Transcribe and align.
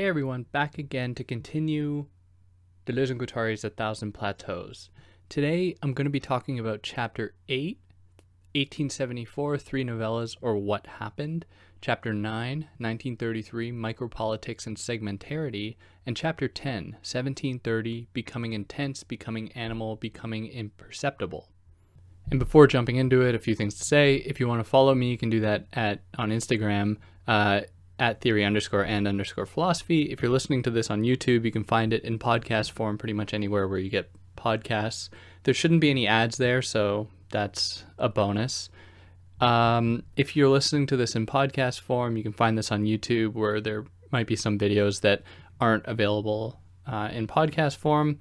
Hey 0.00 0.06
everyone, 0.06 0.46
back 0.50 0.78
again 0.78 1.14
to 1.16 1.24
continue 1.24 2.06
Deleuze 2.86 3.10
and 3.10 3.20
Guattari's 3.20 3.64
A 3.64 3.68
Thousand 3.68 4.12
Plateaus. 4.12 4.88
Today 5.28 5.74
I'm 5.82 5.92
going 5.92 6.06
to 6.06 6.10
be 6.10 6.18
talking 6.18 6.58
about 6.58 6.82
Chapter 6.82 7.34
8, 7.50 7.78
1874, 8.54 9.58
Three 9.58 9.84
Novellas 9.84 10.38
or 10.40 10.56
What 10.56 10.86
Happened, 10.86 11.44
Chapter 11.82 12.14
9, 12.14 12.60
1933, 12.78 13.72
Micropolitics 13.72 14.66
and 14.66 14.78
Segmentarity, 14.78 15.76
and 16.06 16.16
Chapter 16.16 16.48
10, 16.48 16.92
1730, 17.02 18.08
Becoming 18.14 18.54
Intense, 18.54 19.04
Becoming 19.04 19.52
Animal, 19.52 19.96
Becoming 19.96 20.46
Imperceptible. 20.46 21.50
And 22.30 22.38
before 22.38 22.66
jumping 22.66 22.96
into 22.96 23.20
it, 23.20 23.34
a 23.34 23.38
few 23.38 23.54
things 23.54 23.74
to 23.74 23.84
say. 23.84 24.14
If 24.14 24.40
you 24.40 24.48
want 24.48 24.60
to 24.60 24.70
follow 24.70 24.94
me, 24.94 25.10
you 25.10 25.18
can 25.18 25.28
do 25.28 25.40
that 25.40 25.66
at 25.74 26.00
on 26.16 26.30
Instagram. 26.30 26.96
Uh, 27.28 27.60
at 28.00 28.20
theory 28.22 28.44
underscore 28.44 28.84
and 28.84 29.06
underscore 29.06 29.46
philosophy. 29.46 30.10
If 30.10 30.22
you're 30.22 30.30
listening 30.32 30.62
to 30.64 30.70
this 30.70 30.90
on 30.90 31.02
YouTube, 31.02 31.44
you 31.44 31.52
can 31.52 31.64
find 31.64 31.92
it 31.92 32.02
in 32.02 32.18
podcast 32.18 32.72
form 32.72 32.96
pretty 32.98 33.12
much 33.12 33.34
anywhere 33.34 33.68
where 33.68 33.78
you 33.78 33.90
get 33.90 34.10
podcasts. 34.36 35.10
There 35.44 35.54
shouldn't 35.54 35.82
be 35.82 35.90
any 35.90 36.06
ads 36.06 36.38
there, 36.38 36.62
so 36.62 37.08
that's 37.30 37.84
a 37.98 38.08
bonus. 38.08 38.70
Um, 39.40 40.02
if 40.16 40.34
you're 40.34 40.48
listening 40.48 40.86
to 40.86 40.96
this 40.96 41.14
in 41.14 41.26
podcast 41.26 41.80
form, 41.80 42.16
you 42.16 42.22
can 42.22 42.32
find 42.32 42.56
this 42.56 42.72
on 42.72 42.84
YouTube 42.84 43.34
where 43.34 43.60
there 43.60 43.84
might 44.10 44.26
be 44.26 44.36
some 44.36 44.58
videos 44.58 45.02
that 45.02 45.22
aren't 45.60 45.86
available 45.86 46.58
uh, 46.86 47.10
in 47.12 47.26
podcast 47.26 47.76
form. 47.76 48.18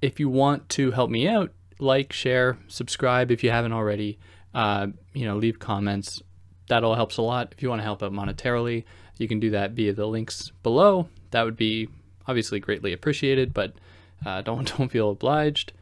If 0.00 0.18
you 0.18 0.30
want 0.30 0.68
to 0.70 0.92
help 0.92 1.10
me 1.10 1.28
out, 1.28 1.52
like, 1.78 2.12
share, 2.12 2.58
subscribe 2.68 3.30
if 3.30 3.44
you 3.44 3.50
haven't 3.50 3.72
already. 3.72 4.18
Uh, 4.54 4.88
you 5.12 5.26
know, 5.26 5.36
leave 5.36 5.58
comments. 5.58 6.22
That 6.68 6.84
all 6.84 6.94
helps 6.94 7.18
a 7.18 7.22
lot. 7.22 7.52
If 7.52 7.62
you 7.62 7.68
want 7.68 7.80
to 7.80 7.84
help 7.84 8.02
out 8.02 8.12
monetarily, 8.12 8.84
you 9.20 9.28
can 9.28 9.40
do 9.40 9.50
that 9.50 9.72
via 9.72 9.92
the 9.92 10.06
links 10.06 10.50
below. 10.62 11.08
That 11.30 11.44
would 11.44 11.56
be 11.56 11.88
obviously 12.26 12.60
greatly 12.60 12.92
appreciated, 12.92 13.52
but 13.52 13.74
uh, 14.24 14.40
don't 14.42 14.76
don't 14.76 14.90
feel 14.90 15.10
obliged. 15.10 15.72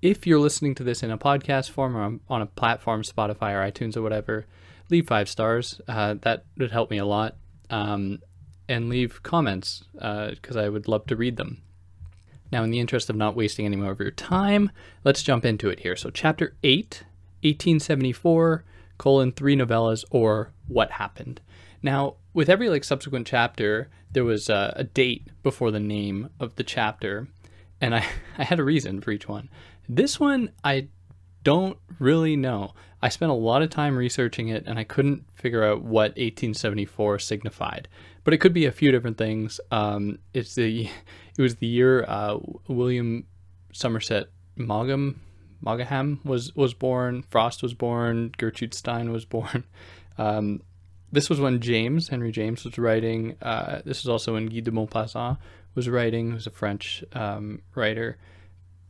If 0.00 0.26
you're 0.26 0.40
listening 0.40 0.74
to 0.76 0.84
this 0.84 1.02
in 1.02 1.10
a 1.10 1.18
podcast 1.18 1.70
form 1.70 1.96
or 1.96 2.18
on 2.28 2.42
a 2.42 2.46
platform, 2.46 3.02
Spotify 3.02 3.52
or 3.52 3.70
iTunes 3.70 3.96
or 3.96 4.02
whatever, 4.02 4.46
leave 4.90 5.06
five 5.06 5.28
stars. 5.28 5.80
Uh, 5.86 6.14
that 6.22 6.44
would 6.58 6.72
help 6.72 6.90
me 6.90 6.98
a 6.98 7.04
lot. 7.04 7.36
Um, 7.70 8.18
and 8.68 8.88
leave 8.88 9.22
comments 9.22 9.84
because 9.92 10.56
uh, 10.56 10.60
I 10.60 10.68
would 10.68 10.88
love 10.88 11.06
to 11.06 11.16
read 11.16 11.36
them. 11.36 11.62
Now, 12.50 12.64
in 12.64 12.70
the 12.70 12.80
interest 12.80 13.08
of 13.08 13.16
not 13.16 13.34
wasting 13.34 13.64
any 13.64 13.76
more 13.76 13.92
of 13.92 14.00
your 14.00 14.10
time, 14.10 14.70
let's 15.04 15.22
jump 15.22 15.44
into 15.44 15.70
it 15.70 15.80
here. 15.80 15.96
So, 15.96 16.10
Chapter 16.10 16.54
8, 16.62 17.04
1874, 17.42 18.64
colon, 18.98 19.32
three 19.32 19.56
novellas, 19.56 20.04
or 20.10 20.52
What 20.72 20.92
Happened. 20.92 21.40
Now, 21.82 22.16
with 22.32 22.48
every 22.48 22.68
like 22.68 22.84
subsequent 22.84 23.26
chapter, 23.26 23.90
there 24.12 24.24
was 24.24 24.48
uh, 24.48 24.72
a 24.76 24.84
date 24.84 25.28
before 25.42 25.70
the 25.70 25.80
name 25.80 26.30
of 26.38 26.54
the 26.56 26.64
chapter, 26.64 27.28
and 27.80 27.94
I 27.94 28.06
I 28.38 28.44
had 28.44 28.60
a 28.60 28.64
reason 28.64 29.00
for 29.00 29.10
each 29.10 29.28
one. 29.28 29.48
This 29.88 30.20
one 30.20 30.50
I 30.62 30.88
don't 31.42 31.78
really 31.98 32.36
know. 32.36 32.74
I 33.04 33.08
spent 33.08 33.32
a 33.32 33.34
lot 33.34 33.62
of 33.62 33.70
time 33.70 33.96
researching 33.96 34.48
it, 34.48 34.64
and 34.66 34.78
I 34.78 34.84
couldn't 34.84 35.24
figure 35.34 35.64
out 35.64 35.82
what 35.82 36.10
1874 36.10 37.18
signified. 37.18 37.88
But 38.22 38.32
it 38.32 38.38
could 38.38 38.52
be 38.52 38.66
a 38.66 38.72
few 38.72 38.92
different 38.92 39.18
things. 39.18 39.60
Um, 39.72 40.20
it's 40.32 40.54
the 40.54 40.88
it 41.36 41.42
was 41.42 41.56
the 41.56 41.66
year 41.66 42.04
uh, 42.06 42.38
William 42.68 43.26
Somerset 43.72 44.28
Maugham 44.56 45.20
Maugham 45.62 46.20
was 46.24 46.54
was 46.54 46.74
born. 46.74 47.22
Frost 47.30 47.62
was 47.62 47.74
born. 47.74 48.32
Gertrude 48.36 48.74
Stein 48.74 49.12
was 49.12 49.24
born. 49.24 49.64
Um, 50.18 50.62
this 51.10 51.28
was 51.28 51.40
when 51.40 51.60
James, 51.60 52.08
Henry 52.08 52.32
James, 52.32 52.64
was 52.64 52.78
writing. 52.78 53.36
Uh, 53.42 53.82
this 53.84 54.02
was 54.02 54.08
also 54.08 54.34
when 54.34 54.46
Guy 54.46 54.60
de 54.60 54.70
Maupassant 54.70 55.36
was 55.74 55.88
writing, 55.88 56.30
who's 56.30 56.46
a 56.46 56.50
French 56.50 57.04
um, 57.12 57.60
writer. 57.74 58.18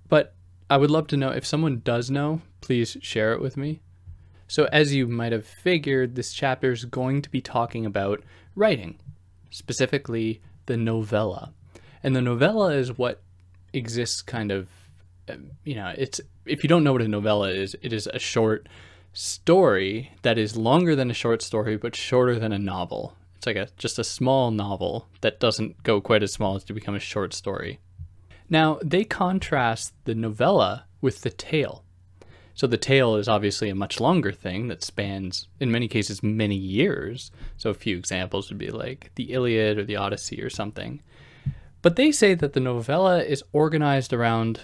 But 0.08 0.34
I 0.70 0.76
would 0.76 0.90
love 0.90 1.08
to 1.08 1.16
know 1.16 1.30
if 1.30 1.44
someone 1.44 1.82
does 1.84 2.10
know, 2.10 2.40
please 2.60 2.96
share 3.02 3.32
it 3.32 3.40
with 3.40 3.56
me. 3.56 3.80
So, 4.46 4.68
as 4.72 4.94
you 4.94 5.08
might 5.08 5.32
have 5.32 5.46
figured, 5.46 6.14
this 6.14 6.32
chapter 6.32 6.72
is 6.72 6.84
going 6.84 7.22
to 7.22 7.30
be 7.30 7.40
talking 7.40 7.86
about 7.86 8.22
writing, 8.54 8.98
specifically 9.50 10.40
the 10.66 10.76
novella. 10.76 11.52
And 12.02 12.14
the 12.14 12.20
novella 12.20 12.74
is 12.74 12.96
what 12.96 13.22
exists 13.72 14.22
kind 14.22 14.52
of, 14.52 14.68
um, 15.28 15.52
you 15.64 15.74
know, 15.74 15.94
it's 15.96 16.20
if 16.44 16.62
you 16.62 16.68
don't 16.68 16.84
know 16.84 16.92
what 16.92 17.02
a 17.02 17.08
novella 17.08 17.50
is, 17.50 17.76
it 17.82 17.92
is 17.92 18.06
a 18.06 18.18
short 18.18 18.68
story 19.12 20.12
that 20.22 20.38
is 20.38 20.56
longer 20.56 20.96
than 20.96 21.10
a 21.10 21.14
short 21.14 21.42
story 21.42 21.76
but 21.76 21.94
shorter 21.94 22.38
than 22.38 22.52
a 22.52 22.58
novel. 22.58 23.16
It's 23.36 23.46
like 23.46 23.56
a 23.56 23.68
just 23.76 23.98
a 23.98 24.04
small 24.04 24.50
novel 24.50 25.08
that 25.20 25.40
doesn't 25.40 25.82
go 25.82 26.00
quite 26.00 26.22
as 26.22 26.32
small 26.32 26.56
as 26.56 26.64
to 26.64 26.72
become 26.72 26.94
a 26.94 27.00
short 27.00 27.34
story. 27.34 27.80
Now, 28.48 28.78
they 28.82 29.04
contrast 29.04 29.94
the 30.04 30.14
novella 30.14 30.84
with 31.00 31.22
the 31.22 31.30
tale. 31.30 31.84
So 32.54 32.66
the 32.66 32.76
tale 32.76 33.16
is 33.16 33.28
obviously 33.28 33.70
a 33.70 33.74
much 33.74 33.98
longer 33.98 34.30
thing 34.30 34.68
that 34.68 34.84
spans, 34.84 35.48
in 35.58 35.70
many 35.70 35.88
cases, 35.88 36.22
many 36.22 36.54
years. 36.54 37.30
So 37.56 37.70
a 37.70 37.74
few 37.74 37.96
examples 37.96 38.50
would 38.50 38.58
be 38.58 38.70
like 38.70 39.10
the 39.14 39.32
Iliad 39.32 39.78
or 39.78 39.84
the 39.84 39.96
Odyssey 39.96 40.42
or 40.42 40.50
something. 40.50 41.00
But 41.80 41.96
they 41.96 42.12
say 42.12 42.34
that 42.34 42.52
the 42.52 42.60
novella 42.60 43.22
is 43.22 43.42
organized 43.52 44.12
around 44.12 44.60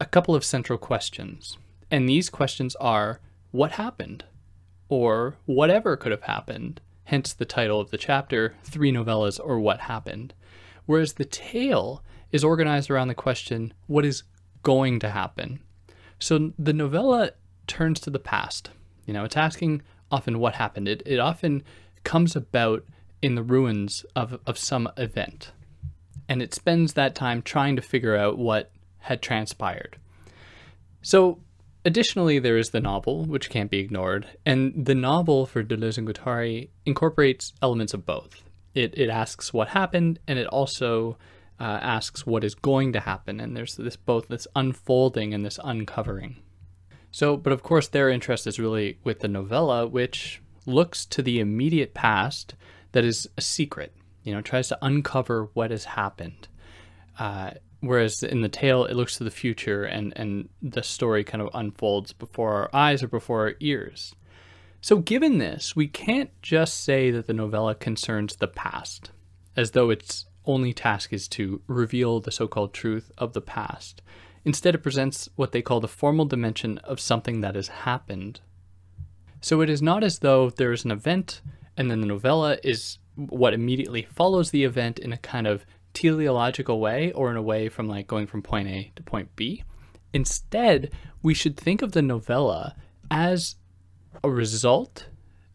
a 0.00 0.04
couple 0.04 0.34
of 0.34 0.44
central 0.44 0.78
questions. 0.78 1.56
And 1.90 2.08
these 2.08 2.28
questions 2.28 2.76
are 2.76 3.20
what 3.54 3.70
happened? 3.70 4.24
Or 4.88 5.36
whatever 5.46 5.96
could 5.96 6.10
have 6.10 6.24
happened, 6.24 6.80
hence 7.04 7.32
the 7.32 7.44
title 7.44 7.78
of 7.78 7.92
the 7.92 7.96
chapter, 7.96 8.56
Three 8.64 8.90
Novellas 8.90 9.38
or 9.38 9.60
What 9.60 9.82
Happened. 9.82 10.34
Whereas 10.86 11.12
the 11.12 11.24
tale 11.24 12.02
is 12.32 12.42
organized 12.42 12.90
around 12.90 13.06
the 13.06 13.14
question, 13.14 13.72
What 13.86 14.04
is 14.04 14.24
going 14.64 14.98
to 14.98 15.10
happen? 15.10 15.60
So 16.18 16.52
the 16.58 16.72
novella 16.72 17.30
turns 17.68 18.00
to 18.00 18.10
the 18.10 18.18
past. 18.18 18.70
You 19.06 19.14
know, 19.14 19.22
it's 19.22 19.36
asking 19.36 19.82
often 20.10 20.40
what 20.40 20.56
happened. 20.56 20.88
It, 20.88 21.04
it 21.06 21.20
often 21.20 21.62
comes 22.02 22.34
about 22.34 22.84
in 23.22 23.36
the 23.36 23.44
ruins 23.44 24.04
of, 24.16 24.40
of 24.48 24.58
some 24.58 24.90
event. 24.96 25.52
And 26.28 26.42
it 26.42 26.54
spends 26.54 26.94
that 26.94 27.14
time 27.14 27.40
trying 27.40 27.76
to 27.76 27.82
figure 27.82 28.16
out 28.16 28.36
what 28.36 28.72
had 28.98 29.22
transpired. 29.22 29.96
So 31.02 31.38
Additionally, 31.84 32.38
there 32.38 32.56
is 32.56 32.70
the 32.70 32.80
novel, 32.80 33.24
which 33.24 33.50
can't 33.50 33.70
be 33.70 33.78
ignored, 33.78 34.26
and 34.46 34.86
the 34.86 34.94
novel 34.94 35.44
for 35.44 35.62
Deleuze 35.62 35.98
and 35.98 36.08
Guattari 36.08 36.70
incorporates 36.86 37.52
elements 37.60 37.92
of 37.92 38.06
both. 38.06 38.42
It, 38.74 38.96
it 38.96 39.10
asks 39.10 39.52
what 39.52 39.68
happened, 39.68 40.18
and 40.26 40.38
it 40.38 40.46
also 40.46 41.18
uh, 41.60 41.64
asks 41.64 42.26
what 42.26 42.42
is 42.42 42.54
going 42.54 42.94
to 42.94 43.00
happen, 43.00 43.38
and 43.38 43.56
there's 43.56 43.76
this 43.76 43.96
both 43.96 44.28
this 44.28 44.46
unfolding 44.56 45.34
and 45.34 45.44
this 45.44 45.60
uncovering. 45.62 46.36
So, 47.10 47.36
but 47.36 47.52
of 47.52 47.62
course, 47.62 47.88
their 47.88 48.08
interest 48.08 48.46
is 48.46 48.58
really 48.58 48.98
with 49.04 49.20
the 49.20 49.28
novella, 49.28 49.86
which 49.86 50.42
looks 50.66 51.04
to 51.06 51.22
the 51.22 51.38
immediate 51.38 51.94
past 51.94 52.54
that 52.92 53.04
is 53.04 53.28
a 53.36 53.40
secret. 53.40 53.94
You 54.22 54.32
know, 54.32 54.40
tries 54.40 54.68
to 54.68 54.78
uncover 54.80 55.50
what 55.52 55.70
has 55.70 55.84
happened. 55.84 56.48
Uh, 57.18 57.50
Whereas 57.84 58.22
in 58.22 58.40
the 58.40 58.48
tale, 58.48 58.86
it 58.86 58.96
looks 58.96 59.18
to 59.18 59.24
the 59.24 59.30
future 59.30 59.84
and, 59.84 60.12
and 60.16 60.48
the 60.62 60.82
story 60.82 61.22
kind 61.22 61.42
of 61.42 61.50
unfolds 61.52 62.12
before 62.12 62.54
our 62.54 62.70
eyes 62.72 63.02
or 63.02 63.08
before 63.08 63.42
our 63.42 63.54
ears. 63.60 64.14
So, 64.80 64.98
given 64.98 65.38
this, 65.38 65.76
we 65.76 65.86
can't 65.86 66.30
just 66.42 66.82
say 66.82 67.10
that 67.10 67.26
the 67.26 67.32
novella 67.32 67.74
concerns 67.74 68.36
the 68.36 68.48
past, 68.48 69.10
as 69.56 69.70
though 69.72 69.90
its 69.90 70.26
only 70.46 70.72
task 70.72 71.12
is 71.12 71.26
to 71.28 71.62
reveal 71.66 72.20
the 72.20 72.32
so 72.32 72.46
called 72.46 72.74
truth 72.74 73.10
of 73.16 73.32
the 73.32 73.40
past. 73.40 74.02
Instead, 74.44 74.74
it 74.74 74.82
presents 74.82 75.28
what 75.36 75.52
they 75.52 75.62
call 75.62 75.80
the 75.80 75.88
formal 75.88 76.26
dimension 76.26 76.78
of 76.78 77.00
something 77.00 77.40
that 77.40 77.54
has 77.54 77.68
happened. 77.68 78.40
So, 79.40 79.60
it 79.60 79.70
is 79.70 79.82
not 79.82 80.04
as 80.04 80.20
though 80.20 80.50
there 80.50 80.72
is 80.72 80.84
an 80.84 80.90
event 80.90 81.42
and 81.76 81.90
then 81.90 82.00
the 82.00 82.06
novella 82.06 82.58
is 82.62 82.98
what 83.16 83.54
immediately 83.54 84.02
follows 84.02 84.50
the 84.50 84.64
event 84.64 84.98
in 84.98 85.12
a 85.12 85.18
kind 85.18 85.46
of 85.46 85.64
teleological 85.94 86.80
way 86.80 87.12
or 87.12 87.30
in 87.30 87.36
a 87.36 87.42
way 87.42 87.68
from 87.68 87.88
like 87.88 88.06
going 88.06 88.26
from 88.26 88.42
point 88.42 88.68
A 88.68 88.92
to 88.96 89.02
point 89.02 89.34
B. 89.36 89.64
Instead, 90.12 90.92
we 91.22 91.34
should 91.34 91.56
think 91.56 91.82
of 91.82 91.92
the 91.92 92.02
novella 92.02 92.76
as 93.10 93.56
a 94.22 94.30
result 94.30 95.06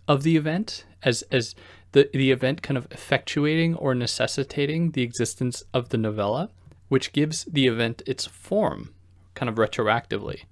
of 0.07 0.23
the 0.23 0.35
event, 0.35 0.85
as 1.03 1.21
as 1.31 1.55
the 1.91 2.09
the 2.13 2.31
event 2.31 2.61
kind 2.61 2.77
of 2.77 2.89
effectuating 2.89 3.75
or 3.77 3.93
necessitating 3.93 4.91
the 4.91 5.03
existence 5.03 5.63
of 5.73 5.89
the 5.89 5.97
novella, 5.97 6.49
which 6.87 7.13
gives 7.13 7.45
the 7.45 7.67
event 7.67 8.01
its 8.07 8.25
form, 8.25 8.93
kind 9.35 9.49
of 9.49 9.55
retroactively. 9.55 10.43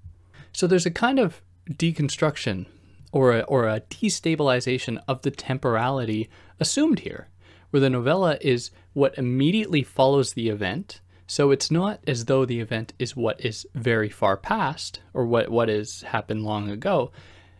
So 0.54 0.68
there's 0.68 0.86
a 0.86 0.92
kind 0.92 1.19
of 1.19 1.42
deconstruction 1.69 2.66
or 3.12 3.38
a, 3.38 3.42
or 3.42 3.68
a 3.68 3.81
destabilization 3.81 5.01
of 5.07 5.22
the 5.22 5.31
temporality 5.31 6.30
assumed 6.60 7.00
here 7.00 7.28
where 7.69 7.81
the 7.81 7.90
novella 7.90 8.38
is 8.42 8.72
what 8.98 9.16
immediately 9.16 9.84
follows 9.84 10.34
the 10.34 10.50
event. 10.50 11.02
So 11.28 11.52
it's 11.52 11.70
not 11.70 12.00
as 12.08 12.26
though 12.26 12.46
the 12.46 12.60
event 12.60 12.94
is 12.98 13.16
what 13.16 13.40
is 13.46 13.68
very 13.76 14.10
far 14.10 14.36
past 14.38 15.02
or 15.14 15.28
what, 15.28 15.50
what 15.50 15.70
has 15.70 16.02
happened 16.02 16.44
long 16.44 16.68
ago, 16.68 17.12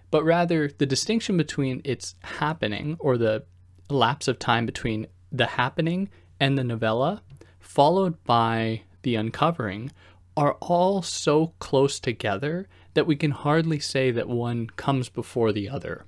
but 0.10 0.24
rather 0.24 0.68
the 0.68 0.88
distinction 0.88 1.38
between 1.38 1.84
its 1.84 2.16
happening 2.24 2.98
or 3.00 3.19
the 3.19 3.44
lapse 3.88 4.28
of 4.28 4.39
time 4.39 4.66
between 4.66 5.06
the 5.31 5.45
happening 5.45 6.10
and 6.39 6.57
the 6.57 6.63
novella, 6.63 7.22
followed 7.60 8.24
by 8.24 8.81
the 9.04 9.13
uncovering, 9.13 9.92
are 10.36 10.54
all 10.54 11.04
so 11.04 11.54
close 11.60 12.00
together 12.00 12.68
that 12.95 13.06
we 13.06 13.16
can 13.16 13.30
hardly 13.30 13.80
say 13.80 14.10
that 14.10 14.28
one 14.28 14.66
comes 14.72 15.07
before 15.07 15.51
the 15.51 15.69
other. 15.69 16.04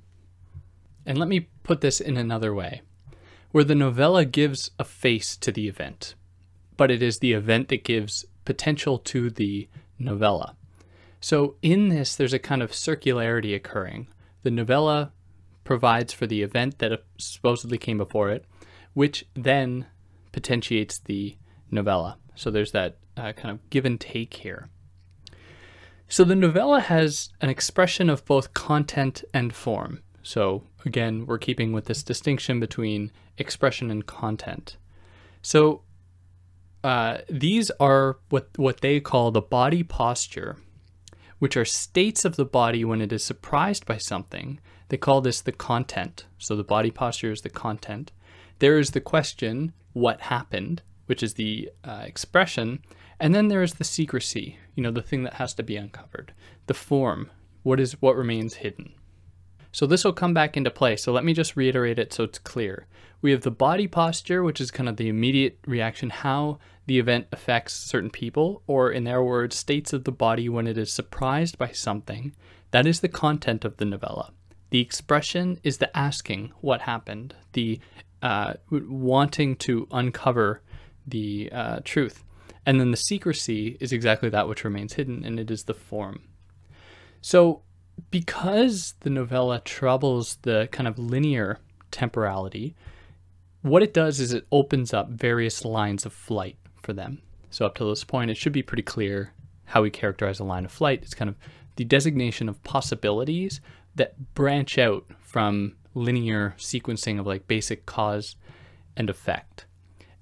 And 1.06 1.20
let 1.20 1.30
me 1.30 1.50
put 1.62 1.82
this 1.82 2.02
in 2.02 2.18
another 2.18 2.52
way 2.52 2.82
where 3.51 3.63
the 3.63 3.75
novella 3.75 4.25
gives 4.25 4.72
a 4.78 4.84
face 4.84 5.36
to 5.38 5.51
the 5.51 5.68
event, 5.68 6.16
but 6.78 6.92
it 6.92 7.01
is 7.01 7.19
the 7.19 7.34
event 7.34 7.69
that 7.69 7.84
gives 7.84 8.25
potential 8.46 8.98
to 8.98 9.30
the 9.30 9.68
novella. 9.98 10.56
So 11.19 11.56
in 11.62 11.90
this, 11.90 12.16
there's 12.16 12.34
a 12.34 12.40
kind 12.40 12.62
of 12.62 12.72
circularity 12.72 13.56
occurring. 13.56 14.07
The 14.44 14.51
novella 14.51 15.12
provides 15.63 16.13
for 16.13 16.25
the 16.25 16.42
event 16.42 16.80
that 16.80 17.04
supposedly 17.18 17.78
came 17.78 17.98
before 17.98 18.30
it, 18.30 18.46
which 18.94 19.25
then 19.34 19.86
potentiates 20.31 21.00
the 21.00 21.38
novella. 21.69 22.18
So 22.36 22.50
there's 22.50 22.72
that 22.72 22.98
uh, 23.18 23.34
kind 23.34 23.51
of 23.51 23.69
give 23.69 23.86
and 23.86 24.00
take 24.00 24.34
here. 24.36 24.69
So 26.07 26.24
the 26.24 26.36
novella 26.36 26.80
has 26.80 27.30
an 27.42 27.50
expression 27.50 28.10
of 28.10 28.25
both 28.25 28.54
content 28.54 29.24
and 29.34 29.54
form. 29.54 30.01
So 30.24 30.63
again, 30.86 31.25
we're 31.25 31.38
keeping 31.38 31.71
with 31.71 31.86
this 31.86 32.04
distinction 32.04 32.60
between 32.60 33.12
expression 33.38 33.89
and 33.89 34.06
content. 34.06 34.77
So 35.42 35.81
uh, 36.83 37.19
these 37.30 37.71
are 37.80 38.18
what 38.30 38.50
what 38.57 38.81
they 38.81 39.00
call 39.00 39.31
the 39.31 39.42
body 39.42 39.83
posture, 39.83 40.57
which 41.39 41.57
are 41.57 41.66
states 41.66 42.25
of 42.25 42.36
the 42.36 42.45
body 42.45 42.86
when 42.86 43.01
it 43.01 43.12
is 43.12 43.24
surprised 43.24 43.86
by 43.86 43.98
something. 43.98 44.60
They 44.89 44.98
call 44.98 45.21
this 45.21 45.42
the 45.42 45.51
content. 45.51 46.25
So 46.38 46.56
the 46.56 46.63
body 46.63 46.92
posture 46.92 47.31
is 47.31 47.42
the 47.42 47.50
content. 47.50 48.12
There 48.60 48.80
is 48.80 48.92
the 48.92 49.01
question, 49.01 49.74
what 49.94 50.22
happened, 50.22 50.81
which 51.06 51.24
is 51.24 51.36
the 51.36 51.69
uh, 51.83 52.04
expression, 52.06 52.83
and 53.19 53.36
then 53.36 53.48
there 53.48 53.63
is 53.63 53.75
the 53.75 53.83
secrecy, 53.83 54.57
you 54.75 54.83
know, 54.83 54.92
the 54.92 55.01
thing 55.01 55.24
that 55.24 55.36
has 55.36 55.54
to 55.56 55.63
be 55.63 55.77
uncovered. 55.77 56.33
The 56.68 56.74
form, 56.74 57.31
what 57.63 57.80
is 57.80 58.01
what 58.01 58.15
remains 58.15 58.56
hidden. 58.56 58.94
So 59.71 59.86
this 59.86 60.04
will 60.04 60.13
come 60.13 60.33
back 60.33 60.57
into 60.57 60.71
play. 60.71 60.95
So 60.95 61.12
let 61.12 61.24
me 61.24 61.33
just 61.33 61.56
reiterate 61.56 62.00
it 62.00 62.13
so 62.13 62.24
it's 62.24 62.39
clear. 62.39 62.88
We 63.21 63.31
have 63.31 63.42
the 63.42 63.51
body 63.51 63.88
posture, 63.88 64.44
which 64.44 64.62
is 64.62 64.71
kind 64.71 64.89
of 64.89 64.98
the 64.98 65.10
immediate 65.10 65.60
reaction, 65.68 66.10
how 66.10 66.60
the 66.86 67.00
event 67.00 67.27
affects 67.31 67.74
certain 67.74 68.10
people, 68.10 68.63
or 68.66 68.92
in 68.92 69.04
their 69.04 69.21
words, 69.21 69.56
states 69.56 69.94
of 69.94 70.06
the 70.06 70.12
body 70.12 70.50
when 70.50 70.68
it 70.68 70.77
is 70.77 70.92
surprised 70.92 71.57
by 71.57 71.71
something. 71.71 72.33
That 72.71 72.88
is 72.88 73.01
the 73.01 73.10
content 73.10 73.66
of 73.66 73.77
the 73.77 73.86
novella. 73.86 74.31
The 74.69 74.80
expression 74.80 75.60
is 75.63 75.77
the 75.77 75.95
asking 75.98 76.54
what 76.62 76.81
happened, 76.81 77.36
the 77.54 77.80
uh, 78.22 78.54
wanting 78.69 79.56
to 79.57 79.88
uncover 79.92 80.62
the 81.06 81.50
uh, 81.51 81.80
truth. 81.83 82.24
And 82.65 82.80
then 82.80 82.92
the 82.92 82.98
secrecy 82.98 83.77
is 83.80 83.92
exactly 83.92 84.30
that 84.30 84.48
which 84.48 84.63
remains 84.63 84.94
hidden, 84.94 85.25
and 85.25 85.39
it 85.39 85.50
is 85.50 85.63
the 85.63 85.74
form. 85.74 86.22
So, 87.22 87.63
because 88.12 88.96
the 89.01 89.10
novella 89.10 89.62
troubles 89.62 90.38
the 90.44 90.69
kind 90.72 90.88
of 90.88 91.00
linear 91.00 91.60
temporality, 91.92 92.75
what 93.62 93.84
it 93.84 93.94
does 93.94 94.19
is 94.19 94.34
it 94.34 94.48
opens 94.51 94.94
up 94.94 95.10
various 95.10 95.66
lines 95.66 96.06
of 96.06 96.13
flight 96.13 96.57
for 96.81 96.94
them. 96.94 97.22
So, 97.50 97.66
up 97.66 97.75
to 97.75 97.86
this 97.86 98.04
point, 98.04 98.31
it 98.31 98.38
should 98.38 98.54
be 98.54 98.63
pretty 98.63 98.84
clear 98.84 99.34
how 99.66 99.81
we 99.81 99.90
characterize 99.90 100.40
a 100.40 100.44
line 100.44 100.66
of 100.66 100.72
flight. 100.72 101.01
It's 101.04 101.13
kind 101.13 101.30
of 101.30 101.36
the 101.75 101.84
designation 101.84 102.50
of 102.50 102.63
possibilities 102.63 103.62
that 103.96 104.34
branch 104.34 104.78
out 104.78 105.06
from 105.19 105.75
linear 105.94 106.56
sequencing 106.57 107.19
of 107.19 107.28
like 107.28 107.48
basic 107.48 107.86
cause 107.86 108.36
and 108.96 109.10
effect. 109.10 109.66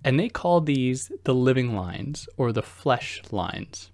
And 0.03 0.19
they 0.19 0.29
call 0.29 0.62
these 0.62 1.12
the 1.24 1.35
living 1.35 1.75
lines 1.75 2.29
or 2.38 2.51
the 2.51 2.62
flesh 2.62 3.21
lines. 3.31 3.91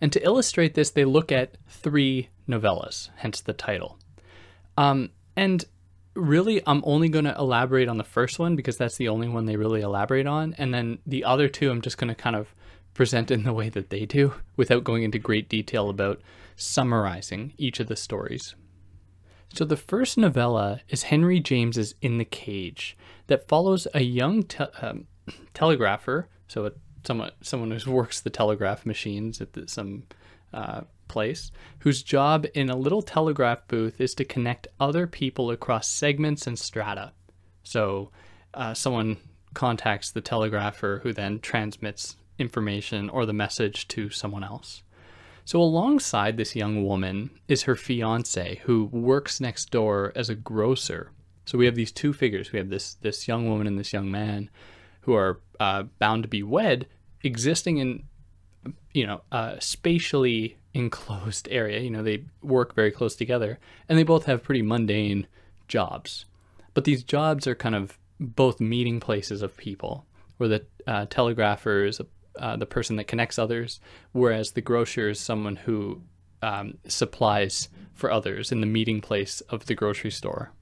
And 0.00 0.12
to 0.12 0.24
illustrate 0.24 0.74
this, 0.74 0.90
they 0.90 1.04
look 1.04 1.30
at 1.30 1.56
three 1.68 2.30
novellas, 2.48 3.10
hence 3.16 3.40
the 3.40 3.52
title. 3.52 3.98
Um, 4.76 5.10
and 5.36 5.64
really, 6.14 6.62
I'm 6.66 6.82
only 6.84 7.08
going 7.08 7.26
to 7.26 7.36
elaborate 7.36 7.88
on 7.88 7.98
the 7.98 8.04
first 8.04 8.38
one 8.38 8.56
because 8.56 8.76
that's 8.76 8.96
the 8.96 9.08
only 9.08 9.28
one 9.28 9.44
they 9.44 9.56
really 9.56 9.82
elaborate 9.82 10.26
on. 10.26 10.54
And 10.58 10.72
then 10.72 10.98
the 11.06 11.24
other 11.24 11.48
two, 11.48 11.70
I'm 11.70 11.82
just 11.82 11.98
going 11.98 12.08
to 12.08 12.14
kind 12.14 12.36
of 12.36 12.54
present 12.94 13.30
in 13.30 13.44
the 13.44 13.52
way 13.52 13.68
that 13.68 13.90
they 13.90 14.06
do 14.06 14.34
without 14.56 14.84
going 14.84 15.02
into 15.02 15.18
great 15.18 15.48
detail 15.48 15.90
about 15.90 16.20
summarizing 16.56 17.52
each 17.56 17.80
of 17.80 17.86
the 17.86 17.96
stories. 17.96 18.54
So 19.52 19.64
the 19.64 19.76
first 19.76 20.16
novella 20.16 20.80
is 20.88 21.04
Henry 21.04 21.40
James's 21.40 21.94
In 22.00 22.18
the 22.18 22.24
Cage 22.24 22.96
that 23.26 23.48
follows 23.48 23.88
a 23.94 24.02
young 24.02 24.44
te- 24.44 24.64
um, 24.80 25.06
telegrapher, 25.54 26.28
so 26.46 26.66
a, 26.66 26.72
someone 27.04 27.30
someone 27.42 27.70
who 27.70 27.90
works 27.90 28.20
the 28.20 28.30
telegraph 28.30 28.84
machines 28.86 29.40
at 29.40 29.52
the, 29.52 29.68
some 29.68 30.04
uh, 30.52 30.82
place, 31.08 31.50
whose 31.80 32.02
job 32.02 32.46
in 32.54 32.70
a 32.70 32.76
little 32.76 33.02
telegraph 33.02 33.66
booth 33.68 34.00
is 34.00 34.14
to 34.14 34.24
connect 34.24 34.68
other 34.78 35.06
people 35.06 35.50
across 35.50 35.88
segments 35.88 36.46
and 36.46 36.58
strata. 36.58 37.12
So 37.62 38.10
uh, 38.54 38.74
someone 38.74 39.16
contacts 39.54 40.10
the 40.10 40.20
telegrapher, 40.20 41.00
who 41.02 41.12
then 41.12 41.40
transmits 41.40 42.16
information 42.38 43.08
or 43.10 43.26
the 43.26 43.32
message 43.32 43.88
to 43.88 44.10
someone 44.10 44.44
else. 44.44 44.82
So, 45.44 45.60
alongside 45.60 46.36
this 46.36 46.54
young 46.54 46.84
woman 46.84 47.30
is 47.48 47.62
her 47.62 47.74
fiance, 47.74 48.60
who 48.64 48.84
works 48.86 49.40
next 49.40 49.70
door 49.70 50.12
as 50.14 50.28
a 50.28 50.34
grocer. 50.34 51.10
So, 51.44 51.58
we 51.58 51.66
have 51.66 51.74
these 51.74 51.92
two 51.92 52.12
figures. 52.12 52.52
We 52.52 52.58
have 52.58 52.70
this, 52.70 52.94
this 52.94 53.26
young 53.26 53.48
woman 53.48 53.66
and 53.66 53.78
this 53.78 53.92
young 53.92 54.10
man 54.10 54.50
who 55.02 55.14
are 55.14 55.40
uh, 55.58 55.84
bound 55.98 56.22
to 56.22 56.28
be 56.28 56.42
wed 56.42 56.86
existing 57.22 57.78
in 57.78 58.02
you 58.92 59.06
know 59.06 59.22
a 59.32 59.56
spatially 59.60 60.56
enclosed 60.74 61.48
area. 61.50 61.80
You 61.80 61.90
know 61.90 62.02
they 62.02 62.24
work 62.42 62.74
very 62.74 62.90
close 62.90 63.14
together 63.14 63.58
and 63.88 63.98
they 63.98 64.02
both 64.02 64.26
have 64.26 64.42
pretty 64.42 64.62
mundane 64.62 65.26
jobs. 65.68 66.24
But 66.74 66.84
these 66.84 67.02
jobs 67.02 67.46
are 67.46 67.54
kind 67.54 67.74
of 67.74 67.98
both 68.18 68.60
meeting 68.60 69.00
places 69.00 69.42
of 69.42 69.56
people. 69.56 70.06
Where 70.36 70.48
the 70.48 70.64
uh, 70.86 71.06
telegrapher 71.10 71.84
is 71.84 72.00
uh, 72.38 72.56
the 72.56 72.66
person 72.66 72.96
that 72.96 73.06
connects 73.06 73.38
others 73.38 73.80
whereas 74.12 74.52
the 74.52 74.60
grocer 74.60 75.10
is 75.10 75.20
someone 75.20 75.56
who 75.56 76.00
um, 76.42 76.78
supplies 76.86 77.68
for 77.92 78.10
others 78.10 78.50
in 78.50 78.60
the 78.60 78.66
meeting 78.66 79.00
place 79.00 79.40
of 79.42 79.66
the 79.66 79.74
grocery 79.74 80.10
store 80.10 80.52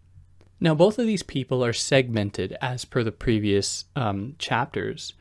now, 0.61 0.75
both 0.75 0.99
of 0.99 1.07
these 1.07 1.23
people 1.23 1.65
are 1.65 1.73
segmented 1.73 2.57
as 2.61 2.85
per 2.85 3.05
the 3.05 3.13
previous 3.13 3.85
um, 3.95 4.35
chapters. 4.39 5.13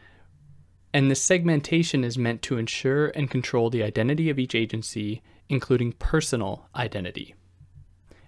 And 0.93 1.11
the 1.11 1.15
segmentation 1.15 2.03
is 2.03 2.17
meant 2.17 2.41
to 2.43 2.57
ensure 2.57 3.07
and 3.09 3.29
control 3.29 3.69
the 3.69 3.83
identity 3.83 4.29
of 4.29 4.39
each 4.39 4.55
agency, 4.55 5.21
including 5.47 5.93
personal 5.93 6.67
identity. 6.75 7.35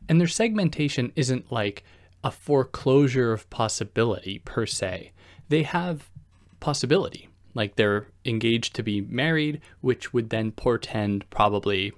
And 0.07 0.19
their 0.19 0.27
segmentation 0.27 1.11
isn't 1.15 1.51
like 1.51 1.83
a 2.23 2.29
foreclosure 2.29 3.31
of 3.33 3.49
possibility 3.49 4.39
per 4.39 4.65
se. 4.65 5.11
They 5.47 5.63
have 5.63 6.09
possibility. 6.59 7.29
Like 7.55 7.75
they're 7.75 8.07
engaged 8.23 8.75
to 8.75 8.83
be 8.83 9.01
married, 9.01 9.61
which 9.81 10.13
would 10.13 10.29
then 10.29 10.51
portend 10.51 11.27
probably 11.31 11.91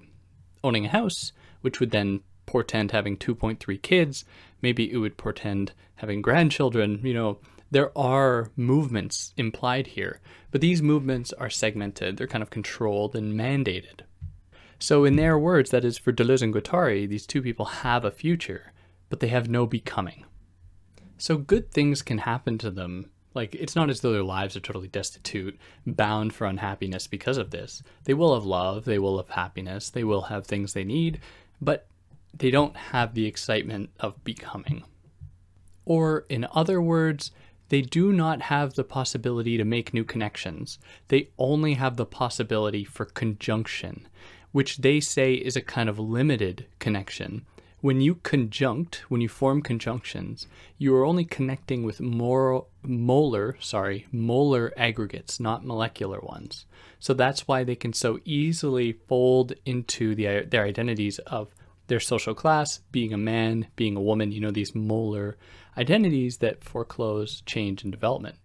owning 0.64 0.86
a 0.86 0.90
house, 0.90 1.32
which 1.60 1.80
would 1.80 1.90
then 1.90 2.20
portend 2.46 2.92
having 2.92 3.16
2.3 3.16 3.82
kids, 3.82 4.24
maybe 4.62 4.90
it 4.90 4.96
would 4.96 5.18
portend 5.18 5.72
having 5.96 6.22
grandchildren. 6.22 7.00
You 7.02 7.14
know, 7.14 7.38
there 7.70 7.96
are 7.96 8.50
movements 8.56 9.32
implied 9.36 9.88
here, 9.88 10.20
but 10.50 10.60
these 10.60 10.82
movements 10.82 11.32
are 11.32 11.50
segmented, 11.50 12.16
they're 12.16 12.26
kind 12.26 12.42
of 12.42 12.50
controlled 12.50 13.16
and 13.16 13.34
mandated. 13.34 14.00
So, 14.78 15.04
in 15.04 15.16
their 15.16 15.38
words, 15.38 15.70
that 15.70 15.84
is 15.84 15.96
for 15.96 16.12
Deleuze 16.12 16.42
and 16.42 16.52
Guattari, 16.52 17.08
these 17.08 17.26
two 17.26 17.40
people 17.40 17.66
have 17.66 18.04
a 18.04 18.10
future, 18.10 18.72
but 19.08 19.20
they 19.20 19.28
have 19.28 19.48
no 19.48 19.64
becoming. 19.64 20.24
So, 21.18 21.38
good 21.38 21.70
things 21.70 22.02
can 22.02 22.18
happen 22.18 22.58
to 22.58 22.70
them. 22.70 23.10
Like, 23.32 23.54
it's 23.54 23.76
not 23.76 23.90
as 23.90 24.00
though 24.00 24.12
their 24.12 24.24
lives 24.24 24.56
are 24.56 24.60
totally 24.60 24.88
destitute, 24.88 25.58
bound 25.86 26.34
for 26.34 26.46
unhappiness 26.46 27.06
because 27.06 27.38
of 27.38 27.50
this. 27.50 27.82
They 28.04 28.12
will 28.12 28.34
have 28.34 28.44
love, 28.44 28.84
they 28.84 28.98
will 28.98 29.18
have 29.18 29.30
happiness, 29.30 29.88
they 29.88 30.04
will 30.04 30.22
have 30.22 30.46
things 30.46 30.72
they 30.72 30.84
need, 30.84 31.20
but 31.60 31.86
they 32.34 32.50
don't 32.50 32.76
have 32.76 33.14
the 33.14 33.26
excitement 33.26 33.90
of 34.00 34.22
becoming. 34.24 34.84
Or, 35.84 36.24
in 36.28 36.46
other 36.52 36.80
words, 36.80 37.30
they 37.68 37.80
do 37.80 38.12
not 38.12 38.42
have 38.42 38.74
the 38.74 38.84
possibility 38.84 39.56
to 39.56 39.64
make 39.64 39.94
new 39.94 40.04
connections. 40.04 40.78
They 41.08 41.30
only 41.38 41.74
have 41.74 41.96
the 41.96 42.06
possibility 42.06 42.84
for 42.84 43.06
conjunction, 43.06 44.06
which 44.52 44.78
they 44.78 45.00
say 45.00 45.34
is 45.34 45.56
a 45.56 45.62
kind 45.62 45.88
of 45.88 45.98
limited 45.98 46.66
connection. 46.78 47.46
When 47.80 48.00
you 48.00 48.16
conjunct, 48.16 49.04
when 49.08 49.20
you 49.20 49.28
form 49.28 49.60
conjunctions, 49.62 50.46
you 50.78 50.94
are 50.94 51.04
only 51.04 51.24
connecting 51.24 51.82
with 51.82 52.00
molar, 52.00 53.56
sorry, 53.58 54.06
molar 54.12 54.72
aggregates, 54.76 55.40
not 55.40 55.64
molecular 55.64 56.20
ones. 56.20 56.66
So 57.00 57.12
that's 57.12 57.48
why 57.48 57.64
they 57.64 57.74
can 57.74 57.92
so 57.92 58.20
easily 58.24 58.92
fold 58.92 59.54
into 59.64 60.14
the, 60.14 60.46
their 60.48 60.64
identities 60.64 61.18
of 61.20 61.54
their 61.92 62.00
social 62.00 62.34
class, 62.34 62.80
being 62.90 63.12
a 63.12 63.18
man, 63.18 63.66
being 63.76 63.96
a 63.96 64.00
woman, 64.00 64.32
you 64.32 64.40
know, 64.40 64.50
these 64.50 64.74
molar 64.74 65.36
identities 65.76 66.38
that 66.38 66.64
foreclose 66.64 67.42
change 67.42 67.82
and 67.82 67.92
development. 67.92 68.36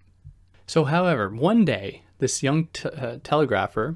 So, 0.66 0.84
however, 0.84 1.30
one 1.30 1.64
day 1.64 2.04
this 2.18 2.44
young 2.44 2.66
t- 2.74 2.90
uh, 2.90 3.20
telegrapher 3.24 3.96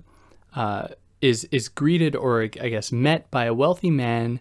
uh, 0.55 0.87
is 1.19 1.43
is 1.51 1.67
greeted 1.67 2.15
or 2.15 2.43
I 2.43 2.47
guess 2.47 2.93
met 2.93 3.29
by 3.29 3.43
a 3.43 3.53
wealthy 3.53 3.91
man 3.91 4.39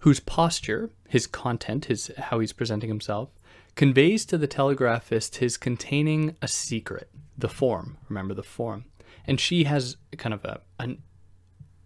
whose 0.00 0.20
posture, 0.20 0.88
his 1.06 1.26
content, 1.26 1.84
his 1.84 2.10
how 2.16 2.38
he's 2.38 2.54
presenting 2.54 2.88
himself, 2.88 3.28
conveys 3.74 4.24
to 4.24 4.38
the 4.38 4.48
telegraphist 4.48 5.36
his 5.36 5.58
containing 5.58 6.34
a 6.40 6.48
secret, 6.48 7.10
the 7.36 7.50
form. 7.50 7.98
Remember 8.08 8.32
the 8.32 8.42
form, 8.42 8.86
and 9.26 9.38
she 9.38 9.64
has 9.64 9.98
kind 10.16 10.32
of 10.32 10.46
a 10.46 10.62
an 10.80 11.02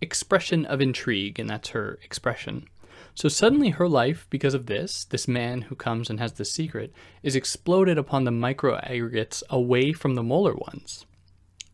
expression 0.01 0.65
of 0.67 0.81
intrigue, 0.81 1.39
and 1.39 1.49
that's 1.49 1.71
her 1.71 1.99
expression. 2.03 2.67
So 3.15 3.29
suddenly 3.29 3.71
her 3.71 3.89
life, 3.89 4.27
because 4.31 4.55
of 4.55 4.67
this, 4.67 5.05
this 5.05 5.29
man 5.29 5.63
who 5.63 5.75
comes 5.75 6.09
and 6.09 6.19
has 6.21 6.33
the 6.33 6.45
secret, 6.45 6.93
is 7.23 7.37
exploded 7.37 7.99
upon 7.99 8.25
the 8.25 8.31
micro 8.31 8.77
aggregates 8.79 9.43
away 9.51 9.93
from 9.93 10.15
the 10.15 10.23
molar 10.23 10.55
ones, 10.55 11.07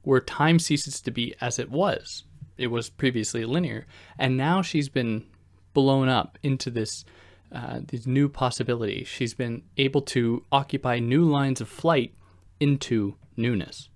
where 0.02 0.20
time 0.20 0.58
ceases 0.58 1.00
to 1.02 1.10
be 1.10 1.34
as 1.40 1.58
it 1.58 1.70
was. 1.70 2.24
It 2.56 2.68
was 2.68 2.88
previously 2.88 3.44
linear, 3.44 3.86
and 4.18 4.36
now 4.36 4.62
she's 4.62 4.88
been 4.88 5.26
blown 5.74 6.08
up 6.08 6.38
into 6.42 6.70
this 6.70 7.04
uh, 7.52 7.80
these 7.86 8.06
new 8.06 8.28
possibilities. 8.28 9.06
She's 9.06 9.34
been 9.34 9.62
able 9.76 10.02
to 10.02 10.44
occupy 10.50 10.98
new 10.98 11.24
lines 11.24 11.60
of 11.60 11.68
flight 11.68 12.12
into 12.58 13.14
newness. 13.36 13.88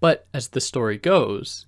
But 0.00 0.26
as 0.32 0.48
the 0.48 0.62
story 0.62 0.96
goes, 0.96 1.66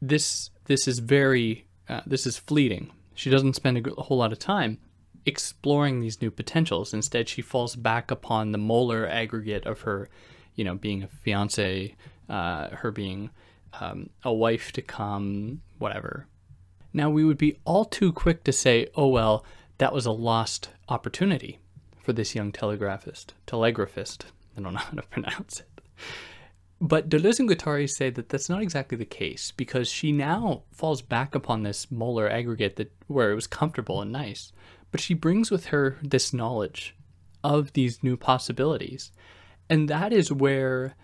this 0.00 0.50
this 0.66 0.86
is 0.88 0.98
very 0.98 1.66
uh, 1.88 2.00
this 2.06 2.26
is 2.26 2.36
fleeting. 2.36 2.90
She 3.14 3.30
doesn't 3.30 3.56
spend 3.56 3.86
a 3.86 4.02
whole 4.02 4.18
lot 4.18 4.32
of 4.32 4.38
time 4.38 4.78
exploring 5.24 6.00
these 6.00 6.20
new 6.22 6.30
potentials. 6.30 6.94
Instead, 6.94 7.28
she 7.28 7.42
falls 7.42 7.76
back 7.76 8.10
upon 8.10 8.52
the 8.52 8.58
molar 8.58 9.06
aggregate 9.06 9.66
of 9.66 9.82
her, 9.82 10.08
you 10.54 10.64
know, 10.64 10.74
being 10.74 11.02
a 11.02 11.08
fiance, 11.08 11.94
uh, 12.28 12.68
her 12.70 12.90
being 12.90 13.30
um, 13.80 14.10
a 14.22 14.32
wife 14.32 14.72
to 14.72 14.82
come, 14.82 15.62
whatever. 15.78 16.26
Now, 16.92 17.10
we 17.10 17.24
would 17.24 17.38
be 17.38 17.58
all 17.64 17.84
too 17.84 18.12
quick 18.12 18.44
to 18.44 18.52
say, 18.52 18.88
oh, 18.94 19.08
well, 19.08 19.44
that 19.78 19.92
was 19.92 20.06
a 20.06 20.12
lost 20.12 20.70
opportunity 20.88 21.58
for 21.98 22.12
this 22.12 22.34
young 22.34 22.52
telegraphist, 22.52 23.32
telegraphist. 23.46 24.24
I 24.56 24.62
don't 24.62 24.72
know 24.72 24.78
how 24.78 24.96
to 24.96 25.02
pronounce 25.10 25.60
it. 25.60 25.80
But 26.80 27.08
Deleuze 27.08 27.40
and 27.40 27.48
Guattari 27.48 27.88
say 27.88 28.10
that 28.10 28.28
that's 28.28 28.50
not 28.50 28.62
exactly 28.62 28.98
the 28.98 29.06
case 29.06 29.50
because 29.50 29.88
she 29.88 30.12
now 30.12 30.64
falls 30.72 31.00
back 31.00 31.34
upon 31.34 31.62
this 31.62 31.90
molar 31.90 32.28
aggregate 32.28 32.76
that 32.76 32.92
where 33.06 33.30
it 33.32 33.34
was 33.34 33.46
comfortable 33.46 34.02
and 34.02 34.12
nice, 34.12 34.52
but 34.90 35.00
she 35.00 35.14
brings 35.14 35.50
with 35.50 35.66
her 35.66 35.96
this 36.02 36.34
knowledge 36.34 36.94
of 37.42 37.72
these 37.72 38.02
new 38.02 38.16
possibilities, 38.16 39.10
and 39.70 39.88
that 39.88 40.12
is 40.12 40.30
where 40.30 40.96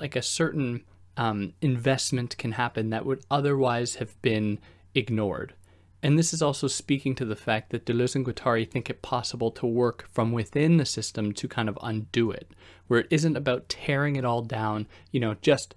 like 0.00 0.16
a 0.16 0.22
certain 0.22 0.84
um, 1.16 1.54
investment 1.60 2.36
can 2.36 2.52
happen 2.52 2.90
that 2.90 3.06
would 3.06 3.24
otherwise 3.30 3.96
have 3.96 4.20
been 4.22 4.58
ignored. 4.94 5.54
And 6.02 6.18
this 6.18 6.34
is 6.34 6.42
also 6.42 6.66
speaking 6.66 7.14
to 7.16 7.24
the 7.24 7.36
fact 7.36 7.70
that 7.70 7.86
Deleuze 7.86 8.16
and 8.16 8.26
Guattari 8.26 8.68
think 8.68 8.90
it 8.90 9.02
possible 9.02 9.52
to 9.52 9.66
work 9.66 10.08
from 10.10 10.32
within 10.32 10.76
the 10.76 10.84
system 10.84 11.32
to 11.34 11.46
kind 11.46 11.68
of 11.68 11.78
undo 11.80 12.30
it, 12.32 12.50
where 12.88 13.00
it 13.00 13.06
isn't 13.10 13.36
about 13.36 13.68
tearing 13.68 14.16
it 14.16 14.24
all 14.24 14.42
down, 14.42 14.88
you 15.12 15.20
know, 15.20 15.34
just 15.42 15.76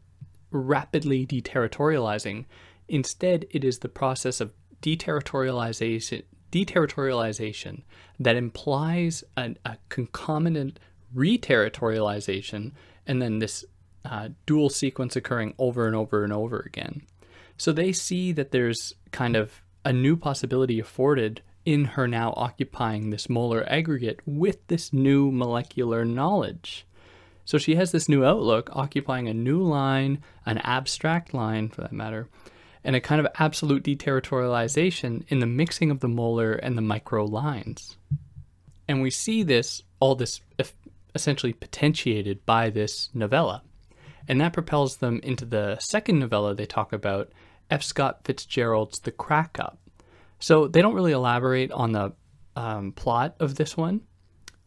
rapidly 0.50 1.28
deterritorializing. 1.28 2.46
Instead, 2.88 3.46
it 3.52 3.64
is 3.64 3.80
the 3.80 3.90
process 3.90 4.42
of 4.42 4.52
deterritorialization, 4.82 6.24
deterritorialization 6.52 7.84
that 8.20 8.36
implies 8.36 9.24
a, 9.38 9.56
a 9.64 9.78
concomitant 9.90 10.80
reterritorialization 11.16 12.72
and 13.06 13.22
then 13.22 13.40
this 13.40 13.64
uh, 14.06 14.30
dual 14.46 14.70
sequence 14.70 15.16
occurring 15.16 15.54
over 15.60 15.86
and 15.86 15.96
over 15.96 16.24
and 16.24 16.34
over 16.34 16.60
again. 16.60 17.02
So 17.58 17.72
they 17.72 17.92
see 17.92 18.32
that 18.34 18.52
there's 18.52 18.94
kind 19.12 19.36
of 19.36 19.62
a 19.86 19.94
new 19.94 20.18
possibility 20.18 20.80
afforded 20.80 21.42
in 21.64 21.86
her 21.86 22.08
now 22.08 22.34
occupying 22.36 23.10
this 23.10 23.30
molar 23.30 23.66
aggregate 23.70 24.20
with 24.26 24.66
this 24.68 24.92
new 24.92 25.32
molecular 25.32 26.04
knowledge. 26.04 26.86
So 27.46 27.58
she 27.58 27.76
has 27.76 27.92
this 27.92 28.10
new 28.10 28.26
outlook, 28.26 28.70
occupying 28.74 29.28
a 29.28 29.34
new 29.34 29.62
line, 29.62 30.24
an 30.46 30.58
abstract 30.60 31.34
line 31.34 31.70
for 31.70 31.82
that 31.82 31.94
matter, 31.94 32.28
and 32.84 32.96
a 32.96 33.02
kind 33.02 33.20
of 33.20 33.32
absolute 33.40 33.84
deterritorialization 33.84 35.24
in 35.28 35.40
the 35.40 35.46
mixing 35.46 35.92
of 35.92 36.00
the 36.00 36.08
molar 36.08 36.54
and 36.54 36.78
the 36.78 36.82
micro 36.82 37.24
lines. 37.24 37.98
And 38.88 39.02
we 39.02 39.12
see 39.12 39.44
this, 39.44 39.84
all 40.00 40.16
this 40.16 40.42
essentially 41.14 41.54
potentiated 41.54 42.46
by 42.46 42.70
this 42.70 43.10
novella. 43.14 43.64
And 44.28 44.42
that 44.42 44.54
propels 44.54 44.98
them 44.98 45.20
into 45.24 45.46
the 45.46 45.78
second 45.80 46.20
novella 46.20 46.56
they 46.56 46.66
talk 46.66 46.94
about, 46.94 47.32
F. 47.70 47.84
Scott 47.84 48.22
Fitzgerald's 48.24 49.00
The 49.00 49.12
Crack 49.12 49.58
Up. 49.60 49.80
So 50.40 50.68
they 50.68 50.82
don't 50.82 50.94
really 50.94 51.12
elaborate 51.12 51.72
on 51.72 51.92
the 51.92 52.14
um, 52.56 52.92
plot 52.92 53.36
of 53.40 53.56
this 53.56 53.76
one, 53.76 54.02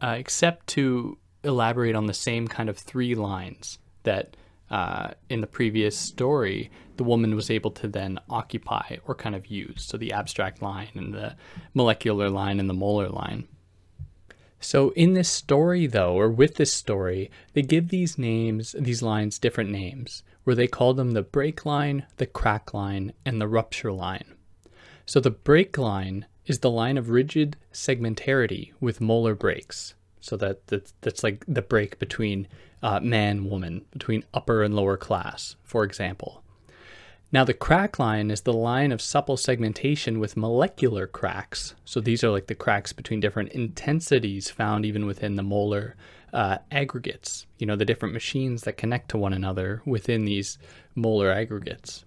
uh, 0.01 0.15
except 0.17 0.67
to 0.67 1.17
elaborate 1.43 1.95
on 1.95 2.05
the 2.05 2.13
same 2.13 2.47
kind 2.47 2.69
of 2.69 2.77
three 2.77 3.15
lines 3.15 3.79
that 4.03 4.35
uh, 4.69 5.11
in 5.29 5.41
the 5.41 5.47
previous 5.47 5.97
story 5.97 6.69
the 6.97 7.03
woman 7.03 7.33
was 7.33 7.49
able 7.49 7.71
to 7.71 7.87
then 7.87 8.19
occupy 8.29 8.97
or 9.05 9.15
kind 9.15 9.35
of 9.35 9.47
use. 9.47 9.83
So 9.85 9.97
the 9.97 10.11
abstract 10.11 10.61
line 10.61 10.89
and 10.95 11.13
the 11.13 11.35
molecular 11.73 12.29
line 12.29 12.59
and 12.59 12.69
the 12.69 12.73
molar 12.73 13.07
line. 13.07 13.47
So 14.59 14.89
in 14.91 15.13
this 15.13 15.29
story, 15.29 15.87
though, 15.87 16.19
or 16.19 16.29
with 16.29 16.55
this 16.55 16.73
story, 16.73 17.31
they 17.53 17.61
give 17.61 17.87
these 17.87 18.17
names, 18.17 18.75
these 18.77 19.01
lines, 19.01 19.39
different 19.39 19.69
names 19.69 20.23
where 20.49 20.55
they 20.55 20.65
call 20.65 20.95
them 20.95 21.11
the 21.11 21.21
break 21.21 21.63
line, 21.63 22.07
the 22.17 22.25
crack 22.25 22.73
line, 22.73 23.13
and 23.23 23.39
the 23.39 23.47
rupture 23.47 23.91
line. 23.91 24.33
So 25.05 25.19
the 25.19 25.29
break 25.29 25.77
line 25.77 26.25
is 26.47 26.57
the 26.57 26.71
line 26.71 26.97
of 26.97 27.11
rigid 27.11 27.55
segmentarity 27.71 28.71
with 28.79 28.99
molar 28.99 29.35
breaks. 29.35 29.93
So 30.21 30.35
that, 30.37 30.65
that 30.65 30.91
that's 31.01 31.23
like 31.23 31.45
the 31.47 31.61
break 31.61 31.99
between 31.99 32.47
uh, 32.81 32.99
man 32.99 33.47
woman, 33.47 33.85
between 33.91 34.23
upper 34.33 34.63
and 34.63 34.75
lower 34.75 34.97
class, 34.97 35.55
for 35.61 35.83
example. 35.83 36.43
Now 37.31 37.43
the 37.43 37.53
crack 37.53 37.99
line 37.99 38.31
is 38.31 38.41
the 38.41 38.51
line 38.51 38.91
of 38.91 39.03
supple 39.03 39.37
segmentation 39.37 40.19
with 40.19 40.35
molecular 40.35 41.05
cracks. 41.05 41.75
So 41.85 42.01
these 42.01 42.23
are 42.23 42.31
like 42.31 42.47
the 42.47 42.55
cracks 42.55 42.91
between 42.91 43.19
different 43.19 43.51
intensities 43.51 44.49
found 44.49 44.83
even 44.83 45.05
within 45.05 45.35
the 45.35 45.43
molar 45.43 45.95
uh, 46.33 46.57
aggregates, 46.71 47.45
you 47.57 47.65
know, 47.65 47.75
the 47.75 47.85
different 47.85 48.13
machines 48.13 48.63
that 48.63 48.77
connect 48.77 49.09
to 49.09 49.17
one 49.17 49.33
another 49.33 49.81
within 49.85 50.25
these 50.25 50.57
molar 50.95 51.31
aggregates. 51.31 52.05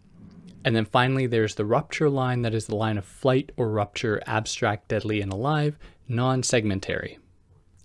And 0.65 0.77
then 0.77 0.85
finally, 0.85 1.27
there's 1.27 1.57
the 1.57 1.65
rupture 1.65 2.09
line 2.09 2.43
that 2.43 2.55
is 2.55 2.67
the 2.67 2.77
line 2.77 2.99
of 2.99 3.05
flight 3.05 3.51
or 3.57 3.69
rupture, 3.69 4.23
abstract, 4.27 4.89
deadly, 4.89 5.21
and 5.21 5.33
alive, 5.33 5.79
non 6.09 6.43
segmentary. 6.43 7.19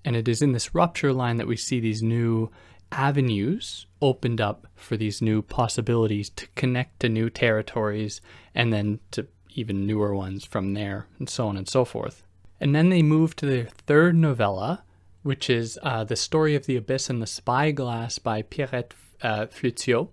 And 0.06 0.16
it 0.16 0.28
is 0.28 0.42
in 0.42 0.52
this 0.52 0.76
rupture 0.76 1.12
line 1.12 1.38
that 1.38 1.48
we 1.48 1.58
see 1.58 1.80
these 1.80 2.04
new 2.04 2.52
avenues 2.92 3.88
opened 4.02 4.40
up 4.40 4.68
for 4.76 4.96
these 4.96 5.22
new 5.22 5.42
possibilities 5.42 6.30
to 6.30 6.48
connect 6.56 7.00
to 7.02 7.10
new 7.10 7.30
territories 7.30 8.22
and 8.56 8.72
then 8.72 9.00
to 9.12 9.28
even 9.50 9.88
newer 9.88 10.16
ones 10.16 10.46
from 10.46 10.74
there, 10.74 11.08
and 11.18 11.28
so 11.30 11.48
on 11.48 11.58
and 11.58 11.68
so 11.68 11.84
forth. 11.84 12.24
And 12.60 12.76
then 12.76 12.90
they 12.90 13.02
move 13.02 13.36
to 13.38 13.46
their 13.46 13.66
third 13.66 14.16
novella, 14.16 14.84
which 15.28 15.50
is 15.50 15.78
uh, 15.84 16.06
The 16.06 16.16
Story 16.16 16.56
of 16.56 16.68
the 16.68 16.78
Abyss 16.78 17.10
and 17.10 17.22
the 17.22 17.28
Spyglass 17.28 18.18
by 18.18 18.44
Pierrette 18.44 18.94
uh, 19.22 19.48
Flutio. 19.48 20.08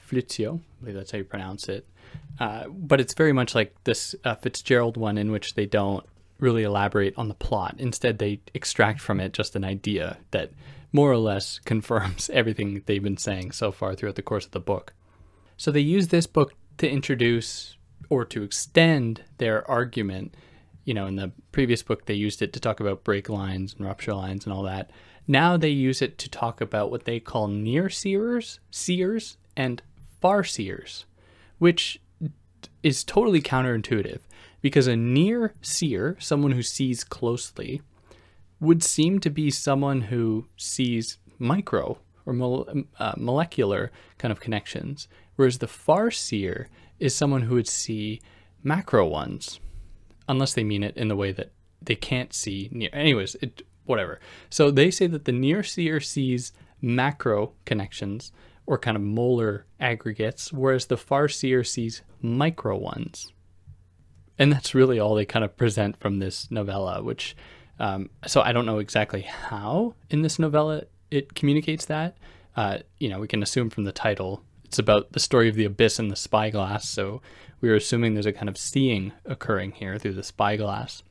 Fleutiaux, 0.00 0.60
I 0.60 0.80
believe 0.80 0.94
that's 0.94 1.10
how 1.10 1.18
you 1.18 1.24
pronounce 1.24 1.68
it. 1.68 1.86
Uh, 2.40 2.66
but 2.68 2.98
it's 2.98 3.12
very 3.12 3.34
much 3.34 3.54
like 3.54 3.76
this 3.84 4.14
uh, 4.24 4.34
Fitzgerald 4.34 4.96
one, 4.96 5.18
in 5.18 5.30
which 5.30 5.56
they 5.56 5.66
don't 5.66 6.06
really 6.40 6.62
elaborate 6.62 7.12
on 7.18 7.28
the 7.28 7.34
plot. 7.34 7.74
Instead, 7.76 8.18
they 8.18 8.40
extract 8.54 8.98
from 8.98 9.20
it 9.20 9.34
just 9.34 9.56
an 9.56 9.64
idea 9.64 10.16
that 10.30 10.52
more 10.90 11.12
or 11.12 11.18
less 11.18 11.58
confirms 11.66 12.30
everything 12.30 12.82
they've 12.86 13.02
been 13.02 13.18
saying 13.18 13.52
so 13.52 13.70
far 13.70 13.94
throughout 13.94 14.14
the 14.14 14.22
course 14.22 14.46
of 14.46 14.52
the 14.52 14.58
book. 14.60 14.94
So 15.58 15.70
they 15.70 15.80
use 15.80 16.08
this 16.08 16.26
book 16.26 16.54
to 16.78 16.88
introduce 16.88 17.76
or 18.08 18.24
to 18.24 18.42
extend 18.42 19.22
their 19.36 19.70
argument 19.70 20.34
you 20.86 20.94
know, 20.94 21.06
in 21.06 21.16
the 21.16 21.32
previous 21.50 21.82
book, 21.82 22.06
they 22.06 22.14
used 22.14 22.40
it 22.40 22.52
to 22.54 22.60
talk 22.60 22.78
about 22.80 23.04
break 23.04 23.28
lines 23.28 23.74
and 23.74 23.84
rupture 23.84 24.14
lines 24.14 24.46
and 24.46 24.52
all 24.54 24.62
that. 24.62 24.90
Now 25.26 25.56
they 25.56 25.68
use 25.68 26.00
it 26.00 26.16
to 26.18 26.30
talk 26.30 26.60
about 26.60 26.92
what 26.92 27.04
they 27.04 27.18
call 27.18 27.48
near 27.48 27.90
seers, 27.90 28.60
seers, 28.70 29.36
and 29.56 29.82
far 30.20 30.44
seers, 30.44 31.04
which 31.58 32.00
is 32.84 33.02
totally 33.02 33.42
counterintuitive 33.42 34.20
because 34.62 34.86
a 34.86 34.96
near 34.96 35.54
seer, 35.60 36.16
someone 36.20 36.52
who 36.52 36.62
sees 36.62 37.02
closely, 37.02 37.82
would 38.60 38.82
seem 38.82 39.18
to 39.18 39.28
be 39.28 39.50
someone 39.50 40.02
who 40.02 40.46
sees 40.56 41.18
micro 41.38 41.98
or 42.24 42.64
uh, 43.00 43.14
molecular 43.16 43.90
kind 44.18 44.30
of 44.30 44.38
connections, 44.38 45.08
whereas 45.34 45.58
the 45.58 45.66
far 45.66 46.12
seer 46.12 46.68
is 47.00 47.14
someone 47.14 47.42
who 47.42 47.56
would 47.56 47.68
see 47.68 48.20
macro 48.62 49.04
ones 49.04 49.58
unless 50.28 50.54
they 50.54 50.64
mean 50.64 50.82
it 50.82 50.96
in 50.96 51.08
the 51.08 51.16
way 51.16 51.32
that 51.32 51.52
they 51.82 51.94
can't 51.94 52.32
see 52.32 52.68
near. 52.72 52.90
Anyways, 52.92 53.36
it 53.36 53.62
whatever. 53.84 54.20
So 54.50 54.70
they 54.70 54.90
say 54.90 55.06
that 55.06 55.24
the 55.24 55.32
near 55.32 55.62
seer 55.62 56.00
sees 56.00 56.52
macro 56.82 57.52
connections 57.64 58.32
or 58.66 58.78
kind 58.78 58.96
of 58.96 59.02
molar 59.02 59.64
aggregates, 59.78 60.52
whereas 60.52 60.86
the 60.86 60.96
farseer 60.96 61.64
sees 61.66 62.02
micro 62.20 62.76
ones. 62.76 63.32
And 64.38 64.52
that's 64.52 64.74
really 64.74 64.98
all 64.98 65.14
they 65.14 65.24
kind 65.24 65.44
of 65.44 65.56
present 65.56 65.96
from 65.96 66.18
this 66.18 66.50
novella, 66.50 67.02
which, 67.02 67.36
um, 67.78 68.10
so 68.26 68.42
I 68.42 68.52
don't 68.52 68.66
know 68.66 68.78
exactly 68.78 69.22
how 69.22 69.94
in 70.10 70.22
this 70.22 70.38
novella 70.38 70.82
it 71.10 71.34
communicates 71.34 71.86
that. 71.86 72.18
Uh, 72.56 72.78
you 72.98 73.08
know, 73.08 73.20
we 73.20 73.28
can 73.28 73.42
assume 73.42 73.70
from 73.70 73.84
the 73.84 73.92
title 73.92 74.42
it's 74.66 74.78
about 74.78 75.12
the 75.12 75.20
story 75.20 75.48
of 75.48 75.54
the 75.54 75.64
abyss 75.64 75.98
and 75.98 76.10
the 76.10 76.16
spyglass. 76.16 76.88
So 76.88 77.22
we 77.60 77.70
are 77.70 77.74
assuming 77.76 78.14
there's 78.14 78.26
a 78.26 78.32
kind 78.32 78.48
of 78.48 78.58
seeing 78.58 79.12
occurring 79.24 79.72
here 79.72 79.96
through 79.98 80.14
the 80.14 80.22
spyglass. 80.22 81.02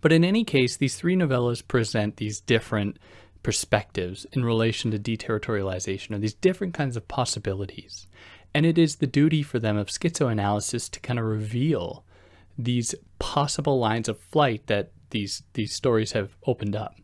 But 0.00 0.12
in 0.12 0.24
any 0.24 0.44
case, 0.44 0.76
these 0.76 0.96
three 0.96 1.14
novellas 1.14 1.66
present 1.66 2.16
these 2.16 2.40
different 2.40 2.98
perspectives 3.42 4.26
in 4.32 4.44
relation 4.44 4.90
to 4.90 4.98
deterritorialization, 4.98 6.14
or 6.14 6.18
these 6.18 6.34
different 6.34 6.74
kinds 6.74 6.96
of 6.96 7.08
possibilities. 7.08 8.06
And 8.54 8.66
it 8.66 8.78
is 8.78 8.96
the 8.96 9.06
duty 9.06 9.42
for 9.42 9.58
them 9.58 9.76
of 9.76 9.88
schizoanalysis 9.88 10.90
to 10.90 11.00
kind 11.00 11.18
of 11.18 11.24
reveal 11.24 12.04
these 12.58 12.94
possible 13.18 13.78
lines 13.78 14.08
of 14.08 14.18
flight 14.18 14.66
that 14.66 14.92
these 15.10 15.42
these 15.52 15.72
stories 15.72 16.12
have 16.12 16.36
opened 16.46 16.76
up. 16.76 16.96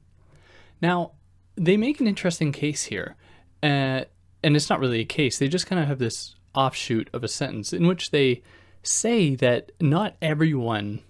Now, 0.80 1.12
they 1.56 1.76
make 1.76 2.00
an 2.00 2.06
interesting 2.06 2.52
case 2.52 2.85
here, 2.85 3.16
uh, 3.62 4.04
and 4.42 4.57
it's 4.57 4.71
not 4.71 4.80
really 4.80 5.00
a 5.00 5.04
case. 5.04 5.38
They 5.38 5.49
just 5.49 5.66
kind 5.66 5.80
of 5.80 5.88
have 5.88 5.99
this 5.99 6.35
offshoot 6.54 7.11
of 7.12 7.25
a 7.25 7.28
sentence 7.28 7.73
in 7.73 7.87
which 7.87 8.11
they 8.11 8.42
say 8.83 9.35
that 9.37 9.73
not 9.80 10.16
everyone 10.23 11.00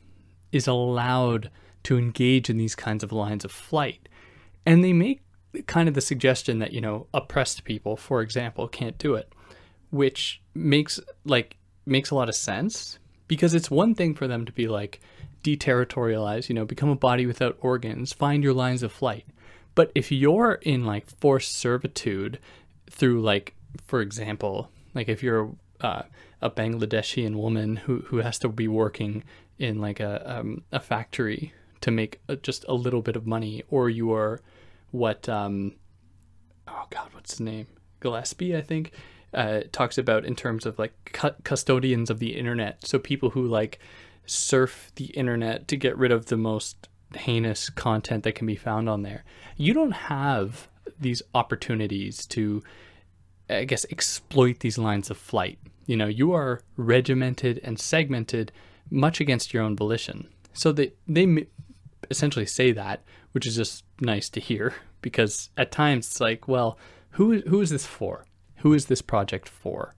is 0.53 0.67
allowed 0.67 1.51
to 1.85 1.99
engage 1.99 2.51
in 2.51 2.59
these 2.59 2.75
kinds 2.75 3.05
of 3.05 3.13
lines 3.13 3.45
of 3.45 3.53
flight. 3.53 4.09
And 4.67 4.83
they 4.83 4.93
make 4.93 5.23
kind 5.67 5.89
of 5.89 5.95
the 5.95 6.01
suggestion 6.01 6.59
that, 6.59 6.73
you 6.73 6.81
know, 6.81 7.07
oppressed 7.15 7.65
people, 7.65 7.97
for 7.97 8.21
example, 8.21 8.69
can't 8.69 8.99
do 8.99 9.15
it, 9.15 9.33
which 9.91 10.43
makes 10.55 11.01
like 11.25 11.57
makes 11.87 12.11
a 12.11 12.15
lot 12.15 12.29
of 12.29 12.35
sense 12.35 12.99
because 13.27 13.55
it's 13.55 13.71
one 13.71 13.95
thing 13.95 14.15
for 14.15 14.27
them 14.27 14.45
to 14.45 14.53
be 14.53 14.69
like 14.69 15.01
deterritorialize, 15.43 16.49
you 16.49 16.55
know, 16.55 16.65
become 16.65 16.91
a 16.91 16.97
body 16.97 17.27
without 17.27 17.57
organs, 17.61 18.13
find 18.13 18.43
your 18.43 18.53
lines 18.53 18.83
of 18.83 18.93
flight. 18.93 19.27
But 19.75 19.93
if 19.95 20.11
you're 20.11 20.55
in 20.63 20.85
like 20.85 21.07
forced 21.21 21.53
servitude 21.53 22.39
through 22.91 23.23
like 23.23 23.55
for 23.87 24.01
example, 24.01 24.71
like 24.95 25.09
if 25.09 25.23
you're 25.23 25.53
uh, 25.81 26.03
a 26.41 26.51
Bangladeshian 26.51 27.37
woman 27.37 27.77
who 27.77 28.01
who 28.07 28.19
has 28.19 28.39
to 28.41 28.49
be 28.49 28.69
working 28.69 29.25
in 29.59 29.81
like 29.81 30.01
a 30.01 30.39
um, 30.39 30.63
a 30.73 30.81
factory 30.81 31.53
to 31.81 31.91
make 31.91 32.21
a, 32.29 32.37
just 32.37 32.65
a 32.69 32.75
little 32.75 33.03
bit 33.03 33.17
of 33.17 33.27
money, 33.27 33.63
or 33.71 33.89
you 33.91 34.13
are 34.13 34.41
what 34.91 35.29
um, 35.29 35.77
oh 36.67 36.87
god, 36.91 37.09
what's 37.13 37.33
his 37.33 37.41
name? 37.41 37.67
Gillespie, 38.01 38.57
I 38.57 38.63
think, 38.63 38.93
uh, 39.35 39.63
talks 39.73 39.99
about 39.99 40.25
in 40.25 40.37
terms 40.37 40.67
of 40.67 40.79
like 40.79 40.93
cu- 41.13 41.43
custodians 41.45 42.11
of 42.11 42.19
the 42.19 42.37
internet. 42.37 42.87
So 42.87 42.99
people 42.99 43.31
who 43.31 43.47
like 43.47 43.79
surf 44.27 44.93
the 44.97 45.07
internet 45.07 45.67
to 45.69 45.77
get 45.77 45.97
rid 45.97 46.13
of 46.13 46.27
the 46.27 46.37
most 46.37 46.89
heinous 47.17 47.71
content 47.71 48.25
that 48.25 48.35
can 48.35 48.47
be 48.47 48.57
found 48.57 48.89
on 48.89 49.03
there. 49.03 49.25
You 49.57 49.73
don't 49.73 49.93
have 49.93 50.69
these 51.01 51.23
opportunities 51.35 52.27
to 52.27 52.63
I 53.51 53.65
guess, 53.65 53.87
exploit 53.91 54.61
these 54.61 54.79
lines 54.79 55.11
of 55.11 55.17
flight. 55.17 55.59
You 55.87 55.97
know, 55.97 56.07
you 56.07 56.33
are 56.33 56.61
regimented 56.77 57.61
and 57.65 57.79
segmented 57.79 58.53
much 58.91 59.21
against 59.21 59.55
your 59.55 59.63
own 59.63 59.77
volition. 59.77 60.29
So 60.53 60.73
they, 60.73 60.93
they 61.07 61.47
essentially 62.11 62.47
say 62.47 62.73
that, 62.73 63.03
which 63.33 63.47
is 63.47 63.57
just 63.57 63.85
nice 64.01 64.29
to 64.31 64.41
hear 64.41 64.75
because 65.03 65.51
at 65.57 65.73
times 65.73 66.07
it's 66.07 66.21
like, 66.21 66.47
well, 66.47 66.79
who, 67.13 67.41
who 67.41 67.61
is 67.61 67.71
this 67.71 67.87
for? 67.87 68.27
Who 68.59 68.75
is 68.75 68.87
this 68.87 69.03
project 69.03 69.49
for? 69.49 69.95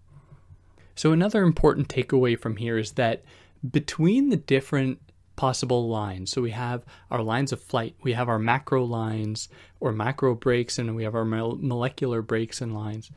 So 0.95 1.13
another 1.13 1.43
important 1.43 1.89
takeaway 1.89 2.39
from 2.39 2.57
here 2.57 2.79
is 2.79 2.93
that 2.93 3.25
between 3.69 4.29
the 4.29 4.37
different 4.37 5.01
possible 5.41 5.89
lines. 5.89 6.31
So 6.31 6.43
we 6.43 6.51
have 6.51 6.85
our 7.11 7.23
lines 7.23 7.53
of 7.53 7.61
flight, 7.63 7.95
we 8.03 8.13
have 8.13 8.29
our 8.29 8.39
macro 8.39 8.85
lines 8.85 9.49
or 9.81 9.93
macro 9.93 10.35
breaks, 10.35 10.79
and 10.79 10.95
we 10.95 11.05
have 11.05 11.15
our 11.15 11.25
molecular 11.25 12.23
breaks 12.23 12.61
and 12.61 12.75
lines 12.75 13.11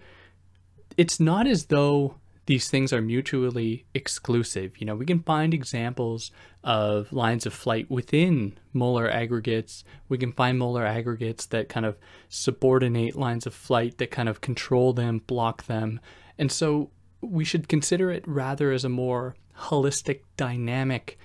it's 0.98 1.20
not 1.20 1.48
as 1.48 1.66
though 1.66 2.16
these 2.46 2.70
things 2.70 2.92
are 2.92 3.02
mutually 3.02 3.86
exclusive. 3.94 4.78
You 4.78 4.86
know, 4.86 4.96
we 4.96 5.06
can 5.06 5.24
find 5.24 5.54
examples 5.54 6.32
of 6.64 7.12
lines 7.14 7.46
of 7.46 7.54
flight 7.54 7.90
within 7.90 8.58
molar 8.74 9.10
aggregates. 9.10 9.84
We 10.10 10.18
can 10.18 10.34
find 10.34 10.60
molar 10.60 10.86
aggregates 10.86 11.46
that 11.48 11.70
kind 11.70 11.86
of 11.86 11.98
subordinate 12.28 13.16
lines 13.16 13.46
of 13.46 13.54
flight, 13.54 13.98
that 14.00 14.12
kind 14.12 14.28
of 14.28 14.42
control 14.42 14.92
them, 14.92 15.20
block 15.20 15.66
them. 15.68 16.02
And 16.38 16.52
so 16.52 16.92
we 17.22 17.46
should 17.46 17.70
consider 17.70 18.12
it 18.12 18.28
rather 18.28 18.72
as 18.72 18.84
a 18.84 18.90
more 18.90 19.36
holistic, 19.58 20.22
dynamic 20.36 21.18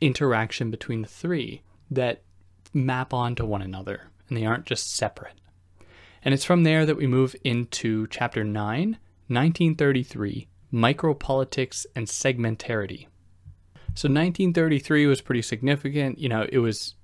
interaction 0.00 0.70
between 0.70 1.02
the 1.02 1.08
three 1.08 1.62
that 1.90 2.22
map 2.72 3.14
onto 3.14 3.44
one 3.44 3.62
another 3.62 4.02
and 4.28 4.36
they 4.36 4.44
aren't 4.44 4.66
just 4.66 4.94
separate. 4.94 5.40
And 6.22 6.34
it's 6.34 6.44
from 6.44 6.64
there 6.64 6.84
that 6.84 6.96
we 6.96 7.06
move 7.06 7.36
into 7.44 8.06
chapter 8.08 8.44
9 8.44 8.98
1933 9.28 10.48
Micropolitics 10.72 11.84
and 11.96 12.06
Segmentarity. 12.06 13.06
So 13.94 14.08
1933 14.08 15.06
was 15.06 15.20
pretty 15.20 15.42
significant. 15.42 16.18
You 16.18 16.28
know, 16.28 16.46
it 16.50 16.58
was 16.58 16.94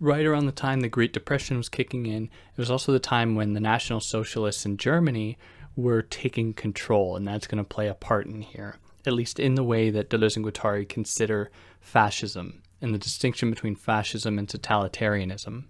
right 0.00 0.24
around 0.24 0.46
the 0.46 0.52
time 0.52 0.80
the 0.80 0.88
Great 0.88 1.12
Depression 1.12 1.56
was 1.56 1.68
kicking 1.68 2.06
in. 2.06 2.24
It 2.24 2.58
was 2.58 2.70
also 2.70 2.92
the 2.92 2.98
time 2.98 3.34
when 3.34 3.52
the 3.52 3.60
National 3.60 4.00
Socialists 4.00 4.64
in 4.64 4.76
Germany 4.76 5.38
were 5.76 6.02
taking 6.02 6.52
control, 6.52 7.16
and 7.16 7.26
that's 7.26 7.46
going 7.46 7.62
to 7.62 7.68
play 7.68 7.88
a 7.88 7.94
part 7.94 8.26
in 8.26 8.42
here, 8.42 8.76
at 9.06 9.12
least 9.12 9.38
in 9.38 9.54
the 9.54 9.64
way 9.64 9.90
that 9.90 10.10
Deleuze 10.10 10.36
and 10.36 10.44
Guattari 10.44 10.88
consider 10.88 11.50
fascism 11.82 12.62
and 12.80 12.94
the 12.94 12.98
distinction 12.98 13.50
between 13.50 13.76
fascism 13.76 14.38
and 14.38 14.48
totalitarianism. 14.48 15.64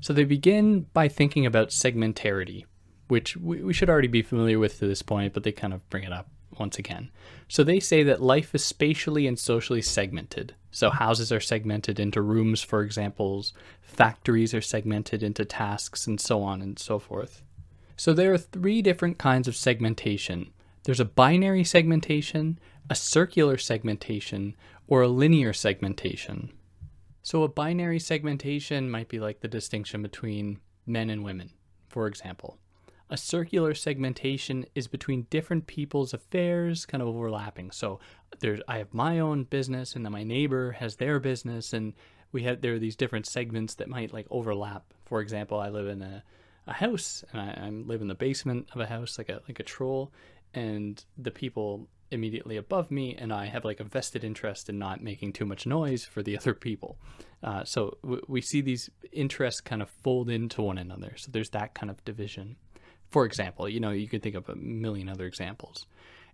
So 0.00 0.12
they 0.12 0.24
begin 0.24 0.86
by 0.92 1.08
thinking 1.08 1.46
about 1.46 1.68
segmentarity, 1.68 2.64
which 3.08 3.36
we, 3.36 3.62
we 3.62 3.72
should 3.72 3.88
already 3.88 4.08
be 4.08 4.22
familiar 4.22 4.58
with 4.58 4.78
to 4.78 4.86
this 4.86 5.02
point, 5.02 5.32
but 5.32 5.44
they 5.44 5.52
kind 5.52 5.72
of 5.72 5.88
bring 5.88 6.04
it 6.04 6.12
up 6.12 6.28
once 6.58 6.78
again. 6.78 7.10
So 7.48 7.62
they 7.62 7.80
say 7.80 8.02
that 8.02 8.22
life 8.22 8.54
is 8.54 8.64
spatially 8.64 9.26
and 9.26 9.38
socially 9.38 9.82
segmented. 9.82 10.54
So 10.70 10.90
houses 10.90 11.32
are 11.32 11.40
segmented 11.40 11.98
into 12.00 12.20
rooms, 12.20 12.62
for 12.62 12.82
examples, 12.82 13.52
factories 13.80 14.52
are 14.52 14.60
segmented 14.60 15.22
into 15.22 15.44
tasks, 15.44 16.06
and 16.06 16.20
so 16.20 16.42
on 16.42 16.60
and 16.60 16.78
so 16.78 16.98
forth. 16.98 17.42
So 17.96 18.12
there 18.12 18.32
are 18.32 18.38
three 18.38 18.82
different 18.82 19.16
kinds 19.16 19.48
of 19.48 19.56
segmentation 19.56 20.50
there's 20.86 21.00
a 21.00 21.04
binary 21.04 21.62
segmentation, 21.62 22.58
a 22.88 22.94
circular 22.94 23.58
segmentation, 23.58 24.56
or 24.88 25.02
a 25.02 25.08
linear 25.08 25.52
segmentation. 25.52 26.50
So 27.22 27.42
a 27.42 27.48
binary 27.48 27.98
segmentation 27.98 28.90
might 28.90 29.08
be 29.08 29.20
like 29.20 29.40
the 29.40 29.48
distinction 29.48 30.02
between 30.02 30.60
men 30.86 31.10
and 31.10 31.22
women, 31.22 31.50
for 31.88 32.06
example 32.06 32.58
a 33.08 33.16
circular 33.16 33.74
segmentation 33.74 34.66
is 34.74 34.88
between 34.88 35.26
different 35.30 35.66
people's 35.66 36.12
affairs 36.12 36.86
kind 36.86 37.02
of 37.02 37.08
overlapping. 37.08 37.70
So 37.70 38.00
there's 38.40 38.60
I 38.66 38.78
have 38.78 38.92
my 38.92 39.18
own 39.18 39.44
business 39.44 39.94
and 39.94 40.04
then 40.04 40.12
my 40.12 40.24
neighbor 40.24 40.72
has 40.72 40.96
their 40.96 41.20
business 41.20 41.72
and 41.72 41.94
we 42.32 42.42
have 42.42 42.60
there 42.60 42.74
are 42.74 42.78
these 42.78 42.96
different 42.96 43.26
segments 43.26 43.74
that 43.74 43.88
might 43.88 44.12
like 44.12 44.26
overlap. 44.30 44.92
For 45.04 45.20
example, 45.20 45.60
I 45.60 45.68
live 45.68 45.86
in 45.86 46.02
a, 46.02 46.24
a 46.66 46.72
house 46.72 47.24
and 47.32 47.40
I, 47.40 47.66
I 47.66 47.70
live 47.70 48.00
in 48.00 48.08
the 48.08 48.14
basement 48.14 48.68
of 48.72 48.80
a 48.80 48.86
house 48.86 49.18
like 49.18 49.28
a 49.28 49.40
like 49.46 49.60
a 49.60 49.64
troll 49.64 50.12
and 50.56 51.04
the 51.16 51.30
people 51.30 51.88
immediately 52.10 52.56
above 52.56 52.90
me 52.90 53.14
and 53.16 53.32
I 53.32 53.46
have 53.46 53.64
like 53.64 53.80
a 53.80 53.84
vested 53.84 54.24
interest 54.24 54.68
in 54.68 54.78
not 54.78 55.02
making 55.02 55.32
too 55.32 55.44
much 55.44 55.66
noise 55.66 56.04
for 56.04 56.22
the 56.22 56.36
other 56.40 56.54
people. 56.54 56.98
Uh, 57.42 57.64
so 57.64 57.98
w- 58.02 58.22
we 58.26 58.40
see 58.40 58.60
these 58.60 58.90
interests 59.12 59.60
kind 59.60 59.82
of 59.82 59.90
fold 59.90 60.30
into 60.30 60.62
one 60.62 60.78
another. 60.78 61.14
So 61.16 61.30
there's 61.30 61.50
that 61.50 61.74
kind 61.74 61.90
of 61.90 62.04
division 62.04 62.56
for 63.10 63.24
example. 63.24 63.68
You 63.68 63.80
know, 63.80 63.90
you 63.90 64.08
could 64.08 64.22
think 64.22 64.34
of 64.34 64.48
a 64.48 64.56
million 64.56 65.08
other 65.08 65.26
examples. 65.26 65.86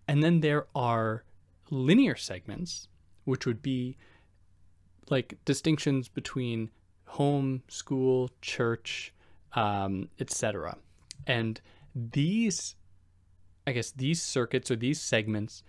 And 0.09 0.23
then 0.23 0.41
there 0.41 0.67
are 0.75 1.25
linear 1.71 2.17
segments, 2.17 2.89
which 3.25 3.47
would 3.47 3.63
be 3.63 3.97
like 5.11 5.39
distinctions 5.45 6.09
between 6.09 6.71
home, 7.07 7.63
school, 7.69 8.31
church, 8.41 9.13
um, 9.53 10.09
etc. 10.19 10.77
And 11.27 11.61
these, 11.95 12.75
I 13.67 13.73
guess, 13.73 13.91
these 13.91 14.23
circuits 14.23 14.71
or 14.71 14.77
these 14.77 15.01
segments 15.01 15.63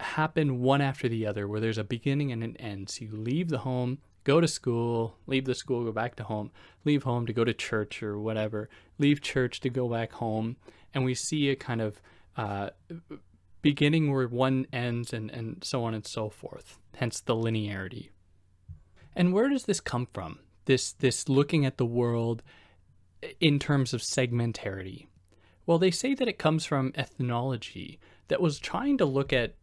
happen 0.00 0.60
one 0.60 0.80
after 0.80 1.08
the 1.08 1.26
other, 1.26 1.46
where 1.46 1.60
there's 1.60 1.78
a 1.78 1.84
beginning 1.84 2.32
and 2.32 2.42
an 2.42 2.56
end. 2.56 2.90
So 2.90 3.04
you 3.04 3.12
leave 3.12 3.48
the 3.48 3.58
home, 3.58 3.98
go 4.24 4.40
to 4.40 4.48
school, 4.48 5.16
leave 5.26 5.44
the 5.44 5.54
school, 5.54 5.84
go 5.84 5.92
back 5.92 6.16
to 6.16 6.24
home, 6.24 6.50
leave 6.84 7.04
home 7.04 7.26
to 7.26 7.32
go 7.32 7.44
to 7.44 7.54
church 7.54 8.02
or 8.02 8.18
whatever, 8.18 8.68
leave 8.98 9.20
church 9.20 9.60
to 9.60 9.70
go 9.70 9.88
back 9.88 10.12
home. 10.12 10.56
And 10.92 11.04
we 11.04 11.14
see 11.14 11.50
a 11.50 11.56
kind 11.56 11.80
of 11.80 12.02
uh, 12.36 12.70
beginning 13.62 14.12
where 14.12 14.26
one 14.26 14.66
ends 14.72 15.12
and, 15.12 15.30
and 15.30 15.62
so 15.62 15.84
on 15.84 15.94
and 15.94 16.06
so 16.06 16.28
forth, 16.28 16.78
hence 16.96 17.20
the 17.20 17.34
linearity. 17.34 18.10
And 19.14 19.32
where 19.32 19.48
does 19.48 19.64
this 19.64 19.80
come 19.80 20.08
from? 20.12 20.40
This, 20.64 20.92
this 20.92 21.28
looking 21.28 21.64
at 21.64 21.76
the 21.76 21.86
world 21.86 22.42
in 23.40 23.58
terms 23.58 23.94
of 23.94 24.00
segmentarity? 24.00 25.06
Well, 25.66 25.78
they 25.78 25.90
say 25.90 26.14
that 26.14 26.28
it 26.28 26.38
comes 26.38 26.64
from 26.64 26.92
ethnology 26.94 28.00
that 28.28 28.40
was 28.40 28.58
trying 28.58 28.98
to 28.98 29.04
look 29.04 29.32
at 29.32 29.54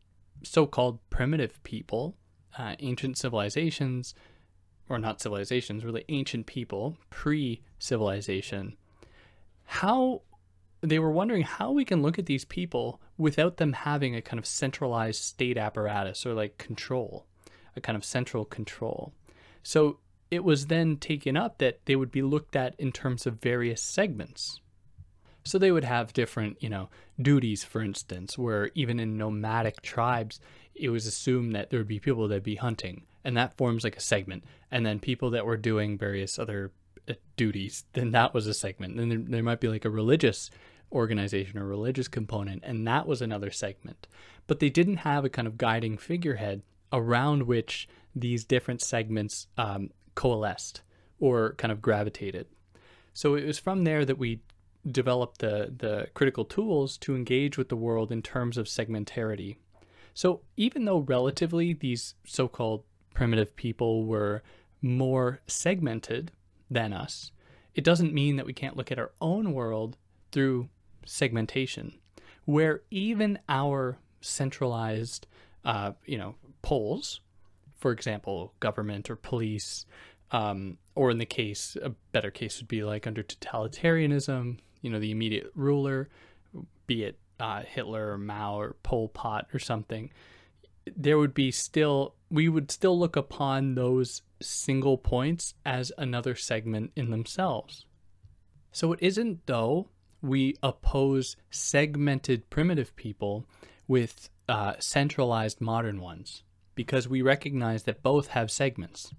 so 0.43 0.65
called 0.65 0.99
primitive 1.09 1.61
people, 1.63 2.15
uh, 2.57 2.75
ancient 2.79 3.17
civilizations, 3.17 4.13
or 4.87 4.97
not 4.97 5.21
civilizations, 5.21 5.85
really 5.85 6.05
ancient 6.09 6.45
people, 6.45 6.97
pre 7.09 7.61
civilization. 7.77 8.75
How 9.65 10.21
they 10.81 10.99
were 10.99 11.11
wondering 11.11 11.43
how 11.43 11.71
we 11.71 11.85
can 11.85 12.01
look 12.01 12.17
at 12.17 12.25
these 12.25 12.45
people 12.45 13.01
without 13.17 13.57
them 13.57 13.73
having 13.73 14.15
a 14.15 14.21
kind 14.21 14.39
of 14.39 14.45
centralized 14.45 15.21
state 15.21 15.57
apparatus 15.57 16.25
or 16.25 16.33
like 16.33 16.57
control, 16.57 17.25
a 17.75 17.81
kind 17.81 17.97
of 17.97 18.05
central 18.05 18.45
control. 18.45 19.13
So 19.61 19.99
it 20.31 20.43
was 20.43 20.67
then 20.67 20.97
taken 20.97 21.35
up 21.35 21.57
that 21.57 21.85
they 21.85 21.95
would 21.95 22.11
be 22.11 22.21
looked 22.21 22.55
at 22.55 22.79
in 22.79 22.91
terms 22.91 23.27
of 23.27 23.41
various 23.41 23.81
segments. 23.81 24.61
So 25.49 25.57
they 25.57 25.71
would 25.71 25.83
have 25.83 26.13
different, 26.13 26.61
you 26.61 26.69
know, 26.69 26.89
duties, 27.19 27.63
for 27.63 27.81
instance, 27.81 28.37
where 28.37 28.69
even 28.75 28.99
in 28.99 29.17
nomadic 29.17 29.81
tribes, 29.81 30.39
it 30.75 30.89
was 30.89 31.07
assumed 31.07 31.55
that 31.55 31.71
there 31.71 31.79
would 31.79 31.87
be 31.87 31.99
people 31.99 32.27
that'd 32.27 32.43
be 32.43 32.55
hunting, 32.55 33.07
and 33.23 33.35
that 33.35 33.57
forms 33.57 33.83
like 33.83 33.97
a 33.97 34.01
segment. 34.01 34.43
And 34.69 34.85
then 34.85 34.99
people 34.99 35.31
that 35.31 35.47
were 35.47 35.57
doing 35.57 35.97
various 35.97 36.37
other 36.37 36.71
uh, 37.09 37.15
duties, 37.35 37.85
then 37.93 38.11
that 38.11 38.31
was 38.31 38.45
a 38.45 38.53
segment. 38.53 38.97
Then 38.97 39.09
there, 39.09 39.17
there 39.17 39.43
might 39.43 39.59
be 39.59 39.69
like 39.69 39.85
a 39.85 39.89
religious 39.89 40.51
organization 40.91 41.57
or 41.57 41.65
religious 41.65 42.07
component, 42.07 42.63
and 42.63 42.87
that 42.87 43.07
was 43.07 43.19
another 43.19 43.49
segment. 43.49 44.07
But 44.45 44.59
they 44.59 44.69
didn't 44.69 44.97
have 44.97 45.25
a 45.25 45.29
kind 45.29 45.47
of 45.47 45.57
guiding 45.57 45.97
figurehead 45.97 46.61
around 46.93 47.43
which 47.43 47.89
these 48.15 48.43
different 48.43 48.83
segments 48.83 49.47
um, 49.57 49.89
coalesced 50.13 50.83
or 51.19 51.55
kind 51.55 51.71
of 51.71 51.81
gravitated. 51.81 52.45
So 53.13 53.33
it 53.33 53.45
was 53.45 53.57
from 53.57 53.83
there 53.83 54.05
that 54.05 54.19
we 54.19 54.41
developed 54.89 55.39
the, 55.39 55.73
the 55.77 56.07
critical 56.13 56.45
tools 56.45 56.97
to 56.97 57.15
engage 57.15 57.57
with 57.57 57.69
the 57.69 57.75
world 57.75 58.11
in 58.11 58.21
terms 58.21 58.57
of 58.57 58.65
segmentarity. 58.65 59.57
So 60.13 60.41
even 60.57 60.85
though 60.85 60.99
relatively 60.99 61.73
these 61.73 62.15
so 62.25 62.47
called 62.47 62.83
primitive 63.13 63.55
people 63.55 64.05
were 64.05 64.41
more 64.81 65.41
segmented 65.47 66.31
than 66.69 66.93
us, 66.93 67.31
it 67.75 67.83
doesn't 67.83 68.13
mean 68.13 68.37
that 68.37 68.45
we 68.45 68.53
can't 68.53 68.77
look 68.77 68.91
at 68.91 68.99
our 68.99 69.11
own 69.21 69.53
world 69.53 69.97
through 70.31 70.69
segmentation, 71.05 71.93
where 72.45 72.81
even 72.91 73.39
our 73.47 73.97
centralized, 74.21 75.27
uh, 75.65 75.91
you 76.05 76.17
know, 76.17 76.35
poles, 76.61 77.21
for 77.77 77.91
example, 77.91 78.53
government 78.59 79.09
or 79.09 79.15
police, 79.15 79.85
um, 80.31 80.77
or 80.95 81.11
in 81.11 81.17
the 81.17 81.25
case, 81.25 81.77
a 81.81 81.89
better 82.11 82.31
case 82.31 82.59
would 82.59 82.67
be 82.67 82.83
like 82.83 83.07
under 83.07 83.23
totalitarianism, 83.23 84.59
you 84.81 84.89
know, 84.89 84.99
the 84.99 85.11
immediate 85.11 85.51
ruler, 85.55 86.09
be 86.87 87.03
it 87.03 87.19
uh, 87.39 87.61
Hitler 87.61 88.13
or 88.13 88.17
Mao 88.17 88.59
or 88.59 88.75
Pol 88.83 89.07
Pot 89.09 89.47
or 89.53 89.59
something, 89.59 90.11
there 90.95 91.17
would 91.17 91.33
be 91.33 91.51
still, 91.51 92.15
we 92.29 92.49
would 92.49 92.71
still 92.71 92.97
look 92.97 93.15
upon 93.15 93.75
those 93.75 94.21
single 94.41 94.97
points 94.97 95.53
as 95.65 95.91
another 95.97 96.35
segment 96.35 96.91
in 96.95 97.11
themselves. 97.11 97.85
So 98.71 98.93
it 98.93 98.99
isn't, 99.01 99.45
though, 99.45 99.89
we 100.21 100.55
oppose 100.61 101.37
segmented 101.49 102.49
primitive 102.49 102.95
people 102.95 103.45
with 103.87 104.29
uh, 104.47 104.73
centralized 104.79 105.61
modern 105.61 106.01
ones 106.01 106.43
because 106.75 107.07
we 107.07 107.21
recognize 107.21 107.83
that 107.83 108.03
both 108.03 108.29
have 108.29 108.51
segments. 108.51 109.13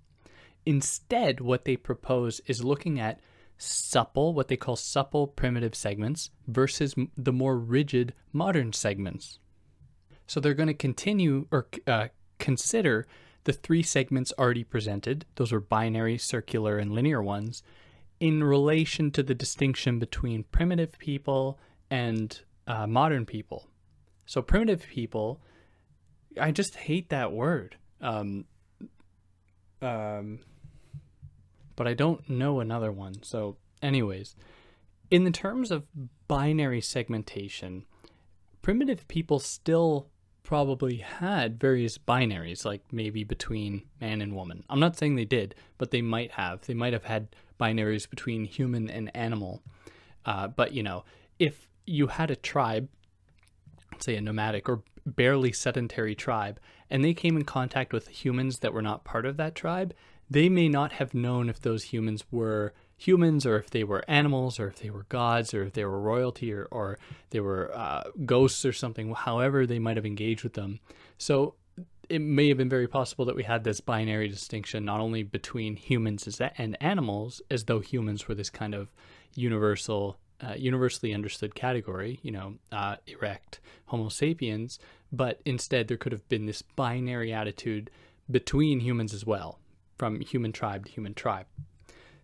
Instead, 0.67 1.41
what 1.41 1.65
they 1.65 1.77
propose 1.77 2.41
is 2.47 2.65
looking 2.65 3.01
at 3.01 3.21
supple, 3.61 4.33
what 4.33 4.49
they 4.49 4.57
call 4.57 4.77
supple 4.77 5.27
primitive 5.27 5.75
segments, 5.75 6.31
versus 6.47 6.95
the 7.17 7.33
more 7.33 7.59
rigid 7.59 8.15
modern 8.33 8.73
segments. 8.73 9.39
So 10.27 10.41
they're 10.41 10.55
going 10.55 10.69
to 10.69 10.75
continue 10.75 11.47
or 11.51 11.69
uh, 11.87 12.09
consider 12.39 13.07
the 13.45 13.53
three 13.53 13.83
segments 13.83 14.33
already 14.39 14.65
presented, 14.65 15.25
those 15.37 15.53
were 15.53 15.61
binary, 15.61 16.19
circular, 16.19 16.79
and 16.79 16.93
linear 16.93 17.23
ones, 17.23 17.63
in 18.19 18.45
relation 18.45 19.11
to 19.13 19.23
the 19.23 19.35
distinction 19.35 19.99
between 19.99 20.45
primitive 20.45 20.99
people 20.99 21.59
and 21.91 22.41
uh, 22.67 22.87
modern 22.87 23.25
people. 23.25 23.69
So, 24.27 24.43
primitive 24.43 24.87
people, 24.87 25.41
I 26.39 26.53
just 26.53 26.77
hate 26.77 27.09
that 27.09 27.33
word. 27.33 27.77
Um, 28.01 28.45
um, 29.83 30.41
but 31.77 31.87
I 31.87 31.95
don't 31.95 32.29
know 32.29 32.61
another 32.61 32.93
one. 32.93 33.23
So, 33.23 33.57
anyways, 33.83 34.35
in 35.11 35.25
the 35.25 35.31
terms 35.31 35.71
of 35.71 35.87
binary 36.29 36.81
segmentation, 36.81 37.85
primitive 38.63 39.09
people 39.09 39.39
still 39.39 40.09
probably 40.43 40.97
had 40.97 41.61
various 41.61 41.99
binaries, 41.99 42.65
like 42.65 42.83
maybe 42.93 43.25
between 43.25 43.83
man 44.01 44.21
and 44.21 44.35
woman. 44.35 44.65
I'm 44.69 44.81
not 44.81 44.97
saying 44.97 45.17
they 45.17 45.25
did, 45.25 45.55
but 45.79 45.91
they 45.91 46.03
might 46.03 46.33
have. 46.33 46.63
They 46.63 46.75
might 46.75 46.93
have 46.93 47.05
had 47.05 47.29
binaries 47.59 48.09
between 48.09 48.45
human 48.45 48.89
and 48.89 49.15
animal. 49.15 49.63
Uh, 50.25 50.49
but, 50.49 50.73
you 50.73 50.83
know, 50.83 51.05
if 51.39 51.71
you 51.87 52.09
had 52.09 52.31
a 52.31 52.37
tribe, 52.37 52.89
say 53.99 54.17
a 54.17 54.21
nomadic 54.21 54.69
or 54.69 54.83
barely 55.07 55.53
sedentary 55.53 56.15
tribe, 56.15 56.59
and 56.89 57.05
they 57.05 57.15
came 57.15 57.37
in 57.37 57.45
contact 57.45 57.93
with 57.93 58.09
humans 58.09 58.59
that 58.59 58.73
were 58.73 58.83
not 58.83 59.05
part 59.05 59.27
of 59.27 59.37
that 59.37 59.55
tribe, 59.55 59.95
they 60.31 60.49
may 60.49 60.69
not 60.69 60.93
have 60.93 61.13
known 61.13 61.49
if 61.49 61.61
those 61.61 61.85
humans 61.85 62.25
were 62.31 62.73
humans 62.97 63.45
or 63.45 63.57
if 63.57 63.71
they 63.71 63.83
were 63.83 64.05
animals 64.09 64.61
or 64.61 64.69
if 64.69 64.79
they 64.79 64.91
were 64.91 65.07
gods 65.09 65.53
or 65.53 65.65
if 65.65 65.73
they 65.73 65.85
were 65.85 66.01
royalty 66.01 66.53
or, 66.53 66.69
or 66.71 66.99
they 67.31 67.41
were 67.41 67.71
uh, 67.75 68.05
ghosts 68.25 68.65
or 68.65 68.73
something, 68.73 69.13
however 69.13 69.67
they 69.67 69.79
might 69.79 69.97
have 69.97 70.07
engaged 70.07 70.45
with 70.45 70.53
them. 70.53 70.79
So 71.19 71.55
it 72.11 72.21
may 72.21 72.49
have 72.49 72.59
been 72.59 72.69
very 72.69 72.89
possible 72.89 73.25
that 73.25 73.37
we 73.37 73.45
had 73.45 73.65
this 73.65 73.81
binary 73.81 74.29
distinction 74.29 74.85
not 74.85 75.01
only 75.01 75.23
between 75.23 75.77
humans 75.77 76.41
and 76.59 76.77
animals, 76.81 77.41
as 77.51 77.65
though 77.65 77.81
humans 77.81 78.29
were 78.29 78.35
this 78.35 78.51
kind 78.51 78.75
of 78.75 78.89
universal, 79.35 80.19
uh, 80.41 80.55
universally 80.57 81.15
understood 81.15 81.55
category, 81.55 82.19
you 82.23 82.33
know, 82.33 82.55
uh, 82.73 82.97
erect 83.07 83.61
Homo 83.87 84.09
sapiens, 84.09 84.79
but 85.13 85.41
instead 85.45 85.89
there 85.89 85.97
could 85.97 86.13
have 86.13 86.29
been 86.29 86.47
this 86.47 86.63
binary 86.63 87.33
attitude 87.33 87.91
between 88.31 88.81
humans 88.81 89.15
as 89.15 89.25
well, 89.25 89.59
from 90.01 90.19
human 90.21 90.51
tribe 90.51 90.87
to 90.87 90.93
human 90.93 91.13
tribe. 91.13 91.45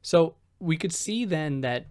So 0.01 0.37
we 0.59 0.79
could 0.79 0.95
see 0.95 1.27
then 1.27 1.61
that, 1.61 1.89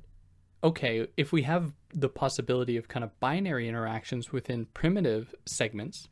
okay, 0.63 1.05
if 1.15 1.31
we 1.31 1.43
have 1.43 1.73
the 1.93 2.09
possibility 2.09 2.75
of 2.75 2.87
kind 2.87 3.03
of 3.03 3.19
binary 3.19 3.69
interactions 3.69 4.31
within 4.31 4.65
primitive 4.73 5.35
segments, 5.45 6.07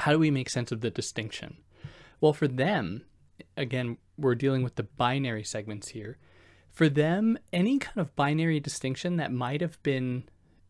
how 0.00 0.10
do 0.10 0.18
we 0.18 0.32
make 0.32 0.50
sense 0.50 0.72
of 0.72 0.80
the 0.80 0.90
distinction? 0.90 1.58
Well, 2.20 2.32
for 2.32 2.48
them, 2.48 3.04
again, 3.56 3.98
we're 4.18 4.34
dealing 4.34 4.64
with 4.64 4.74
the 4.74 4.82
binary 4.82 5.44
segments 5.44 5.90
here. 5.90 6.18
For 6.72 6.88
them, 6.88 7.38
any 7.52 7.78
kind 7.78 7.98
of 8.00 8.16
binary 8.16 8.58
distinction 8.58 9.14
that 9.18 9.30
might 9.30 9.60
have 9.60 9.80
been 9.84 10.24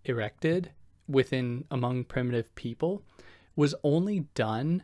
erected 0.05 0.71
within 1.09 1.65
among 1.71 2.05
primitive 2.05 2.55
people 2.57 3.03
was 3.57 3.75
only 3.83 4.27
done 4.35 4.83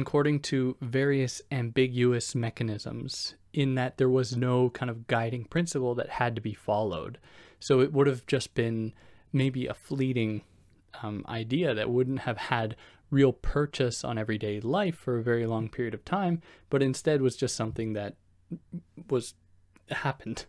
according 0.00 0.40
to 0.40 0.76
various 0.80 1.42
ambiguous 1.50 2.34
mechanisms 2.34 3.34
in 3.52 3.74
that 3.74 3.98
there 3.98 4.08
was 4.08 4.36
no 4.36 4.70
kind 4.70 4.90
of 4.90 5.06
guiding 5.06 5.44
principle 5.44 5.94
that 5.94 6.08
had 6.08 6.34
to 6.34 6.40
be 6.40 6.54
followed. 6.54 7.18
So 7.60 7.80
it 7.80 7.92
would 7.92 8.06
have 8.06 8.26
just 8.26 8.54
been 8.54 8.94
maybe 9.32 9.66
a 9.66 9.74
fleeting 9.74 10.42
um, 11.02 11.24
idea 11.28 11.74
that 11.74 11.90
wouldn't 11.90 12.20
have 12.20 12.38
had 12.38 12.76
real 13.10 13.32
purchase 13.32 14.04
on 14.04 14.16
everyday 14.16 14.60
life 14.60 14.96
for 14.96 15.18
a 15.18 15.22
very 15.22 15.46
long 15.46 15.68
period 15.68 15.94
of 15.94 16.04
time, 16.04 16.40
but 16.70 16.82
instead 16.82 17.20
was 17.20 17.36
just 17.36 17.54
something 17.54 17.92
that 17.92 18.14
was 19.10 19.34
happened. 19.90 20.46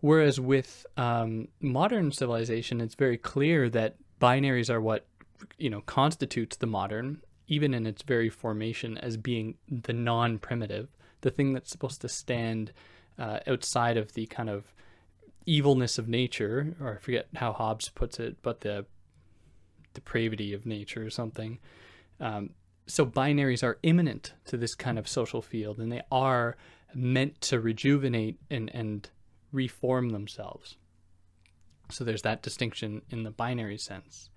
Whereas 0.00 0.40
with 0.40 0.86
um, 0.96 1.48
modern 1.60 2.10
civilization, 2.12 2.80
it's 2.80 2.94
very 2.94 3.18
clear 3.18 3.68
that 3.68 3.96
binaries 4.20 4.70
are 4.70 4.80
what 4.80 5.06
you 5.58 5.70
know 5.70 5.82
constitutes 5.82 6.56
the 6.56 6.66
modern, 6.66 7.20
even 7.50 7.74
in 7.74 7.84
its 7.84 8.02
very 8.02 8.30
formation 8.30 8.96
as 8.96 9.16
being 9.16 9.56
the 9.68 9.92
non-primitive, 9.92 10.88
the 11.20 11.30
thing 11.30 11.52
that's 11.52 11.70
supposed 11.70 12.00
to 12.00 12.08
stand 12.08 12.72
uh, 13.18 13.40
outside 13.46 13.96
of 13.96 14.14
the 14.14 14.24
kind 14.26 14.48
of 14.48 14.72
evilness 15.46 15.98
of 15.98 16.08
nature, 16.08 16.76
or 16.80 16.94
I 16.94 16.98
forget 16.98 17.26
how 17.34 17.52
Hobbes 17.52 17.88
puts 17.88 18.20
it, 18.20 18.36
but 18.40 18.60
the 18.60 18.86
depravity 19.94 20.54
of 20.54 20.64
nature 20.64 21.04
or 21.04 21.10
something. 21.10 21.58
Um, 22.20 22.50
so 22.86 23.04
binaries 23.04 23.64
are 23.64 23.78
immanent 23.82 24.32
to 24.46 24.56
this 24.56 24.76
kind 24.76 24.96
of 24.96 25.08
social 25.08 25.42
field, 25.42 25.80
and 25.80 25.90
they 25.90 26.02
are 26.12 26.56
meant 26.94 27.40
to 27.40 27.58
rejuvenate 27.58 28.38
and, 28.48 28.70
and 28.72 29.10
reform 29.50 30.10
themselves. 30.10 30.76
So 31.90 32.04
there's 32.04 32.22
that 32.22 32.42
distinction 32.42 33.02
in 33.10 33.24
the 33.24 33.32
binary 33.32 33.78
sense. 33.78 34.30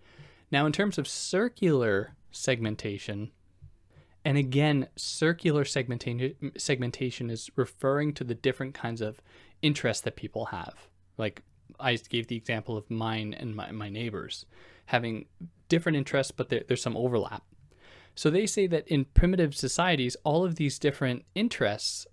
Now, 0.51 0.65
in 0.65 0.71
terms 0.71 0.97
of 0.97 1.07
circular 1.07 2.15
segmentation, 2.33 3.31
and 4.25 4.37
again, 4.37 4.87
circular 4.95 5.65
segmentation 5.65 6.51
segmentation 6.57 7.29
is 7.29 7.49
referring 7.55 8.13
to 8.13 8.23
the 8.23 8.35
different 8.35 8.73
kinds 8.73 9.01
of 9.01 9.21
interests 9.61 10.03
that 10.03 10.15
people 10.15 10.45
have. 10.45 10.87
Like 11.17 11.41
I 11.79 11.95
gave 11.95 12.27
the 12.27 12.35
example 12.35 12.77
of 12.77 12.89
mine 12.89 13.33
and 13.33 13.55
my, 13.55 13.71
my 13.71 13.89
neighbors 13.89 14.45
having 14.85 15.25
different 15.69 15.97
interests, 15.97 16.31
but 16.31 16.49
there, 16.49 16.63
there's 16.67 16.81
some 16.81 16.97
overlap. 16.97 17.43
So 18.15 18.29
they 18.29 18.45
say 18.45 18.67
that 18.67 18.87
in 18.87 19.05
primitive 19.05 19.55
societies, 19.55 20.15
all 20.23 20.45
of 20.45 20.55
these 20.55 20.77
different 20.77 21.25
interests, 21.33 22.05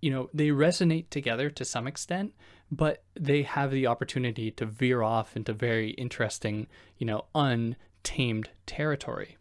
you 0.00 0.10
know, 0.10 0.30
they 0.32 0.48
resonate 0.48 1.10
together 1.10 1.50
to 1.50 1.64
some 1.64 1.86
extent, 1.86 2.32
but 2.70 3.04
they 3.14 3.42
have 3.42 3.70
the 3.70 3.86
opportunity 3.86 4.50
to 4.52 4.64
veer 4.64 5.02
off 5.02 5.36
into 5.36 5.52
very 5.52 5.90
interesting, 5.90 6.68
you 6.96 7.06
know, 7.06 7.26
untamed 7.34 8.48
territory. 8.66 9.36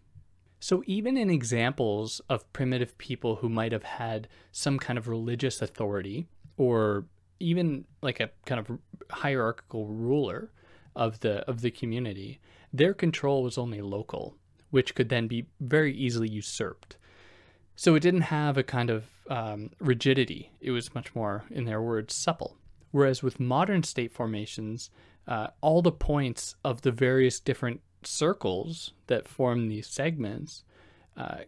So, 0.64 0.84
even 0.86 1.18
in 1.18 1.32
examples 1.32 2.22
of 2.30 2.54
primitive 2.54 2.96
people 3.00 3.38
who 3.38 3.50
might 3.50 3.72
have 3.72 3.84
had 3.84 4.28
some 4.52 4.78
kind 4.78 5.00
of 5.00 5.08
religious 5.08 5.60
authority 5.60 6.28
or 6.56 7.06
even 7.40 7.86
like 8.04 8.20
a 8.20 8.30
kind 8.46 8.60
of 8.60 8.78
hierarchical 9.10 9.88
ruler 9.88 10.52
of 10.96 11.22
the 11.22 11.40
of 11.50 11.62
the 11.62 11.72
community, 11.72 12.40
their 12.72 12.94
control 12.94 13.42
was 13.42 13.58
only 13.58 13.82
local, 13.82 14.38
which 14.70 14.94
could 14.94 15.10
then 15.10 15.28
be 15.28 15.48
very 15.60 15.96
easily 15.96 16.30
usurped. 16.30 16.96
So 17.76 17.96
it 17.96 18.02
didn't 18.02 18.22
have 18.22 18.56
a 18.56 18.64
kind 18.64 18.92
of 18.92 19.06
um, 19.32 19.72
rigidity. 19.80 20.52
It 20.62 20.70
was 20.70 20.94
much 20.94 21.16
more, 21.16 21.44
in 21.50 21.66
their 21.66 21.82
words, 21.82 22.14
supple. 22.14 22.58
Whereas 22.92 23.24
with 23.24 23.40
modern 23.40 23.82
state 23.82 24.12
formations, 24.12 24.92
uh, 25.28 25.48
all 25.62 25.82
the 25.82 25.92
points 25.92 26.54
of 26.64 26.84
the 26.84 26.92
various 26.92 27.40
different 27.40 27.82
circles 28.04 28.94
that 29.08 29.28
form 29.28 29.68
these 29.68 29.88
segments 29.88 30.64
uh, 31.18 31.40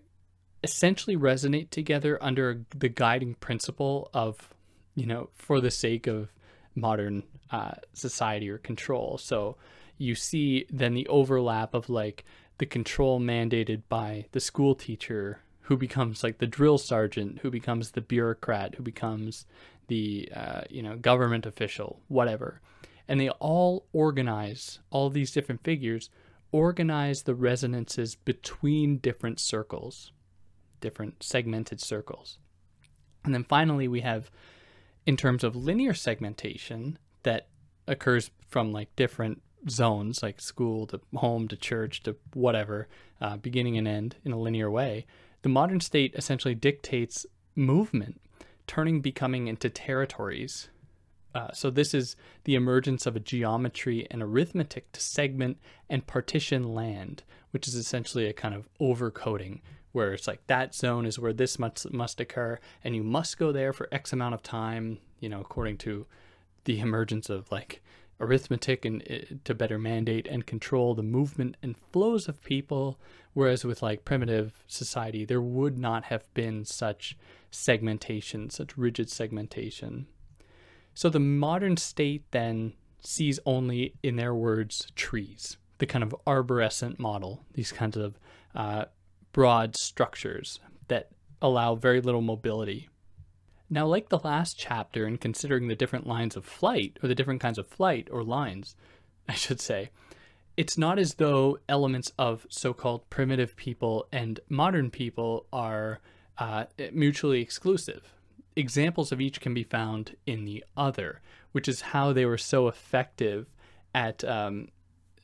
essentially 0.63 1.17
resonate 1.17 1.69
together 1.69 2.17
under 2.21 2.61
the 2.75 2.89
guiding 2.89 3.35
principle 3.35 4.09
of, 4.13 4.53
you 4.95 5.05
know, 5.05 5.29
for 5.33 5.59
the 5.59 5.71
sake 5.71 6.07
of 6.07 6.31
modern 6.75 7.23
uh, 7.51 7.73
society 7.93 8.49
or 8.49 8.57
control. 8.57 9.17
So 9.17 9.57
you 9.97 10.15
see 10.15 10.65
then 10.69 10.93
the 10.93 11.07
overlap 11.07 11.73
of 11.73 11.89
like 11.89 12.25
the 12.57 12.65
control 12.65 13.19
mandated 13.19 13.83
by 13.89 14.25
the 14.31 14.39
school 14.39 14.75
teacher 14.75 15.39
who 15.61 15.77
becomes 15.77 16.23
like 16.23 16.39
the 16.39 16.47
drill 16.47 16.77
sergeant, 16.77 17.39
who 17.39 17.49
becomes 17.49 17.91
the 17.91 18.01
bureaucrat, 18.01 18.75
who 18.75 18.83
becomes 18.83 19.45
the 19.87 20.29
uh, 20.35 20.61
you 20.69 20.81
know 20.81 20.95
government 20.95 21.45
official, 21.45 21.99
whatever, 22.07 22.61
and 23.07 23.19
they 23.19 23.29
all 23.29 23.85
organize 23.93 24.79
all 24.89 25.09
these 25.09 25.31
different 25.31 25.63
figures 25.63 26.09
organize 26.53 27.23
the 27.23 27.35
resonances 27.35 28.15
between 28.15 28.99
different 28.99 29.39
circles, 29.39 30.13
different 30.79 31.21
segmented 31.21 31.81
circles. 31.81 32.37
And 33.25 33.33
then 33.33 33.43
finally, 33.43 33.87
we 33.87 34.01
have, 34.01 34.29
in 35.05 35.17
terms 35.17 35.43
of 35.43 35.55
linear 35.55 35.93
segmentation, 35.93 36.99
that 37.23 37.47
occurs 37.87 38.29
from 38.47 38.71
like 38.71 38.95
different 38.95 39.41
zones, 39.69 40.21
like 40.21 40.39
school 40.39 40.85
to 40.87 41.01
home 41.15 41.47
to 41.47 41.55
church 41.55 42.03
to 42.03 42.15
whatever, 42.33 42.87
uh, 43.19 43.37
beginning 43.37 43.77
and 43.77 43.87
end 43.87 44.15
in 44.23 44.31
a 44.31 44.39
linear 44.39 44.69
way. 44.69 45.05
The 45.41 45.49
modern 45.49 45.79
state 45.79 46.13
essentially 46.15 46.55
dictates 46.55 47.25
movement, 47.55 48.21
turning 48.67 49.01
becoming 49.01 49.47
into 49.47 49.69
territories 49.69 50.69
uh, 51.33 51.51
so 51.51 51.69
this 51.69 51.93
is 51.93 52.15
the 52.43 52.55
emergence 52.55 53.05
of 53.05 53.15
a 53.15 53.19
geometry 53.19 54.07
and 54.11 54.21
arithmetic 54.21 54.91
to 54.91 55.01
segment 55.01 55.57
and 55.89 56.05
partition 56.05 56.73
land, 56.73 57.23
which 57.51 57.67
is 57.67 57.75
essentially 57.75 58.27
a 58.27 58.33
kind 58.33 58.53
of 58.53 58.69
overcoding 58.79 59.61
where 59.93 60.13
it's 60.13 60.27
like 60.27 60.45
that 60.47 60.75
zone 60.75 61.05
is 61.05 61.17
where 61.17 61.33
this 61.33 61.57
must 61.57 61.91
must 61.93 62.19
occur, 62.19 62.59
and 62.83 62.95
you 62.95 63.03
must 63.03 63.37
go 63.37 63.51
there 63.51 63.71
for 63.71 63.87
X 63.91 64.11
amount 64.11 64.33
of 64.33 64.43
time, 64.43 64.97
you 65.19 65.29
know, 65.29 65.39
according 65.39 65.77
to 65.77 66.05
the 66.65 66.79
emergence 66.79 67.29
of 67.29 67.51
like 67.51 67.81
arithmetic 68.19 68.85
and 68.85 69.03
uh, 69.09 69.35
to 69.43 69.53
better 69.53 69.77
mandate 69.77 70.27
and 70.27 70.45
control 70.45 70.93
the 70.93 71.03
movement 71.03 71.55
and 71.61 71.77
flows 71.91 72.27
of 72.27 72.43
people. 72.43 72.99
Whereas 73.33 73.63
with 73.63 73.81
like 73.81 74.05
primitive 74.05 74.63
society 74.67 75.25
there 75.25 75.41
would 75.41 75.77
not 75.77 76.05
have 76.05 76.23
been 76.33 76.65
such 76.65 77.17
segmentation 77.51 78.49
such 78.49 78.77
rigid 78.77 79.09
segmentation 79.09 80.07
so 80.93 81.09
the 81.09 81.19
modern 81.19 81.77
state 81.77 82.23
then 82.31 82.73
sees 83.01 83.39
only, 83.45 83.95
in 84.01 84.15
their 84.15 84.33
words, 84.33 84.87
trees, 84.95 85.57
the 85.79 85.85
kind 85.85 86.03
of 86.03 86.15
arborescent 86.25 86.99
model, 86.99 87.43
these 87.53 87.71
kinds 87.71 87.97
of 87.97 88.19
uh, 88.55 88.85
broad 89.31 89.75
structures 89.75 90.59
that 90.87 91.09
allow 91.41 91.75
very 91.75 91.99
little 91.99 92.21
mobility. 92.21 92.89
Now, 93.69 93.87
like 93.87 94.09
the 94.09 94.19
last 94.19 94.57
chapter 94.57 95.07
in 95.07 95.17
considering 95.17 95.67
the 95.67 95.75
different 95.75 96.07
lines 96.07 96.35
of 96.35 96.45
flight, 96.45 96.97
or 97.01 97.07
the 97.07 97.15
different 97.15 97.41
kinds 97.41 97.57
of 97.57 97.67
flight 97.67 98.07
or 98.11 98.23
lines, 98.23 98.75
I 99.27 99.33
should 99.33 99.59
say, 99.59 99.89
it's 100.55 100.77
not 100.77 100.99
as 100.99 101.15
though 101.15 101.57
elements 101.67 102.11
of 102.19 102.45
so 102.49 102.73
called 102.73 103.09
primitive 103.09 103.55
people 103.55 104.07
and 104.11 104.39
modern 104.49 104.91
people 104.91 105.47
are 105.51 105.99
uh, 106.37 106.65
mutually 106.91 107.41
exclusive 107.41 108.13
examples 108.55 109.11
of 109.11 109.21
each 109.21 109.41
can 109.41 109.53
be 109.53 109.63
found 109.63 110.15
in 110.25 110.45
the 110.45 110.63
other, 110.75 111.21
which 111.51 111.67
is 111.67 111.81
how 111.81 112.13
they 112.13 112.25
were 112.25 112.37
so 112.37 112.67
effective 112.67 113.47
at 113.93 114.23
um, 114.23 114.69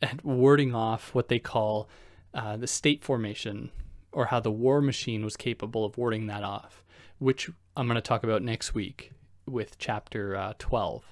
at 0.02 0.24
warding 0.24 0.74
off 0.74 1.14
what 1.14 1.28
they 1.28 1.40
call 1.40 1.90
uh, 2.34 2.56
the 2.58 2.68
state 2.68 3.04
formation, 3.04 3.72
or 4.12 4.26
how 4.26 4.40
the 4.40 4.52
war 4.52 4.82
machine 4.82 5.24
was 5.24 5.36
capable 5.36 5.86
of 5.86 5.98
warding 5.98 6.28
that 6.28 6.44
off, 6.44 6.84
which 7.18 7.50
I'm 7.76 7.88
going 7.88 7.96
to 7.96 8.02
talk 8.02 8.24
about 8.24 8.42
next 8.42 8.74
week 8.74 9.12
with 9.46 9.78
chapter 9.78 10.36
uh, 10.36 10.54
12. 10.60 11.04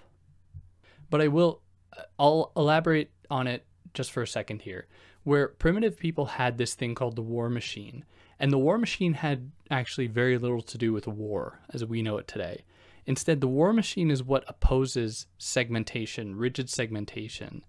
But 1.10 1.22
I 1.22 1.28
will, 1.28 1.62
uh, 1.98 2.04
I'll 2.20 2.52
elaborate 2.56 3.12
on 3.30 3.48
it 3.48 3.66
just 3.94 4.12
for 4.12 4.22
a 4.22 4.28
second 4.28 4.62
here, 4.62 4.88
where 5.24 5.48
primitive 5.48 5.98
people 5.98 6.26
had 6.26 6.58
this 6.58 6.76
thing 6.76 6.96
called 6.96 7.16
the 7.16 7.22
war 7.22 7.50
machine, 7.50 8.06
and 8.40 8.52
the 8.52 8.58
war 8.58 8.78
machine 8.78 9.14
had 9.14 9.52
actually 9.70 10.08
very 10.08 10.38
little 10.38 10.62
to 10.62 10.78
do 10.78 10.94
with 10.94 11.08
war 11.08 11.60
as 11.74 11.84
we 11.84 12.02
know 12.02 12.18
it 12.18 12.28
today. 12.28 12.64
Instead, 13.06 13.40
the 13.40 13.48
war 13.48 13.72
machine 13.72 14.12
is 14.12 14.22
what 14.22 14.44
opposes 14.48 15.28
segmentation, 15.38 16.36
rigid 16.36 16.70
segmentation. 16.70 17.64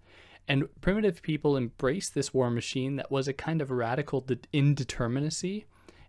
And 0.47 0.67
primitive 0.81 1.21
people 1.21 1.55
embraced 1.55 2.13
this 2.13 2.33
war 2.33 2.49
machine 2.49 2.97
that 2.97 3.11
was 3.11 3.27
a 3.27 3.33
kind 3.33 3.61
of 3.61 3.71
radical 3.71 4.21
indeterminacy. 4.21 5.65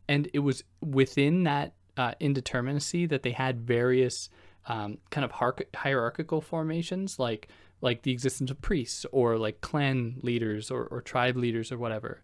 And 0.09 0.29
it 0.33 0.41
was 0.41 0.65
within 0.81 1.45
that 1.45 1.75
uh, 1.97 2.15
indeterminacy 2.21 3.09
that 3.09 3.23
they 3.23 3.33
had 3.33 3.61
various 3.61 4.31
um, 4.67 4.99
kind 5.11 5.25
of 5.25 5.33
hierarchical 5.75 6.41
formations, 6.41 7.19
like 7.19 7.49
like 7.83 8.03
the 8.03 8.13
existence 8.13 8.51
of 8.51 8.61
priests 8.61 9.07
or 9.11 9.39
like 9.39 9.61
clan 9.63 10.17
leaders 10.23 10.71
or, 10.71 10.85
or 10.85 11.01
tribe 11.01 11.37
leaders 11.37 11.73
or 11.73 11.79
whatever. 11.79 12.23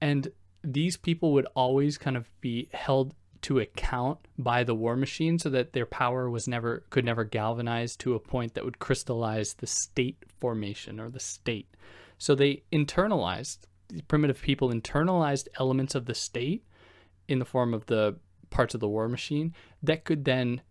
And 0.00 0.28
these 0.64 0.96
people 0.96 1.32
would 1.32 1.46
always 1.54 1.98
kind 1.98 2.16
of 2.16 2.28
be 2.40 2.68
held 2.72 3.14
to 3.42 3.58
account 3.58 4.18
by 4.38 4.64
the 4.64 4.74
war 4.74 4.96
machine 4.96 5.38
so 5.38 5.50
that 5.50 5.74
their 5.74 5.84
power 5.84 6.30
was 6.30 6.48
never 6.48 6.84
could 6.88 7.04
never 7.04 7.24
galvanize 7.24 7.94
to 7.94 8.14
a 8.14 8.18
point 8.18 8.54
that 8.54 8.64
would 8.64 8.78
crystallize 8.78 9.54
the 9.54 9.66
state 9.66 10.24
formation 10.40 10.98
or 10.98 11.10
the 11.10 11.20
state. 11.20 11.68
So 12.16 12.34
they 12.34 12.62
internalized 12.72 13.58
primitive 14.08 14.40
people 14.40 14.70
internalized 14.70 15.46
elements 15.60 15.94
of 15.94 16.06
the 16.06 16.14
state 16.14 16.64
in 17.28 17.38
the 17.38 17.44
form 17.44 17.74
of 17.74 17.84
the 17.86 18.16
parts 18.48 18.72
of 18.74 18.80
the 18.80 18.88
war 18.88 19.08
machine 19.08 19.52
that 19.82 20.04
could 20.04 20.24
then 20.24 20.62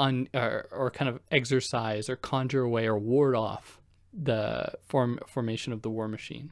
un, 0.00 0.28
or, 0.34 0.66
or 0.72 0.90
kind 0.90 1.08
of 1.08 1.20
exercise 1.30 2.08
or 2.08 2.16
conjure 2.16 2.62
away 2.62 2.86
or 2.86 2.98
ward 2.98 3.36
off 3.36 3.80
the 4.12 4.72
form 4.88 5.20
formation 5.28 5.72
of 5.72 5.82
the 5.82 5.90
war 5.90 6.08
machine. 6.08 6.50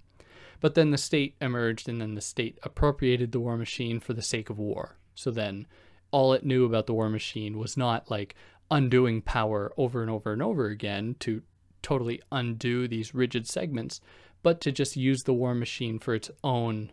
But 0.61 0.75
then 0.75 0.91
the 0.91 0.99
state 0.99 1.37
emerged, 1.41 1.89
and 1.89 2.01
then 2.01 2.15
the 2.15 2.21
state 2.21 2.59
appropriated 2.63 3.33
the 3.33 3.41
war 3.41 3.57
machine 3.57 4.01
for 4.01 4.13
the 4.13 4.23
sake 4.23 4.51
of 4.51 4.59
war. 4.59 4.97
So 5.15 5.31
then 5.31 5.67
all 6.11 6.33
it 6.33 6.45
knew 6.45 6.65
about 6.65 6.87
the 6.87 6.95
war 6.95 7.09
machine 7.09 7.59
was 7.59 7.77
not 7.77 8.11
like 8.11 8.35
undoing 8.71 9.23
power 9.23 9.73
over 9.77 10.03
and 10.03 10.11
over 10.11 10.33
and 10.33 10.43
over 10.43 10.67
again 10.67 11.17
to 11.21 11.43
totally 11.83 12.21
undo 12.33 12.89
these 12.89 13.15
rigid 13.15 13.47
segments, 13.47 14.01
but 14.43 14.61
to 14.61 14.73
just 14.73 14.97
use 14.97 15.23
the 15.23 15.35
war 15.35 15.55
machine 15.55 15.99
for 15.99 16.15
its 16.15 16.31
own, 16.43 16.91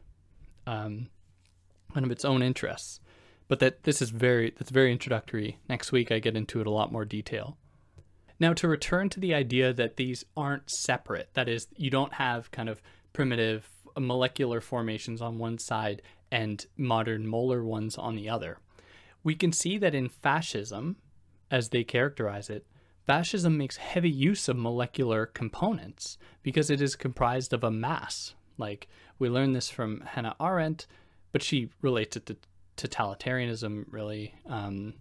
um, 0.67 1.09
kind 1.93 2.05
of 2.05 2.11
its 2.11 2.25
own 2.25 2.41
interests. 2.41 2.99
But 3.47 3.59
that 3.59 3.83
this 3.83 4.01
is 4.01 4.09
very 4.09 4.53
that's 4.57 4.71
very 4.71 4.91
introductory. 4.91 5.59
Next 5.69 5.91
week 5.91 6.11
I 6.11 6.19
get 6.19 6.35
into 6.35 6.61
it 6.61 6.67
a 6.67 6.71
lot 6.71 6.91
more 6.91 7.05
detail. 7.05 7.57
Now 8.39 8.53
to 8.53 8.67
return 8.67 9.09
to 9.09 9.19
the 9.19 9.33
idea 9.33 9.71
that 9.73 9.97
these 9.97 10.25
aren't 10.35 10.69
separate, 10.69 11.29
that 11.35 11.47
is, 11.47 11.67
you 11.77 11.89
don't 11.89 12.13
have 12.13 12.51
kind 12.51 12.69
of 12.69 12.81
primitive 13.15 13.69
molecular 13.97 14.59
formations 14.59 15.21
on 15.21 15.37
one 15.37 15.57
side 15.57 16.01
and 16.29 16.65
modern 16.75 17.25
molar 17.25 17.63
ones 17.63 17.97
on 17.97 18.17
the 18.17 18.27
other. 18.27 18.57
We 19.23 19.35
can 19.35 19.53
see 19.53 19.77
that 19.77 19.95
in 19.95 20.09
fascism, 20.09 20.97
as 21.49 21.69
they 21.69 21.85
characterize 21.85 22.49
it, 22.49 22.67
fascism 23.07 23.57
makes 23.57 23.77
heavy 23.77 24.09
use 24.09 24.49
of 24.49 24.57
molecular 24.57 25.25
components 25.25 26.17
because 26.43 26.69
it 26.69 26.81
is 26.81 26.97
comprised 26.97 27.53
of 27.53 27.63
a 27.63 27.71
mass. 27.71 28.35
Like 28.57 28.89
we 29.17 29.29
learned 29.29 29.55
this 29.55 29.69
from 29.69 30.01
Hannah 30.01 30.35
Arendt, 30.37 30.85
but 31.31 31.41
she 31.41 31.69
relates 31.81 32.17
it 32.17 32.25
to 32.25 32.35
totalitarianism, 32.75 33.85
really. 33.89 34.35
Um, 34.45 34.93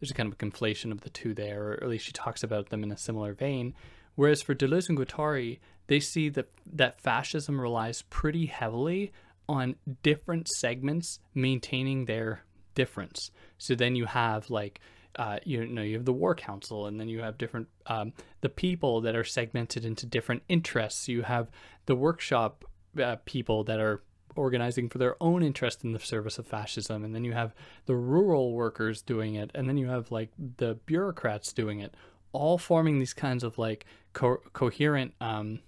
there's 0.00 0.10
kind 0.10 0.26
of 0.26 0.32
a 0.32 0.44
conflation 0.44 0.90
of 0.90 1.02
the 1.02 1.10
two 1.10 1.32
there, 1.32 1.62
or 1.62 1.78
at 1.80 1.88
least 1.88 2.06
she 2.06 2.12
talks 2.12 2.42
about 2.42 2.70
them 2.70 2.82
in 2.82 2.90
a 2.90 2.96
similar 2.96 3.34
vein, 3.34 3.74
Whereas 4.14 4.42
for 4.42 4.54
Deleuze 4.54 4.88
and 4.88 4.98
Guattari, 4.98 5.58
they 5.92 6.00
see 6.00 6.30
that 6.30 6.48
that 6.72 6.98
fascism 7.02 7.60
relies 7.60 8.00
pretty 8.02 8.46
heavily 8.46 9.12
on 9.46 9.76
different 10.02 10.48
segments 10.48 11.18
maintaining 11.34 12.06
their 12.06 12.44
difference. 12.74 13.30
So 13.58 13.74
then 13.74 13.94
you 13.94 14.06
have 14.06 14.48
like 14.48 14.80
uh, 15.16 15.38
you 15.44 15.66
know 15.66 15.82
you 15.82 15.96
have 15.96 16.06
the 16.06 16.12
war 16.12 16.34
council 16.34 16.86
and 16.86 16.98
then 16.98 17.08
you 17.08 17.20
have 17.20 17.36
different 17.36 17.68
um, 17.86 18.14
the 18.40 18.48
people 18.48 19.02
that 19.02 19.14
are 19.14 19.24
segmented 19.24 19.84
into 19.84 20.06
different 20.06 20.42
interests 20.48 21.06
you 21.06 21.20
have 21.20 21.50
the 21.84 21.94
workshop 21.94 22.64
uh, 22.98 23.16
people 23.26 23.62
that 23.64 23.78
are 23.78 24.02
organizing 24.34 24.88
for 24.88 24.96
their 24.96 25.22
own 25.22 25.42
interest 25.42 25.84
in 25.84 25.92
the 25.92 25.98
service 25.98 26.38
of 26.38 26.46
fascism 26.46 27.04
and 27.04 27.14
then 27.14 27.24
you 27.24 27.34
have 27.34 27.54
the 27.84 27.94
rural 27.94 28.54
workers 28.54 29.02
doing 29.02 29.34
it 29.34 29.50
and 29.54 29.68
then 29.68 29.76
you 29.76 29.88
have 29.88 30.10
like 30.10 30.30
the 30.56 30.78
bureaucrats 30.86 31.52
doing 31.52 31.80
it 31.80 31.94
all 32.32 32.56
forming 32.56 32.98
these 32.98 33.12
kinds 33.12 33.44
of 33.44 33.58
like 33.58 33.84
co- 34.14 34.40
coherent 34.54 35.12
um, 35.20 35.60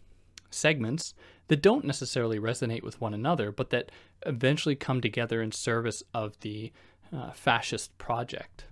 segments 0.54 1.14
that 1.48 1.62
don't 1.62 1.84
necessarily 1.84 2.38
resonate 2.38 2.82
with 2.82 3.00
one 3.00 3.14
another 3.14 3.52
but 3.52 3.70
that 3.70 3.90
eventually 4.24 4.74
come 4.76 5.00
together 5.00 5.42
in 5.42 5.52
service 5.52 6.02
of 6.12 6.38
the 6.40 6.72
uh, 7.12 7.30
fascist 7.32 7.96
project 7.98 8.64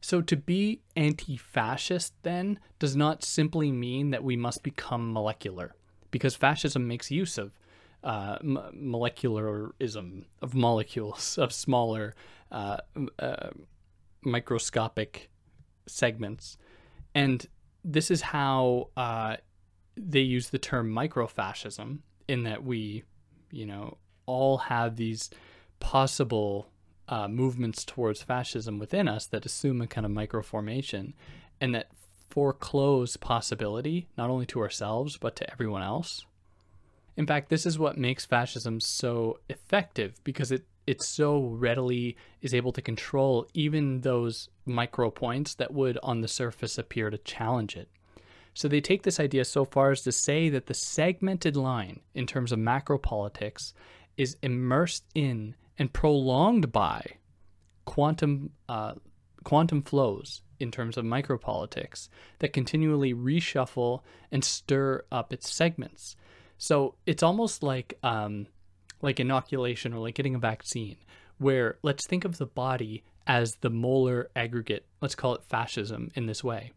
so 0.00 0.22
to 0.22 0.36
be 0.36 0.80
anti 0.96 1.36
fascist, 1.36 2.14
then, 2.22 2.58
does 2.78 2.96
not 2.96 3.22
simply 3.22 3.70
mean 3.70 4.10
that 4.10 4.24
we 4.24 4.36
must 4.36 4.62
become 4.62 5.12
molecular, 5.12 5.74
because 6.10 6.34
fascism 6.34 6.88
makes 6.88 7.10
use 7.10 7.36
of 7.36 7.58
uh, 8.02 8.38
m- 8.40 8.58
molecularism, 8.74 10.24
of 10.40 10.54
molecules, 10.54 11.36
of 11.38 11.52
smaller 11.52 12.14
uh, 12.50 12.78
uh, 13.18 13.50
microscopic 14.22 15.30
segments. 15.86 16.56
And 17.14 17.46
this 17.84 18.10
is 18.10 18.22
how 18.22 18.88
uh, 18.96 19.36
they 20.08 20.20
use 20.20 20.50
the 20.50 20.58
term 20.58 20.92
microfascism, 20.92 21.98
in 22.28 22.44
that 22.44 22.64
we, 22.64 23.04
you 23.50 23.66
know, 23.66 23.98
all 24.26 24.58
have 24.58 24.96
these 24.96 25.30
possible 25.80 26.68
uh, 27.08 27.26
movements 27.26 27.84
towards 27.84 28.22
fascism 28.22 28.78
within 28.78 29.08
us 29.08 29.26
that 29.26 29.44
assume 29.44 29.82
a 29.82 29.86
kind 29.86 30.06
of 30.06 30.12
microformation 30.12 31.12
and 31.60 31.74
that 31.74 31.90
foreclose 32.28 33.16
possibility 33.16 34.08
not 34.16 34.30
only 34.30 34.46
to 34.46 34.60
ourselves 34.60 35.18
but 35.18 35.34
to 35.34 35.50
everyone 35.50 35.82
else. 35.82 36.24
In 37.16 37.26
fact, 37.26 37.48
this 37.48 37.66
is 37.66 37.78
what 37.78 37.98
makes 37.98 38.24
fascism 38.24 38.78
so 38.78 39.40
effective 39.48 40.14
because 40.22 40.52
it 40.52 40.64
it 40.86 41.02
so 41.02 41.44
readily 41.44 42.16
is 42.40 42.54
able 42.54 42.72
to 42.72 42.82
control 42.82 43.46
even 43.54 44.00
those 44.00 44.48
micro 44.64 45.10
points 45.10 45.54
that 45.54 45.72
would 45.72 45.98
on 46.02 46.20
the 46.20 46.28
surface 46.28 46.78
appear 46.78 47.10
to 47.10 47.18
challenge 47.18 47.76
it. 47.76 47.88
So 48.54 48.68
they 48.68 48.80
take 48.80 49.02
this 49.02 49.20
idea 49.20 49.44
so 49.44 49.64
far 49.64 49.90
as 49.90 50.02
to 50.02 50.12
say 50.12 50.48
that 50.48 50.66
the 50.66 50.74
segmented 50.74 51.56
line 51.56 52.00
in 52.14 52.26
terms 52.26 52.52
of 52.52 52.58
macro 52.58 52.98
politics 52.98 53.72
is 54.16 54.36
immersed 54.42 55.04
in 55.14 55.54
and 55.78 55.92
prolonged 55.92 56.72
by 56.72 57.02
quantum 57.84 58.50
uh, 58.68 58.94
quantum 59.44 59.82
flows 59.82 60.42
in 60.58 60.70
terms 60.70 60.98
of 60.98 61.04
micropolitics 61.04 62.08
that 62.40 62.52
continually 62.52 63.14
reshuffle 63.14 64.02
and 64.30 64.44
stir 64.44 65.02
up 65.10 65.32
its 65.32 65.50
segments. 65.50 66.16
So 66.58 66.96
it's 67.06 67.22
almost 67.22 67.62
like 67.62 67.98
um, 68.02 68.46
like 69.00 69.18
inoculation 69.18 69.94
or 69.94 70.00
like 70.00 70.14
getting 70.14 70.34
a 70.34 70.38
vaccine, 70.38 70.96
where 71.38 71.78
let's 71.82 72.06
think 72.06 72.24
of 72.24 72.36
the 72.36 72.46
body 72.46 73.02
as 73.26 73.56
the 73.62 73.70
molar 73.70 74.30
aggregate. 74.36 74.86
Let's 75.00 75.14
call 75.14 75.34
it 75.34 75.44
fascism 75.44 76.10
in 76.14 76.26
this 76.26 76.44
way. 76.44 76.72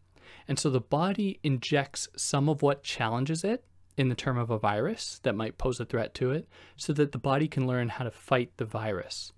And 0.48 0.58
so 0.58 0.70
the 0.70 0.80
body 0.80 1.40
injects 1.42 2.08
some 2.16 2.48
of 2.48 2.62
what 2.62 2.82
challenges 2.82 3.44
it 3.44 3.64
in 3.96 4.08
the 4.08 4.14
term 4.14 4.38
of 4.38 4.50
a 4.50 4.58
virus 4.58 5.20
that 5.22 5.34
might 5.34 5.58
pose 5.58 5.80
a 5.80 5.84
threat 5.84 6.14
to 6.14 6.32
it 6.32 6.48
so 6.76 6.92
that 6.92 7.12
the 7.12 7.18
body 7.18 7.48
can 7.48 7.66
learn 7.66 7.88
how 7.88 8.04
to 8.04 8.10
fight 8.10 8.50
the 8.56 8.64
virus. 8.64 9.32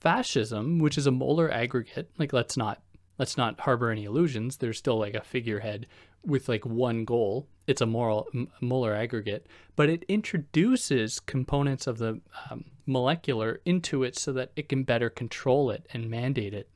Fascism, 0.00 0.78
which 0.78 0.98
is 0.98 1.06
a 1.06 1.12
molar 1.12 1.50
aggregate, 1.50 2.10
like 2.18 2.32
let's 2.32 2.56
not 2.56 2.82
let's 3.18 3.36
not 3.36 3.60
harbor 3.60 3.90
any 3.90 4.04
illusions, 4.04 4.56
there's 4.56 4.78
still 4.78 4.98
like 4.98 5.14
a 5.14 5.22
figurehead 5.22 5.86
with 6.24 6.48
like 6.48 6.66
one 6.66 7.04
goal. 7.04 7.48
It's 7.66 7.80
a 7.80 7.86
moral 7.86 8.28
molar 8.60 8.94
aggregate, 8.94 9.46
but 9.76 9.88
it 9.88 10.04
introduces 10.08 11.20
components 11.20 11.86
of 11.86 11.98
the 11.98 12.20
um, 12.50 12.64
molecular 12.86 13.60
into 13.64 14.02
it 14.02 14.18
so 14.18 14.32
that 14.32 14.50
it 14.56 14.68
can 14.68 14.82
better 14.82 15.08
control 15.08 15.70
it 15.70 15.86
and 15.92 16.10
mandate 16.10 16.54
it 16.54 16.68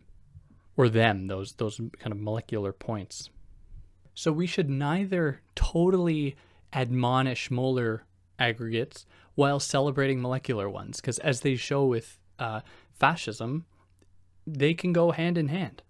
or 0.76 0.88
them 0.88 1.26
those 1.26 1.54
those 1.54 1.78
kind 1.98 2.12
of 2.12 2.18
molecular 2.18 2.72
points. 2.72 3.30
So 4.18 4.32
we 4.32 4.48
should 4.48 4.68
neither 4.68 5.42
totally 5.54 6.34
admonish 6.72 7.52
molar 7.52 8.02
aggregates 8.36 9.06
while 9.36 9.60
celebrating 9.60 10.20
molecular 10.20 10.68
ones, 10.68 11.00
because 11.00 11.20
as 11.20 11.42
they 11.42 11.54
show 11.54 11.84
with 11.84 12.18
uh, 12.36 12.62
fascism, 12.98 13.66
they 14.44 14.74
can 14.74 14.92
go 14.92 15.12
hand 15.12 15.38
in 15.38 15.46
hand. 15.46 15.82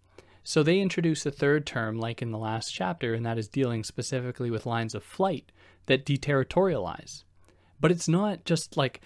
So 0.45 0.63
they 0.63 0.79
introduce 0.79 1.25
a 1.25 1.31
third 1.31 1.65
term, 1.65 1.99
like 1.99 2.21
in 2.21 2.31
the 2.31 2.37
last 2.37 2.71
chapter, 2.71 3.15
and 3.15 3.25
that 3.25 3.39
is 3.39 3.49
dealing 3.49 3.83
specifically 3.83 4.51
with 4.51 4.67
lines 4.67 4.95
of 4.95 5.03
flight 5.03 5.51
that 5.87 6.05
deterritorialize. 6.05 7.25
But 7.81 7.93
it's 7.93 8.09
not 8.09 8.45
just 8.45 8.77
like 8.77 9.01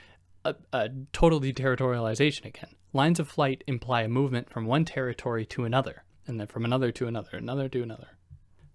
a, 0.45 0.57
a 0.73 0.91
total 1.13 1.41
deterritorialization 1.41 2.47
again. 2.47 2.75
Lines 2.93 3.21
of 3.21 3.29
flight 3.29 3.63
imply 3.69 4.03
a 4.03 4.09
movement 4.09 4.51
from 4.51 4.67
one 4.67 4.85
territory 4.85 5.47
to 5.47 5.63
another, 5.63 6.03
and 6.27 6.41
then 6.41 6.49
from 6.49 6.65
another 6.65 6.91
to 6.91 7.07
another, 7.07 7.37
another 7.37 7.69
to 7.69 7.85
another. 7.85 8.19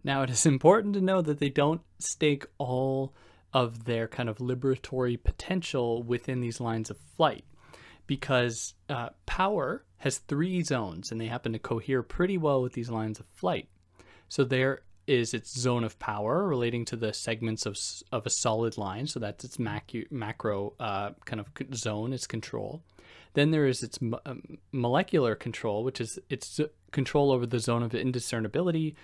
Now, 0.07 0.21
it 0.21 0.29
is 0.29 0.45
important 0.45 0.93
to 0.93 1.01
know 1.01 1.21
that 1.21 1.39
they 1.39 1.49
don't 1.49 1.81
stake 1.99 2.45
all 2.57 3.13
of 3.51 3.83
their 3.83 4.07
kind 4.07 4.29
of 4.29 4.37
liberatory 4.37 5.21
potential 5.21 6.01
within 6.01 6.39
these 6.39 6.61
lines 6.61 6.89
of 6.89 6.97
flight 7.17 7.43
because 8.07 8.73
uh, 8.87 9.09
power 9.25 9.83
has 9.97 10.19
three 10.19 10.63
zones 10.63 11.11
and 11.11 11.19
they 11.19 11.25
happen 11.25 11.51
to 11.51 11.59
cohere 11.59 12.03
pretty 12.03 12.37
well 12.37 12.61
with 12.61 12.71
these 12.71 12.89
lines 12.89 13.19
of 13.19 13.25
flight. 13.33 13.67
So 14.29 14.45
there 14.45 14.79
is 15.07 15.33
its 15.33 15.59
zone 15.59 15.83
of 15.83 15.99
power 15.99 16.47
relating 16.47 16.85
to 16.85 16.95
the 16.95 17.11
segments 17.11 17.65
of, 17.65 17.77
of 18.09 18.25
a 18.25 18.29
solid 18.29 18.77
line. 18.77 19.07
So 19.07 19.19
that's 19.19 19.43
its 19.43 19.57
macu- 19.57 20.09
macro 20.09 20.73
uh, 20.79 21.09
kind 21.25 21.41
of 21.41 21.49
zone, 21.75 22.13
its 22.13 22.27
control. 22.27 22.81
Then 23.33 23.51
there 23.51 23.67
is 23.67 23.83
its 23.83 23.99
um, 24.25 24.57
molecular 24.71 25.35
control, 25.35 25.83
which 25.83 25.99
is 25.99 26.17
its 26.29 26.61
control 26.93 27.29
over 27.29 27.45
the 27.45 27.59
zone 27.59 27.83
of 27.83 27.93
indiscernibility, 27.93 28.95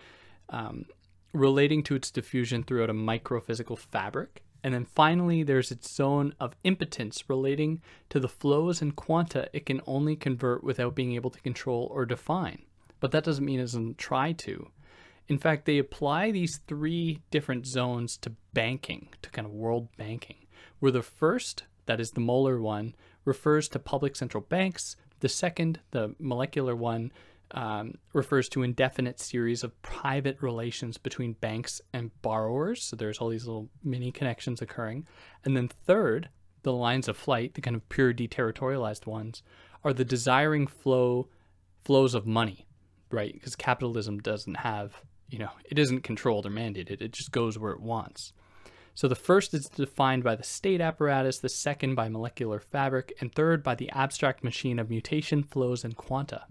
um, 0.50 0.86
relating 1.34 1.84
to 1.84 1.96
its 1.96 2.12
diffusion 2.12 2.64
throughout 2.64 2.90
a 2.90 2.94
microphysical 2.94 3.78
fabric. 3.78 4.44
And 4.64 4.74
then 4.74 4.86
finally, 4.86 5.44
there's 5.44 5.72
its 5.72 5.94
zone 5.94 6.34
of 6.40 6.56
impotence 6.64 7.30
relating 7.30 7.82
to 8.10 8.20
the 8.20 8.30
flows 8.30 8.82
and 8.82 8.96
quanta 8.96 9.50
it 9.52 9.66
can 9.66 9.82
only 9.86 10.16
convert 10.16 10.64
without 10.64 10.96
being 10.96 11.14
able 11.14 11.32
to 11.32 11.42
control 11.42 11.90
or 11.92 12.06
define. 12.06 12.64
But 13.02 13.12
that 13.12 13.26
doesn't 13.26 13.44
mean 13.44 13.60
it 13.60 13.64
doesn't 13.64 13.98
try 13.98 14.32
to. 14.32 14.70
In 15.28 15.38
fact, 15.38 15.66
they 15.66 15.78
apply 15.78 16.32
these 16.32 16.60
three 16.68 17.22
different 17.32 17.66
zones 17.66 18.18
to 18.18 18.36
banking, 18.54 19.10
to 19.22 19.30
kind 19.30 19.46
of 19.46 19.54
world 19.54 19.90
banking, 19.98 20.48
where 20.80 20.92
the 20.92 21.02
first, 21.02 21.64
that 21.86 22.00
is 22.00 22.12
the 22.12 22.22
molar 22.22 22.62
one, 22.62 22.96
refers 23.26 23.68
to 23.70 23.80
public 23.80 24.16
central 24.16 24.42
banks. 24.42 24.96
The 25.20 25.30
second, 25.30 25.80
the 25.92 26.16
molecular 26.20 26.76
one, 26.76 27.12
um, 27.54 27.96
refers 28.14 28.50
to 28.50 28.64
indefinite 28.64 29.20
series 29.20 29.64
of 29.64 29.80
private 29.82 30.42
relations 30.42 30.98
between 30.98 31.34
banks 31.34 31.82
and 31.94 32.12
borrowers. 32.22 32.84
So 32.84 32.96
there's 32.96 33.20
all 33.20 33.30
these 33.30 33.46
little 33.46 33.70
mini 33.84 34.12
connections 34.12 34.62
occurring. 34.62 35.08
And 35.46 35.56
then 35.56 35.68
third, 35.68 36.30
the 36.64 36.74
lines 36.74 37.08
of 37.08 37.18
flight, 37.18 37.54
the 37.54 37.62
kind 37.62 37.76
of 37.76 37.88
pure 37.90 38.14
deterritorialized 38.14 39.06
ones, 39.06 39.44
are 39.84 39.94
the 39.94 40.06
desiring 40.06 40.66
flow 40.66 41.28
flows 41.84 42.16
of 42.16 42.26
money, 42.26 42.66
right? 43.12 43.34
Because 43.34 43.56
capitalism 43.56 44.20
doesn't 44.20 44.56
have, 44.56 45.02
you 45.30 45.38
know, 45.38 45.52
it 45.70 45.78
isn't 45.78 46.04
controlled 46.04 46.46
or 46.46 46.50
mandated. 46.50 47.02
It 47.02 47.12
just 47.12 47.32
goes 47.32 47.60
where 47.60 47.74
it 47.74 47.82
wants. 47.82 48.34
So 48.96 49.08
the 49.08 49.16
first 49.16 49.54
is 49.54 49.66
defined 49.66 50.24
by 50.24 50.36
the 50.36 50.44
state 50.44 50.80
apparatus, 50.80 51.40
the 51.40 51.50
second 51.50 51.96
by 51.96 52.10
molecular 52.10 52.60
fabric, 52.60 53.14
and 53.20 53.34
third 53.34 53.64
by 53.64 53.76
the 53.76 53.90
abstract 53.90 54.44
machine 54.44 54.80
of 54.80 54.90
mutation, 54.90 55.44
flows, 55.44 55.84
and 55.84 55.96
quanta. 55.96 56.46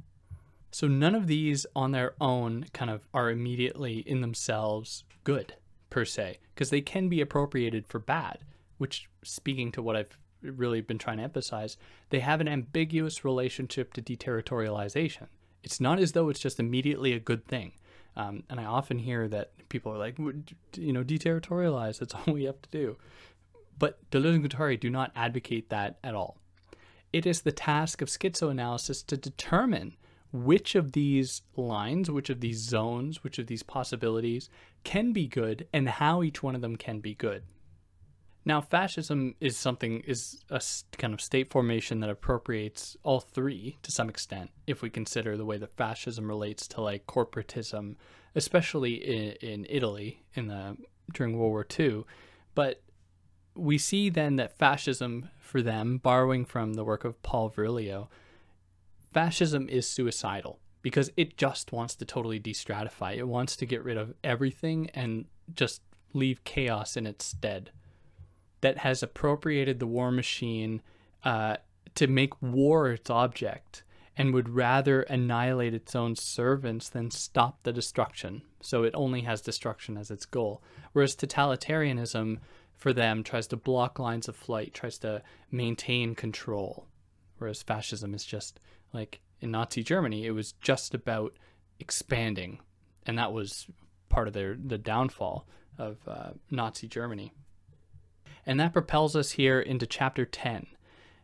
So 0.73 0.89
none 0.89 1.15
of 1.15 1.27
these 1.27 1.67
on 1.77 1.93
their 1.93 2.15
own 2.21 2.65
kind 2.73 2.91
of 2.91 3.07
are 3.13 3.31
immediately 3.31 3.99
in 3.99 4.23
themselves 4.23 5.05
good 5.23 5.55
per 5.91 6.07
se, 6.07 6.39
because 6.55 6.71
they 6.71 6.81
can 6.81 7.11
be 7.11 7.21
appropriated 7.21 7.87
for 7.87 7.99
bad, 7.99 8.39
which 8.79 9.09
speaking 9.23 9.71
to 9.73 9.83
what 9.83 9.97
I've 9.97 10.19
really 10.41 10.81
been 10.81 10.99
trying 10.99 11.19
to 11.19 11.25
emphasize, 11.25 11.77
they 12.09 12.21
have 12.21 12.41
an 12.41 12.49
ambiguous 12.49 13.25
relationship 13.25 13.93
to 13.93 14.03
deterritorialization. 14.03 15.27
It's 15.63 15.81
not 15.81 16.01
as 16.01 16.13
though 16.13 16.31
it's 16.31 16.41
just 16.41 16.59
immediately 16.59 17.13
a 17.13 17.21
good 17.21 17.47
thing. 17.47 17.73
Um, 18.17 18.43
and 18.49 18.59
I 18.59 18.65
often 18.65 18.99
hear 18.99 19.29
that 19.29 19.53
people 19.69 19.93
are 19.93 19.99
like, 19.99 20.19
you 20.19 20.93
know, 20.93 21.05
deterritorialize, 21.05 21.99
that's 21.99 22.15
all 22.27 22.33
we 22.33 22.45
have 22.45 22.61
to 22.63 22.71
do. 22.71 22.97
But 23.79 23.99
Deleuze 24.11 24.37
and 24.37 24.51
Guattari 24.51 24.81
do 24.81 24.89
not 24.89 25.13
advocate 25.15 25.69
that 25.69 25.99
at 26.03 26.15
all. 26.15 26.39
It 27.13 27.27
is 27.27 27.43
the 27.43 27.53
task 27.53 28.01
of 28.01 28.09
schizoanalysis 28.09 29.07
to 29.07 29.19
determine 29.19 29.97
which 30.33 30.75
of 30.75 30.93
these 30.93 31.43
lines, 31.57 32.11
which 32.11 32.31
of 32.31 32.41
these 32.41 32.59
zones, 32.59 33.23
which 33.23 33.39
of 33.39 33.47
these 33.47 33.63
possibilities 33.63 34.49
can 34.83 35.13
be 35.13 35.27
good 35.27 35.67
and 35.73 35.89
how 35.89 36.23
each 36.23 36.43
one 36.43 36.55
of 36.55 36.63
them 36.63 36.77
can 36.77 37.01
be 37.01 37.15
good. 37.15 37.43
Now, 38.45 38.61
fascism 38.61 39.37
is 39.41 39.57
something, 39.57 40.01
is 40.01 40.43
a 40.51 40.61
kind 40.99 41.15
of 41.15 41.21
state 41.21 41.53
formation 41.53 42.01
that 42.01 42.11
appropriates 42.11 42.97
all 43.05 43.21
three 43.21 43.79
to 43.83 43.93
some 43.93 44.09
extent, 44.09 44.51
if 44.67 44.83
we 44.83 44.91
consider 44.91 45.37
the 45.37 45.45
way 45.45 45.59
that 45.59 45.77
fascism 45.77 46.27
relates 46.27 46.67
to 46.69 46.81
like 46.81 47.07
corporatism, 47.07 47.95
especially 48.35 48.95
in, 48.95 49.33
in 49.49 49.67
Italy 49.69 50.25
in 50.35 50.49
the 50.49 50.77
during 51.13 51.39
World 51.39 51.53
War 51.53 51.67
II. 51.79 52.05
But 52.55 52.83
we 53.55 53.79
see 53.79 54.09
then 54.09 54.37
that 54.37 54.59
fascism 54.59 55.29
for 55.39 55.63
them, 55.63 55.99
borrowing 55.99 56.45
from 56.45 56.75
the 56.75 56.85
work 56.85 57.05
of 57.05 57.23
Paul 57.23 57.51
Virilio, 57.51 58.09
fascism 59.13 59.69
is 59.69 59.89
suicidal 59.89 60.59
because 60.83 61.11
it 61.17 61.37
just 61.37 61.73
wants 61.73 61.95
to 61.97 62.05
totally 62.05 62.41
destratify. 62.41 63.17
It 63.17 63.29
wants 63.29 63.57
to 63.57 63.67
get 63.67 63.85
rid 63.85 63.97
of 63.97 64.15
everything 64.25 64.91
and 64.95 65.27
just 65.55 65.83
leave 66.13 66.45
chaos 66.45 66.97
in 66.97 67.07
its 67.07 67.25
stead 67.25 67.71
that 68.61 68.79
has 68.79 69.03
appropriated 69.03 69.79
the 69.79 69.87
war 69.87 70.11
machine 70.11 70.83
uh, 71.25 71.57
to 71.95 72.07
make 72.07 72.41
war 72.41 72.91
its 72.91 73.11
object 73.11 73.83
and 74.17 74.35
would 74.35 74.49
rather 74.49 75.03
annihilate 75.03 75.75
its 75.75 75.95
own 75.95 76.15
servants 76.17 76.89
than 76.89 77.11
stop 77.11 77.63
the 77.63 77.73
destruction. 77.73 78.43
So 78.61 78.83
it 78.83 78.95
only 78.95 79.23
has 79.23 79.41
destruction 79.41 79.97
as 79.97 80.11
its 80.11 80.27
goal. 80.27 80.63
Whereas 80.93 81.17
totalitarianism, 81.17 82.39
for 82.77 82.93
them, 82.93 83.23
tries 83.23 83.47
to 83.49 83.57
block 83.57 83.99
lines 83.99 84.29
of 84.29 84.37
flight, 84.37 84.75
tries 84.75 84.99
to 84.99 85.23
maintain 85.51 86.15
control. 86.15 86.87
Whereas 87.39 87.63
fascism 87.63 88.15
is 88.15 88.25
just 88.25 88.61
like 88.93 89.21
in 89.41 89.51
Nazi 89.51 89.83
Germany, 89.83 90.27
it 90.27 90.33
was 90.33 90.53
just 90.61 90.95
about 90.95 91.35
expanding, 91.81 92.61
and 93.07 93.19
that 93.19 93.33
was 93.33 93.67
part 94.09 94.29
of 94.29 94.35
their 94.35 94.57
the 94.63 94.79
downfall 94.79 95.47
of 95.79 95.97
uh, 96.07 96.31
Nazi 96.51 96.87
Germany. 96.87 97.33
And 98.45 98.59
that 98.59 98.73
propels 98.73 99.15
us 99.15 99.33
here 99.33 99.61
into 99.61 99.87
chapter 99.87 100.25
10 100.25 100.67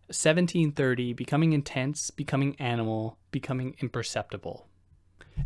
1730 0.08 1.12
Becoming 1.12 1.52
Intense, 1.52 2.10
Becoming 2.10 2.56
Animal, 2.58 3.18
Becoming 3.30 3.74
Imperceptible. 3.80 4.66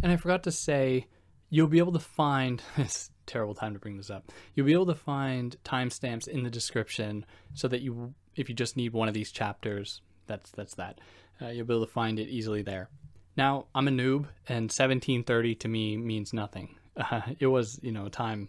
And 0.02 0.12
I 0.12 0.16
forgot 0.16 0.44
to 0.44 0.52
say, 0.52 1.08
you'll 1.50 1.66
be 1.66 1.78
able 1.78 1.92
to 1.92 1.98
find 1.98 2.62
this 2.76 3.10
terrible 3.26 3.54
time 3.54 3.72
to 3.72 3.80
bring 3.80 3.96
this 3.96 4.08
up. 4.08 4.30
You'll 4.54 4.66
be 4.66 4.72
able 4.72 4.86
to 4.86 4.94
find 4.94 5.56
timestamps 5.64 6.28
in 6.28 6.44
the 6.44 6.50
description 6.50 7.26
so 7.54 7.66
that 7.68 7.82
you, 7.82 8.14
if 8.36 8.48
you 8.48 8.54
just 8.54 8.76
need 8.76 8.92
one 8.92 9.08
of 9.08 9.14
these 9.14 9.32
chapters, 9.32 10.00
that's 10.26 10.52
that's 10.52 10.76
that. 10.76 11.00
Uh, 11.43 11.49
you'll 11.49 11.66
be 11.66 11.74
able 11.74 11.84
to 11.84 11.93
find 11.93 12.18
it 12.18 12.28
easily 12.28 12.62
there. 12.62 12.88
Now 13.36 13.66
I'm 13.74 13.88
a 13.88 13.90
noob, 13.90 14.26
and 14.49 14.64
1730 14.64 15.55
to 15.57 15.68
me 15.68 15.97
means 15.97 16.32
nothing. 16.32 16.76
Uh, 16.97 17.22
it 17.38 17.47
was, 17.47 17.80
you 17.82 17.93
know, 17.93 18.07
a 18.07 18.11
time 18.11 18.49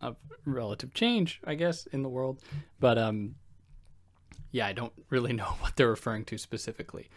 of 0.00 0.16
relative 0.44 0.94
change, 0.94 1.40
I 1.44 1.54
guess, 1.54 1.86
in 1.86 2.02
the 2.02 2.08
world. 2.08 2.40
But 2.80 2.98
um, 2.98 3.36
yeah, 4.50 4.66
I 4.66 4.72
don't 4.72 4.92
really 5.10 5.32
know 5.40 5.56
what 5.60 5.76
they're 5.76 5.88
referring 5.88 6.24
to 6.26 6.38
specifically. 6.38 7.08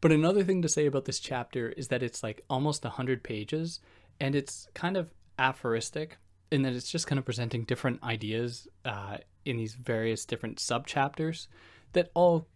But 0.00 0.12
another 0.12 0.44
thing 0.44 0.60
to 0.62 0.68
say 0.68 0.86
about 0.86 1.06
this 1.06 1.18
chapter 1.18 1.70
is 1.70 1.88
that 1.88 2.02
it's 2.02 2.22
like 2.22 2.44
almost 2.50 2.84
100 2.84 3.22
pages 3.22 3.80
and 4.20 4.34
it's 4.34 4.68
kind 4.74 4.96
of 4.96 5.08
aphoristic 5.38 6.18
in 6.50 6.62
that 6.62 6.74
it's 6.74 6.90
just 6.90 7.06
kind 7.06 7.18
of 7.18 7.24
presenting 7.24 7.64
different 7.64 8.02
ideas 8.02 8.68
uh, 8.84 9.16
in 9.46 9.56
these 9.56 9.74
various 9.74 10.26
different 10.26 10.60
sub 10.60 10.86
chapters 10.86 11.48
that 11.94 12.10
all 12.12 12.46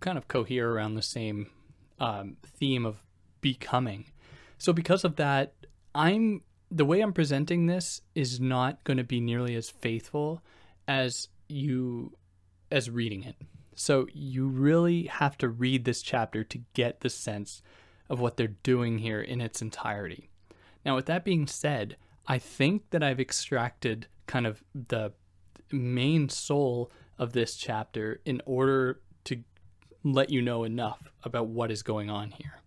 kind 0.00 0.18
of 0.18 0.28
cohere 0.28 0.70
around 0.70 0.94
the 0.94 1.02
same 1.02 1.50
um, 1.98 2.36
theme 2.44 2.86
of 2.86 3.02
becoming. 3.40 4.06
So, 4.58 4.72
because 4.72 5.04
of 5.04 5.16
that, 5.16 5.54
I'm 5.94 6.42
the 6.70 6.84
way 6.84 7.00
I'm 7.00 7.12
presenting 7.12 7.66
this 7.66 8.02
is 8.14 8.40
not 8.40 8.84
going 8.84 8.98
to 8.98 9.04
be 9.04 9.20
nearly 9.20 9.54
as 9.54 9.70
faithful 9.70 10.42
as 10.86 11.28
you 11.48 12.16
as 12.70 12.90
reading 12.90 13.24
it. 13.24 13.36
So 13.74 14.06
you 14.12 14.48
really 14.48 15.04
have 15.04 15.38
to 15.38 15.48
read 15.48 15.84
this 15.84 16.02
chapter 16.02 16.42
to 16.44 16.60
get 16.74 17.00
the 17.00 17.08
sense 17.08 17.62
of 18.10 18.20
what 18.20 18.36
they're 18.36 18.48
doing 18.48 18.98
here 18.98 19.20
in 19.20 19.40
its 19.40 19.62
entirety. 19.62 20.30
Now, 20.84 20.96
with 20.96 21.06
that 21.06 21.24
being 21.24 21.46
said, 21.46 21.96
I 22.26 22.38
think 22.38 22.90
that 22.90 23.02
I've 23.02 23.20
extracted 23.20 24.06
kind 24.26 24.46
of 24.46 24.64
the 24.74 25.12
main 25.70 26.28
soul 26.28 26.90
of 27.18 27.32
this 27.32 27.56
chapter 27.56 28.20
in 28.24 28.42
order 28.46 29.00
to 29.24 29.44
let 30.04 30.30
you 30.30 30.42
know 30.42 30.64
enough 30.64 31.10
about 31.24 31.48
what 31.48 31.70
is 31.70 31.82
going 31.82 32.10
on 32.10 32.30
here. 32.30 32.60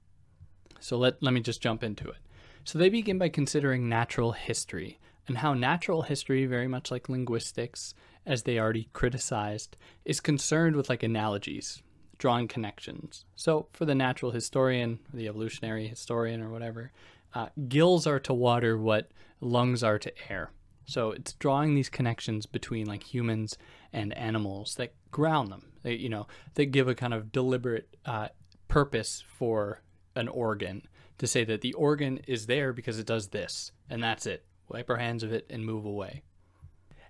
So 0.80 0.98
let, 0.98 1.22
let 1.22 1.34
me 1.34 1.42
just 1.42 1.62
jump 1.62 1.84
into 1.84 2.10
it. 2.10 2.18
So 2.64 2.78
they 2.78 2.90
begin 2.90 3.18
by 3.18 3.30
considering 3.30 3.90
natural 3.90 4.34
history 4.34 5.00
and 5.28 5.38
how 5.38 5.54
natural 5.54 6.04
history, 6.04 6.46
very 6.46 6.68
much 6.68 6.92
like 6.92 7.10
linguistics, 7.10 7.94
as 8.26 8.44
they 8.44 8.60
already 8.60 8.90
criticized, 8.94 9.78
is 10.06 10.20
concerned 10.20 10.76
with 10.76 10.90
like 10.90 11.04
analogies, 11.04 11.82
drawing 12.18 12.48
connections. 12.48 13.26
So 13.36 13.68
for 13.72 13.86
the 13.86 13.96
natural 13.96 14.32
historian, 14.32 15.00
the 15.14 15.28
evolutionary 15.28 15.88
historian, 15.88 16.42
or 16.42 16.50
whatever, 16.50 16.92
uh, 17.34 17.48
gills 17.68 18.06
are 18.06 18.20
to 18.20 18.34
water 18.34 18.78
what 18.78 19.12
lungs 19.40 19.84
are 19.84 20.00
to 20.00 20.14
air. 20.30 20.52
So 20.86 21.12
it's 21.12 21.34
drawing 21.34 21.76
these 21.76 21.90
connections 21.90 22.46
between 22.46 22.86
like 22.86 23.04
humans 23.04 23.58
and 23.94 24.18
animals 24.18 24.76
that 24.76 24.94
ground 25.12 25.52
them. 25.52 25.74
They, 25.84 25.94
you 25.94 26.10
know, 26.10 26.28
they 26.56 26.66
give 26.66 26.88
a 26.88 26.96
kind 26.96 27.14
of 27.14 27.32
deliberate 27.32 27.96
uh, 28.06 28.30
purpose 28.68 29.24
for 29.28 29.82
an 30.16 30.28
organ 30.28 30.88
to 31.18 31.28
say 31.28 31.44
that 31.44 31.62
the 31.62 31.74
organ 31.74 32.20
is 32.28 32.46
there 32.48 32.74
because 32.74 33.00
it 33.00 33.06
does 33.06 33.30
this, 33.30 33.72
and 33.90 34.02
that's 34.02 34.26
it. 34.26 34.46
Wipe 34.70 34.90
our 34.90 34.98
hands 34.98 35.24
of 35.24 35.32
it 35.32 35.46
and 35.50 35.66
move 35.66 35.86
away. 35.86 36.24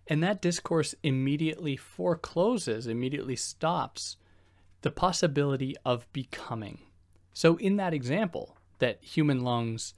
And 0.08 0.22
that 0.24 0.42
discourse 0.42 0.96
immediately 1.04 1.78
forecloses, 1.78 2.88
immediately 2.88 3.36
stops 3.36 4.18
the 4.82 4.92
possibility 4.92 5.76
of 5.86 6.12
becoming. 6.12 6.80
So, 7.34 7.56
in 7.58 7.78
that 7.78 7.94
example, 7.94 8.58
that 8.80 9.02
human 9.02 9.42
lungs, 9.42 9.94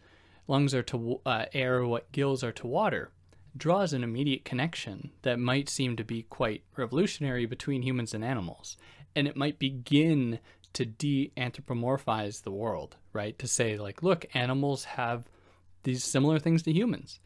lungs 0.48 0.76
are 0.76 0.84
to 0.84 1.22
uh, 1.26 1.46
air 1.54 1.86
what 1.86 2.12
gills 2.12 2.44
are 2.44 2.52
to 2.52 2.68
water, 2.68 3.12
draws 3.56 3.94
an 3.94 4.04
immediate 4.04 4.46
connection 4.46 5.12
that 5.22 5.40
might 5.40 5.70
seem 5.70 5.96
to 5.96 6.04
be 6.04 6.24
quite 6.24 6.64
revolutionary 6.76 7.46
between 7.46 7.84
humans 7.84 8.14
and 8.14 8.24
animals. 8.24 8.78
And 9.16 9.28
it 9.28 9.38
might 9.38 9.60
begin 9.60 10.40
to 10.74 10.86
de-anthropomorphize 10.86 12.42
the 12.44 12.52
world, 12.52 12.98
right? 13.14 13.38
To 13.40 13.48
say 13.48 13.78
like, 13.78 14.02
look, 14.02 14.26
animals 14.34 14.86
have 14.86 15.26
these 15.84 16.04
similar 16.04 16.40
things 16.40 16.64
to 16.64 16.72
humans. 16.72 17.20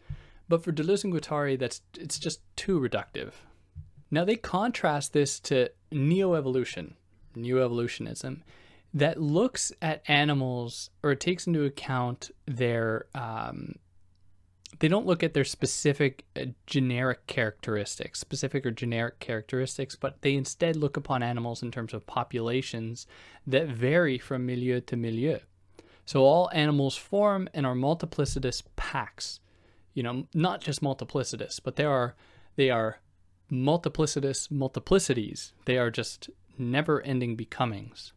But 0.49 0.63
for 0.63 0.71
Deleuze 0.71 1.03
and 1.03 1.13
Guattari, 1.13 1.57
that's 1.57 1.82
it's 1.97 2.19
just 2.19 2.41
too 2.55 2.80
reductive. 2.80 3.34
Now 4.09 4.25
they 4.25 4.36
contrast 4.36 5.13
this 5.13 5.39
to 5.41 5.69
neo-evolution, 5.91 6.95
neo-evolutionism, 7.36 8.43
that 8.93 9.21
looks 9.21 9.71
at 9.82 10.01
animals 10.07 10.89
or 11.03 11.13
takes 11.15 11.45
into 11.45 11.65
account 11.65 12.32
their 12.45 13.05
um, 13.13 13.75
they 14.80 14.88
don't 14.88 15.05
look 15.05 15.24
at 15.24 15.34
their 15.34 15.45
specific 15.45 16.26
uh, 16.36 16.45
generic 16.65 17.26
characteristics, 17.28 18.20
specific 18.20 18.65
or 18.65 18.72
generic 18.72 19.20
characteristics, 19.20 19.95
but 19.95 20.22
they 20.22 20.36
instead 20.36 20.76
look 20.76 20.97
upon 20.97 21.24
animals 21.24 21.63
in 21.63 21.72
terms 21.72 21.93
of 21.93 22.05
populations 22.05 23.07
that 23.45 23.68
vary 23.68 24.18
from 24.18 24.45
milieu 24.45 24.82
to 24.82 24.97
milieu. 24.97 25.39
So 26.05 26.24
all 26.24 26.49
animals 26.53 26.95
form 26.95 27.49
and 27.53 27.65
are 27.65 27.76
multiplicitous 27.76 28.63
packs. 28.76 29.39
You 29.93 30.03
know, 30.03 30.28
not 30.34 30.61
just 30.61 30.82
multiplicitous, 30.82 31.59
but 31.63 31.76
they 31.76 31.86
are 31.86 32.15
they 32.55 32.70
are 32.70 32.99
multiplicitous 33.51 34.49
multiplicities. 34.49 35.53
They 35.65 35.78
are 35.78 35.89
just 35.89 36.30
never-ending 36.57 37.36
becomings. 37.36 38.13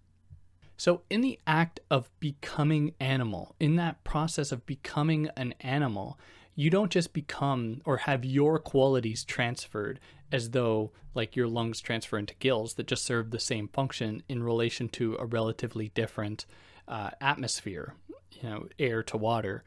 So, 0.77 1.03
in 1.11 1.21
the 1.21 1.39
act 1.47 1.81
of 1.91 2.11
becoming 2.21 2.95
animal, 2.99 3.55
in 3.61 3.77
that 3.77 4.03
process 4.03 4.51
of 4.51 4.65
becoming 4.65 5.29
an 5.37 5.55
animal, 5.61 6.19
you 6.61 6.69
don't 6.69 6.93
just 6.93 7.15
become 7.15 7.81
or 7.87 7.97
have 7.97 8.23
your 8.23 8.59
qualities 8.59 9.25
transferred 9.25 9.99
as 10.31 10.51
though 10.51 10.93
like 11.15 11.35
your 11.35 11.49
lungs 11.49 11.81
transfer 11.81 12.19
into 12.19 12.35
gills 12.35 12.75
that 12.75 12.87
just 12.87 13.03
serve 13.03 13.31
the 13.31 13.41
same 13.41 13.67
function 13.69 14.23
in 14.29 14.43
relation 14.43 14.87
to 14.87 15.17
a 15.19 15.25
relatively 15.25 15.89
different 15.95 16.45
uh, 16.87 17.09
atmosphere, 17.19 17.95
you 18.33 18.47
know, 18.47 18.67
air 18.79 19.03
to 19.03 19.17
water, 19.17 19.65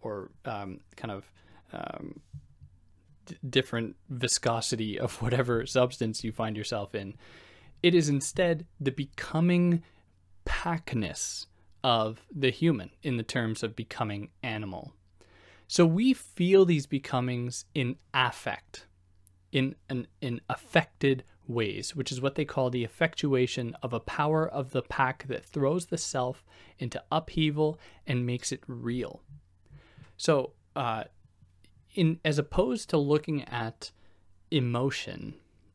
or 0.00 0.30
um, 0.44 0.78
kind 0.94 1.10
of 1.10 1.28
um, 1.72 2.20
d- 3.26 3.36
different 3.50 3.96
viscosity 4.08 4.96
of 4.96 5.20
whatever 5.20 5.66
substance 5.66 6.22
you 6.22 6.30
find 6.30 6.56
yourself 6.56 6.94
in. 6.94 7.14
It 7.82 7.96
is 7.96 8.08
instead 8.08 8.64
the 8.78 8.92
becoming 8.92 9.82
packness 10.44 11.46
of 11.82 12.20
the 12.32 12.50
human 12.50 12.90
in 13.02 13.16
the 13.16 13.24
terms 13.24 13.64
of 13.64 13.74
becoming 13.74 14.30
animal. 14.44 14.94
So 15.68 15.86
we 15.86 16.14
feel 16.14 16.64
these 16.64 16.86
becomings 16.86 17.66
in 17.74 17.96
affect. 18.12 18.86
in 19.52 19.76
an 19.88 20.06
in 20.20 20.40
affected 20.48 21.24
ways, 21.46 21.96
which 21.96 22.12
is 22.12 22.20
what 22.20 22.34
they 22.34 22.44
call 22.44 22.68
the 22.70 22.84
effectuation 22.84 23.74
of 23.82 23.92
a 23.92 24.00
power 24.00 24.46
of 24.46 24.70
the 24.72 24.82
pack 24.82 25.26
that 25.28 25.44
throws 25.44 25.86
the 25.86 25.96
self 25.98 26.44
into 26.78 27.02
upheaval 27.10 27.78
and 28.06 28.26
makes 28.26 28.52
it 28.52 28.62
real. 28.66 29.22
So, 30.16 30.52
uh, 30.76 31.04
in 31.94 32.20
as 32.24 32.38
opposed 32.38 32.90
to 32.90 32.98
looking 32.98 33.44
at 33.44 33.90
emotion 34.50 35.34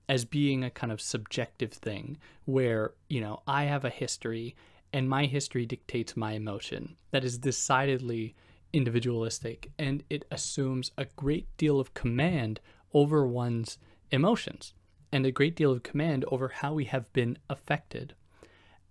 as 0.10 0.26
being 0.26 0.64
a 0.64 0.70
kind 0.70 0.92
of 0.92 1.02
subjective 1.02 1.72
thing 1.74 2.18
where, 2.46 2.94
you 3.10 3.22
know, 3.22 3.42
I 3.48 3.64
have 3.64 3.86
a 3.86 3.90
history 3.90 4.56
and 4.92 5.10
my 5.10 5.26
history 5.26 5.66
dictates 5.66 6.16
my 6.16 6.34
emotion. 6.34 6.98
That 7.12 7.24
is 7.24 7.38
decidedly 7.38 8.36
individualistic 8.74 9.72
and 9.78 10.04
it 10.10 10.26
assumes 10.32 10.92
a 10.98 11.06
great 11.16 11.48
deal 11.58 11.80
of 11.80 11.94
command 11.94 12.60
over 12.94 13.26
one's 13.26 13.78
emotions 14.12 14.74
and 15.12 15.26
a 15.26 15.32
great 15.32 15.56
deal 15.56 15.72
of 15.72 15.84
command 15.84 16.26
over 16.30 16.50
how 16.50 16.74
we 16.74 16.86
have 16.86 17.12
been 17.14 17.38
affected. 17.50 18.16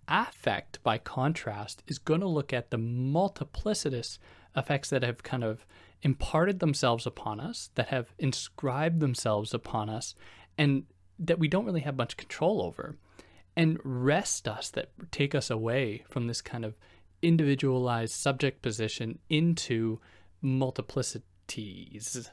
Affect, 0.07 0.81
by 0.83 0.97
contrast, 0.97 1.83
is 1.87 1.99
going 1.99 2.21
to 2.21 2.27
look 2.27 2.53
at 2.53 2.71
the 2.71 2.77
multiplicitous 2.77 4.17
effects 4.55 4.89
that 4.89 5.03
have 5.03 5.23
kind 5.23 5.43
of 5.43 5.65
imparted 6.01 6.59
themselves 6.59 7.05
upon 7.05 7.39
us, 7.39 7.69
that 7.75 7.87
have 7.87 8.13
inscribed 8.19 8.99
themselves 8.99 9.53
upon 9.53 9.89
us, 9.89 10.15
and 10.57 10.83
that 11.19 11.39
we 11.39 11.47
don't 11.47 11.65
really 11.65 11.81
have 11.81 11.95
much 11.95 12.17
control 12.17 12.61
over, 12.61 12.97
and 13.55 13.79
rest 13.83 14.47
us, 14.47 14.69
that 14.69 14.89
take 15.11 15.35
us 15.35 15.49
away 15.49 16.03
from 16.09 16.27
this 16.27 16.41
kind 16.41 16.65
of 16.65 16.75
individualized 17.23 18.13
subject 18.13 18.61
position 18.61 19.19
into 19.29 19.99
multiplicities. 20.43 22.29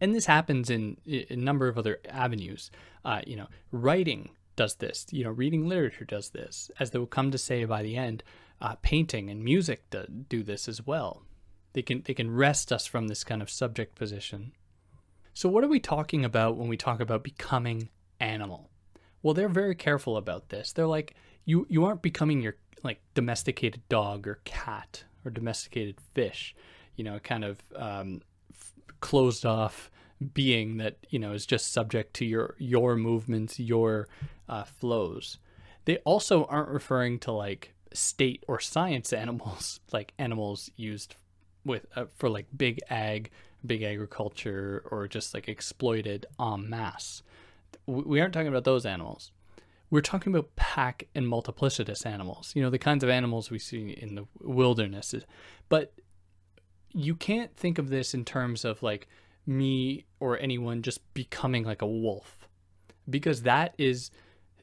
And 0.00 0.14
this 0.14 0.26
happens 0.26 0.70
in, 0.70 0.96
a 1.06 1.36
number 1.36 1.68
of 1.68 1.78
other 1.78 2.00
avenues. 2.08 2.70
Uh, 3.04 3.20
you 3.26 3.36
know, 3.36 3.48
writing 3.70 4.30
does 4.56 4.76
this. 4.76 5.06
You 5.10 5.24
know, 5.24 5.30
reading 5.30 5.68
literature 5.68 6.04
does 6.04 6.30
this. 6.30 6.70
As 6.78 6.90
they 6.90 6.98
will 6.98 7.06
come 7.06 7.30
to 7.30 7.38
say 7.38 7.64
by 7.64 7.82
the 7.82 7.96
end, 7.96 8.22
uh, 8.60 8.76
painting 8.82 9.30
and 9.30 9.42
music 9.42 9.90
do, 9.90 10.06
do 10.28 10.42
this 10.42 10.68
as 10.68 10.86
well. 10.86 11.22
They 11.72 11.82
can 11.82 12.02
they 12.04 12.14
can 12.14 12.30
rest 12.30 12.72
us 12.72 12.86
from 12.86 13.08
this 13.08 13.24
kind 13.24 13.42
of 13.42 13.50
subject 13.50 13.94
position. 13.94 14.52
So 15.34 15.48
what 15.48 15.64
are 15.64 15.68
we 15.68 15.80
talking 15.80 16.24
about 16.24 16.56
when 16.56 16.68
we 16.68 16.76
talk 16.76 17.00
about 17.00 17.24
becoming 17.24 17.88
animal? 18.20 18.70
Well, 19.22 19.34
they're 19.34 19.48
very 19.48 19.74
careful 19.74 20.16
about 20.16 20.50
this. 20.50 20.72
They're 20.72 20.86
like 20.86 21.14
you 21.44 21.66
you 21.68 21.84
aren't 21.84 22.02
becoming 22.02 22.40
your 22.40 22.56
like 22.82 23.00
domesticated 23.14 23.82
dog 23.88 24.26
or 24.26 24.40
cat 24.44 25.04
or 25.24 25.30
domesticated 25.30 25.96
fish, 26.14 26.54
you 26.96 27.04
know, 27.04 27.18
kind 27.20 27.44
of 27.44 27.60
um, 27.76 28.22
f- 28.52 28.72
closed 29.00 29.46
off 29.46 29.90
being 30.34 30.76
that 30.76 30.96
you 31.10 31.18
know 31.18 31.32
is 31.32 31.46
just 31.46 31.72
subject 31.72 32.14
to 32.14 32.24
your 32.24 32.54
your 32.58 32.96
movements, 32.96 33.58
your 33.58 34.08
uh, 34.48 34.64
flows. 34.64 35.38
They 35.84 35.98
also 35.98 36.44
aren't 36.44 36.68
referring 36.68 37.18
to 37.20 37.32
like 37.32 37.74
state 37.92 38.44
or 38.48 38.60
science 38.60 39.12
animals, 39.24 39.80
like 39.92 40.12
animals 40.18 40.70
used 40.76 41.16
with 41.64 41.86
uh, 41.96 42.06
for 42.16 42.28
like 42.28 42.46
big 42.56 42.80
ag, 42.90 43.30
big 43.64 43.82
agriculture, 43.82 44.84
or 44.90 45.08
just 45.08 45.34
like 45.34 45.48
exploited 45.48 46.26
en 46.40 46.68
masse. 46.68 47.22
We 47.86 48.20
aren't 48.20 48.34
talking 48.34 48.48
about 48.48 48.64
those 48.64 48.86
animals. 48.86 49.32
We're 49.92 50.00
talking 50.00 50.34
about 50.34 50.56
pack 50.56 51.08
and 51.14 51.26
multiplicitous 51.26 52.06
animals. 52.06 52.52
You 52.56 52.62
know 52.62 52.70
the 52.70 52.78
kinds 52.78 53.04
of 53.04 53.10
animals 53.10 53.50
we 53.50 53.58
see 53.58 53.90
in 53.90 54.14
the 54.14 54.24
wilderness, 54.40 55.14
but 55.68 55.92
you 56.94 57.14
can't 57.14 57.54
think 57.54 57.76
of 57.76 57.90
this 57.90 58.14
in 58.14 58.24
terms 58.24 58.64
of 58.64 58.82
like 58.82 59.06
me 59.46 60.06
or 60.18 60.38
anyone 60.38 60.80
just 60.80 61.00
becoming 61.12 61.64
like 61.64 61.82
a 61.82 61.86
wolf. 61.86 62.48
Because 63.10 63.42
that 63.42 63.74
is 63.76 64.10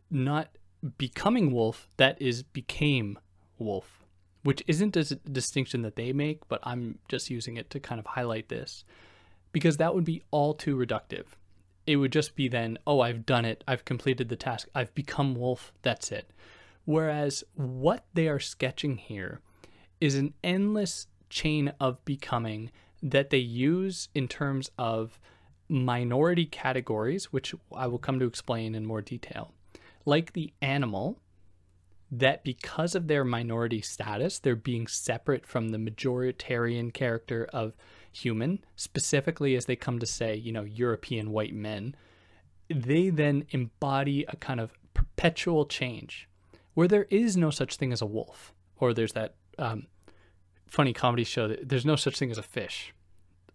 not 0.09 0.49
becoming 0.97 1.51
wolf 1.51 1.88
that 1.97 2.19
is 2.19 2.41
became 2.41 3.19
wolf. 3.59 4.03
Which 4.41 4.63
isn't 4.65 4.97
a 4.97 5.03
distinction 5.03 5.84
that 5.84 5.95
they 5.95 6.11
make 6.11 6.39
but 6.47 6.59
i'm 6.63 6.97
just 7.07 7.30
using 7.30 7.55
it 7.55 7.69
to 7.69 7.80
kind 7.80 7.99
of 7.99 8.07
highlight 8.07 8.49
this. 8.49 8.84
Because 9.51 9.77
that 9.77 9.93
would 9.93 10.05
be 10.05 10.23
all 10.32 10.55
too 10.55 10.75
reductive 10.75 11.25
it 11.90 11.96
would 11.96 12.12
just 12.12 12.36
be 12.36 12.48
then 12.48 12.78
oh 12.86 13.02
i've 13.02 13.26
done 13.26 13.46
it. 13.46 13.64
I've 13.68 13.84
completed 13.84 14.30
the 14.30 14.36
task. 14.36 14.68
I've 14.76 14.94
become 14.94 15.34
wolf. 15.34 15.74
That's 15.82 16.12
it. 16.12 16.30
Whereas 16.86 17.44
what 17.56 18.06
they 18.14 18.28
are 18.28 18.40
sketching 18.40 18.98
here 18.98 19.42
is 20.00 20.14
an 20.14 20.36
endless 20.44 21.08
chain 21.32 21.74
of 21.80 22.06
becoming 22.06 22.70
that 23.02 23.32
they 23.32 23.40
use 23.40 24.08
in 24.14 24.28
terms 24.28 24.70
of 24.78 25.20
minority 25.68 26.46
categories, 26.46 27.34
which 27.34 27.56
I 27.76 27.88
will 27.88 27.98
come 27.98 28.20
to 28.20 28.28
explain 28.28 28.76
in 28.76 28.86
more 28.86 29.02
detail. 29.02 29.52
Like 30.06 30.34
the 30.34 30.54
animal, 30.62 31.18
that 32.12 32.44
because 32.44 32.94
of 32.94 33.08
their 33.08 33.24
minority 33.24 33.82
status, 33.82 34.38
they're 34.38 34.56
being 34.56 34.86
separate 34.86 35.48
from 35.48 35.70
the 35.70 35.80
majoritarian 35.80 36.94
character 36.94 37.50
of 37.52 37.74
human, 38.12 38.64
specifically 38.76 39.55
as 39.55 39.66
they 39.66 39.76
come 39.76 39.99
to 39.99 40.05
say, 40.05 40.36
you 40.36 40.51
know, 40.51 40.64
European 40.64 41.32
white 41.32 41.53
men, 41.53 41.95
they 42.70 43.10
then 43.10 43.45
embody 43.49 44.26
a 44.28 44.36
kind 44.36 44.60
of 44.60 44.74
perpetual 44.93 45.66
change 45.66 46.28
where 46.74 46.88
there 46.88 47.07
is 47.10 47.36
no 47.36 47.49
such 47.49 47.76
thing 47.76 47.91
as 47.91 48.01
a 48.01 48.05
wolf, 48.05 48.53
or 48.78 48.93
there's 48.93 49.14
that 49.14 49.36
um, 49.57 49.88
funny 50.68 50.93
comedy 50.93 51.24
show 51.24 51.47
that 51.47 51.68
there's 51.68 51.86
no 51.86 51.95
such 51.95 52.18
thing 52.18 52.32
as 52.32 52.38
a 52.38 52.43
fish, 52.43 52.93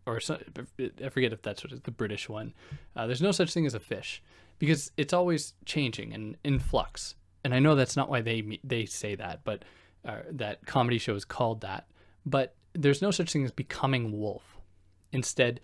or 0.07 0.16
I 0.18 1.09
forget 1.09 1.32
if 1.32 1.42
that's 1.42 1.64
what 1.64 1.72
is 1.72 1.80
the 1.82 1.90
British 1.90 2.28
one. 2.28 2.52
Uh, 2.94 3.07
there's 3.07 3.22
no 3.22 3.32
such 3.32 3.52
thing 3.55 3.66
as 3.66 3.74
a 3.74 3.80
fish 3.80 4.22
because 4.59 4.90
it's 4.96 5.12
always 5.12 5.55
changing 5.64 6.12
and 6.12 6.36
in 6.44 6.59
flux. 6.59 7.14
And 7.42 7.55
I 7.55 7.59
know 7.59 7.74
that's 7.74 7.96
not 7.96 8.09
why 8.09 8.20
they 8.20 8.59
they 8.64 8.84
say 8.86 9.14
that, 9.14 9.40
but 9.44 9.64
uh, 10.05 10.18
that 10.30 10.66
comedy 10.66 10.98
show 10.98 11.14
is 11.14 11.24
called 11.24 11.61
that. 11.62 11.86
But 12.26 12.55
there's 12.74 13.02
no 13.02 13.10
such 13.10 13.32
thing 13.32 13.44
as 13.44 13.52
becoming 13.52 14.18
wolf. 14.18 14.58
Instead, 15.12 15.60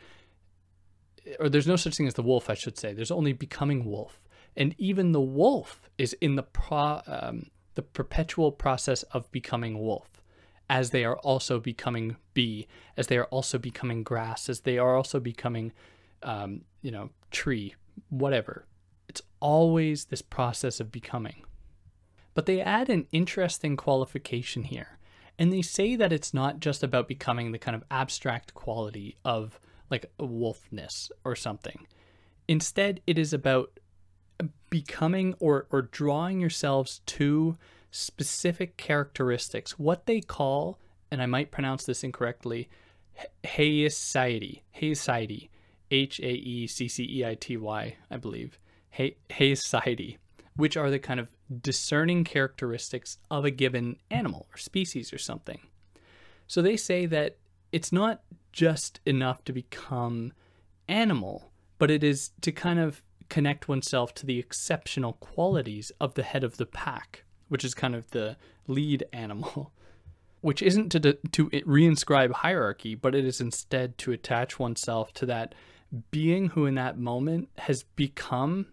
or 1.39 1.49
there's 1.49 1.67
no 1.67 1.77
such 1.77 1.97
thing 1.97 2.07
as 2.07 2.15
the 2.15 2.23
wolf, 2.23 2.49
I 2.49 2.55
should 2.55 2.79
say. 2.79 2.93
There's 2.93 3.11
only 3.11 3.33
becoming 3.33 3.85
wolf, 3.85 4.21
and 4.57 4.75
even 4.79 5.13
the 5.13 5.21
wolf 5.21 5.91
is 5.99 6.13
in 6.21 6.37
the 6.37 6.43
pro 6.43 7.03
um, 7.07 7.51
the 7.75 7.83
perpetual 7.83 8.53
process 8.53 9.03
of 9.05 9.31
becoming 9.31 9.79
wolf 9.79 10.21
as 10.71 10.91
they 10.91 11.05
are 11.05 11.19
also 11.19 11.59
becoming 11.59 12.17
bee, 12.33 12.69
as 12.97 13.09
they 13.09 13.19
are 13.19 13.25
also 13.25 13.59
becoming 13.59 14.05
grass, 14.05 14.49
as 14.49 14.61
they 14.61 14.79
are 14.79 14.97
also 14.97 15.19
becoming, 15.19 15.73
um, 16.23 16.61
you 16.81 16.93
know, 16.93 17.11
tree, 17.33 17.75
whatever. 18.09 18.67
It's 19.09 19.21
always 19.41 20.05
this 20.05 20.23
process 20.23 20.79
of 20.79 20.93
becoming. 20.93 21.43
But 22.35 22.47
they 22.47 22.61
add 22.61 22.89
an 22.89 23.09
interesting 23.11 23.77
qualification 23.77 24.63
here. 24.63 25.00
And 25.41 25.51
they 25.51 25.63
say 25.63 25.97
that 25.97 26.13
it's 26.13 26.35
not 26.35 26.61
just 26.61 26.83
about 26.83 27.09
becoming 27.09 27.51
the 27.51 27.59
kind 27.59 27.75
of 27.75 27.83
abstract 27.91 28.53
quality 28.53 29.17
of 29.25 29.59
like 29.91 30.13
wolfness 30.21 31.11
or 31.25 31.35
something. 31.35 31.87
Instead, 32.47 33.01
it 33.07 33.19
is 33.19 33.33
about 33.33 33.81
becoming 34.69 35.35
or, 35.41 35.67
or 35.71 35.83
drawing 35.83 36.41
yourselves 36.41 37.01
to 37.07 37.57
specific 37.91 38.77
characteristics, 38.77 39.79
what 39.79 40.05
they 40.05 40.21
call, 40.21 40.79
and 41.11 41.23
I 41.23 41.27
might 41.27 41.51
pronounce 41.51 41.85
this 41.85 42.05
incorrectly, 42.05 42.69
haecceity, 43.43 44.61
haecceity, 44.79 45.49
H 45.91 46.21
A 46.21 46.33
E 46.33 46.67
C 46.67 46.87
C 46.87 47.09
E 47.11 47.25
I 47.25 47.35
T 47.35 47.57
Y, 47.57 47.97
I 48.11 48.17
believe, 48.19 48.59
haecceity, 48.97 50.19
which 50.57 50.77
are 50.77 50.91
the 50.91 50.99
kind 50.99 51.19
of 51.19 51.31
discerning 51.63 52.25
characteristics 52.25 53.19
of 53.31 53.45
a 53.45 53.51
given 53.51 53.97
animal 54.11 54.47
or 54.53 54.59
species 54.59 55.13
or 55.13 55.19
something. 55.19 55.61
So 56.47 56.63
they 56.63 56.77
say 56.77 57.07
that 57.07 57.37
it's 57.73 57.93
not 57.93 58.23
just 58.53 59.01
enough 59.07 59.45
to 59.45 59.53
become 59.53 60.33
animal, 60.89 61.51
but 61.79 61.91
it 61.91 62.03
is 62.03 62.31
to 62.41 62.53
kind 62.53 62.79
of 62.79 63.03
connect 63.29 63.69
oneself 63.69 64.13
to 64.15 64.27
the 64.27 64.39
exceptional 64.39 65.15
qualities 65.15 65.93
of 66.01 66.15
the 66.15 66.23
head 66.23 66.43
of 66.43 66.57
the 66.57 66.67
pack 66.67 67.25
which 67.51 67.65
is 67.65 67.75
kind 67.75 67.95
of 67.95 68.09
the 68.13 68.37
lead 68.67 69.05
animal, 69.13 69.73
which 70.41 70.63
isn't 70.63 70.91
to 70.91 71.01
to 71.01 71.51
reinscribe 71.51 72.31
hierarchy, 72.31 72.95
but 72.95 73.15
it 73.15 73.27
is 73.27 73.43
instead 73.43 73.99
to 73.99 74.13
attach 74.13 74.59
oneself 74.59 75.13
to 75.13 75.27
that 75.27 75.55
being 76.11 76.49
who 76.51 76.65
in 76.65 76.77
that 76.77 76.97
moment 76.97 77.51
has 77.59 77.83
become 77.83 78.67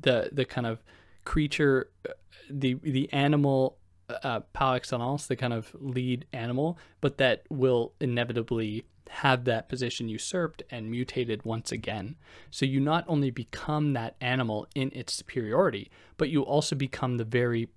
the 0.00 0.28
the 0.32 0.44
kind 0.44 0.66
of 0.66 0.82
creature, 1.24 1.90
uh, 2.08 2.12
the 2.50 2.74
the 2.82 3.12
animal 3.12 3.78
uh, 4.08 4.40
par 4.52 4.76
excellence, 4.76 5.26
the 5.26 5.36
kind 5.36 5.52
of 5.52 5.74
lead 5.78 6.26
animal, 6.32 6.78
but 7.00 7.18
that 7.18 7.44
will 7.48 7.92
inevitably 8.00 8.84
have 9.08 9.44
that 9.44 9.68
position 9.68 10.08
usurped 10.08 10.62
and 10.70 10.90
mutated 10.90 11.44
once 11.44 11.70
again. 11.70 12.16
So 12.50 12.66
you 12.66 12.80
not 12.80 13.04
only 13.06 13.30
become 13.30 13.92
that 13.92 14.16
animal 14.20 14.66
in 14.74 14.90
its 14.92 15.12
superiority, 15.12 15.90
but 16.16 16.30
you 16.30 16.42
also 16.42 16.74
become 16.74 17.16
the 17.16 17.24
very 17.24 17.68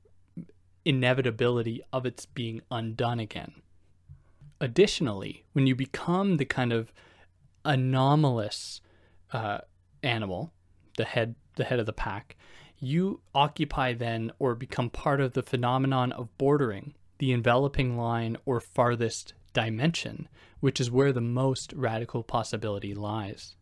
inevitability 0.86 1.82
of 1.91 2.06
its 2.06 2.26
being 2.26 2.62
undone 2.72 3.20
again. 3.20 3.62
Additionally, 4.60 5.43
when 5.54 5.68
you 5.68 5.76
become 5.76 6.38
the 6.38 6.45
kind 6.45 6.74
of 6.74 6.91
anomalous 7.66 8.82
uh, 9.32 9.60
animal, 10.02 10.54
the 10.98 11.06
head 11.06 11.36
the 11.56 11.66
head 11.66 11.80
of 11.80 11.86
the 11.86 11.93
pack, 11.93 12.36
you 12.80 13.22
occupy 13.34 13.94
then 13.94 14.32
or 14.40 14.56
become 14.56 14.90
part 14.90 15.20
of 15.20 15.34
the 15.34 15.44
phenomenon 15.44 16.12
of 16.12 16.36
bordering, 16.38 16.94
the 17.20 17.32
enveloping 17.32 17.98
line 17.98 18.38
or 18.46 18.60
farthest 18.60 19.34
dimension, 19.54 20.28
which 20.60 20.80
is 20.80 20.92
where 20.92 21.12
the 21.12 21.22
most 21.22 21.74
radical 21.74 22.24
possibility 22.24 22.94
lies. 22.94 23.56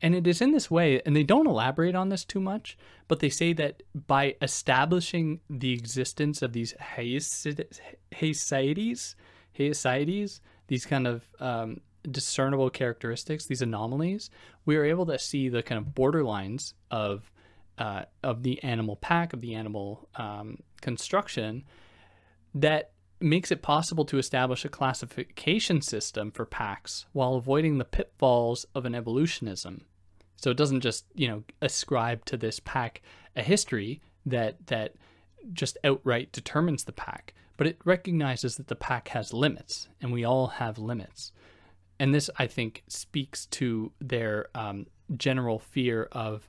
And 0.00 0.14
it 0.14 0.26
is 0.26 0.40
in 0.40 0.52
this 0.52 0.70
way, 0.70 1.02
and 1.04 1.16
they 1.16 1.24
don't 1.24 1.46
elaborate 1.46 1.94
on 1.96 2.08
this 2.08 2.24
too 2.24 2.40
much, 2.40 2.78
but 3.08 3.18
they 3.18 3.30
say 3.30 3.52
that 3.54 3.82
by 4.06 4.36
establishing 4.40 5.40
the 5.50 5.72
existence 5.72 6.40
of 6.40 6.52
these 6.52 6.72
Haesides, 6.74 7.70
Haesides, 9.58 10.40
these 10.68 10.86
kind 10.86 11.06
of 11.06 11.28
um, 11.40 11.80
discernible 12.08 12.70
characteristics, 12.70 13.46
these 13.46 13.62
anomalies, 13.62 14.30
we 14.64 14.76
are 14.76 14.84
able 14.84 15.06
to 15.06 15.18
see 15.18 15.48
the 15.48 15.62
kind 15.62 15.84
of 15.84 15.94
borderlines 15.94 16.74
of 16.90 17.32
uh, 17.78 18.02
of 18.22 18.42
the 18.42 18.62
animal 18.62 18.96
pack, 18.96 19.32
of 19.32 19.40
the 19.40 19.54
animal 19.54 20.08
um, 20.16 20.58
construction, 20.80 21.64
that 22.54 22.92
makes 23.20 23.50
it 23.50 23.62
possible 23.62 24.04
to 24.04 24.18
establish 24.18 24.64
a 24.64 24.68
classification 24.68 25.80
system 25.82 26.30
for 26.30 26.44
packs 26.44 27.06
while 27.12 27.34
avoiding 27.34 27.78
the 27.78 27.84
pitfalls 27.84 28.66
of 28.74 28.84
an 28.84 28.94
evolutionism. 28.94 29.84
So 30.36 30.50
it 30.50 30.56
doesn't 30.56 30.82
just, 30.82 31.04
you 31.14 31.26
know, 31.28 31.42
ascribe 31.60 32.24
to 32.26 32.36
this 32.36 32.60
pack 32.60 33.02
a 33.34 33.42
history 33.42 34.00
that 34.24 34.66
that 34.68 34.94
just 35.52 35.78
outright 35.84 36.32
determines 36.32 36.84
the 36.84 36.92
pack, 36.92 37.34
but 37.56 37.66
it 37.66 37.78
recognizes 37.84 38.56
that 38.56 38.68
the 38.68 38.76
pack 38.76 39.08
has 39.08 39.32
limits, 39.32 39.88
and 40.00 40.12
we 40.12 40.24
all 40.24 40.46
have 40.46 40.78
limits. 40.78 41.32
And 41.98 42.14
this, 42.14 42.30
I 42.38 42.46
think, 42.46 42.84
speaks 42.88 43.46
to 43.46 43.92
their 44.00 44.46
um, 44.54 44.86
general 45.16 45.58
fear 45.58 46.08
of 46.12 46.48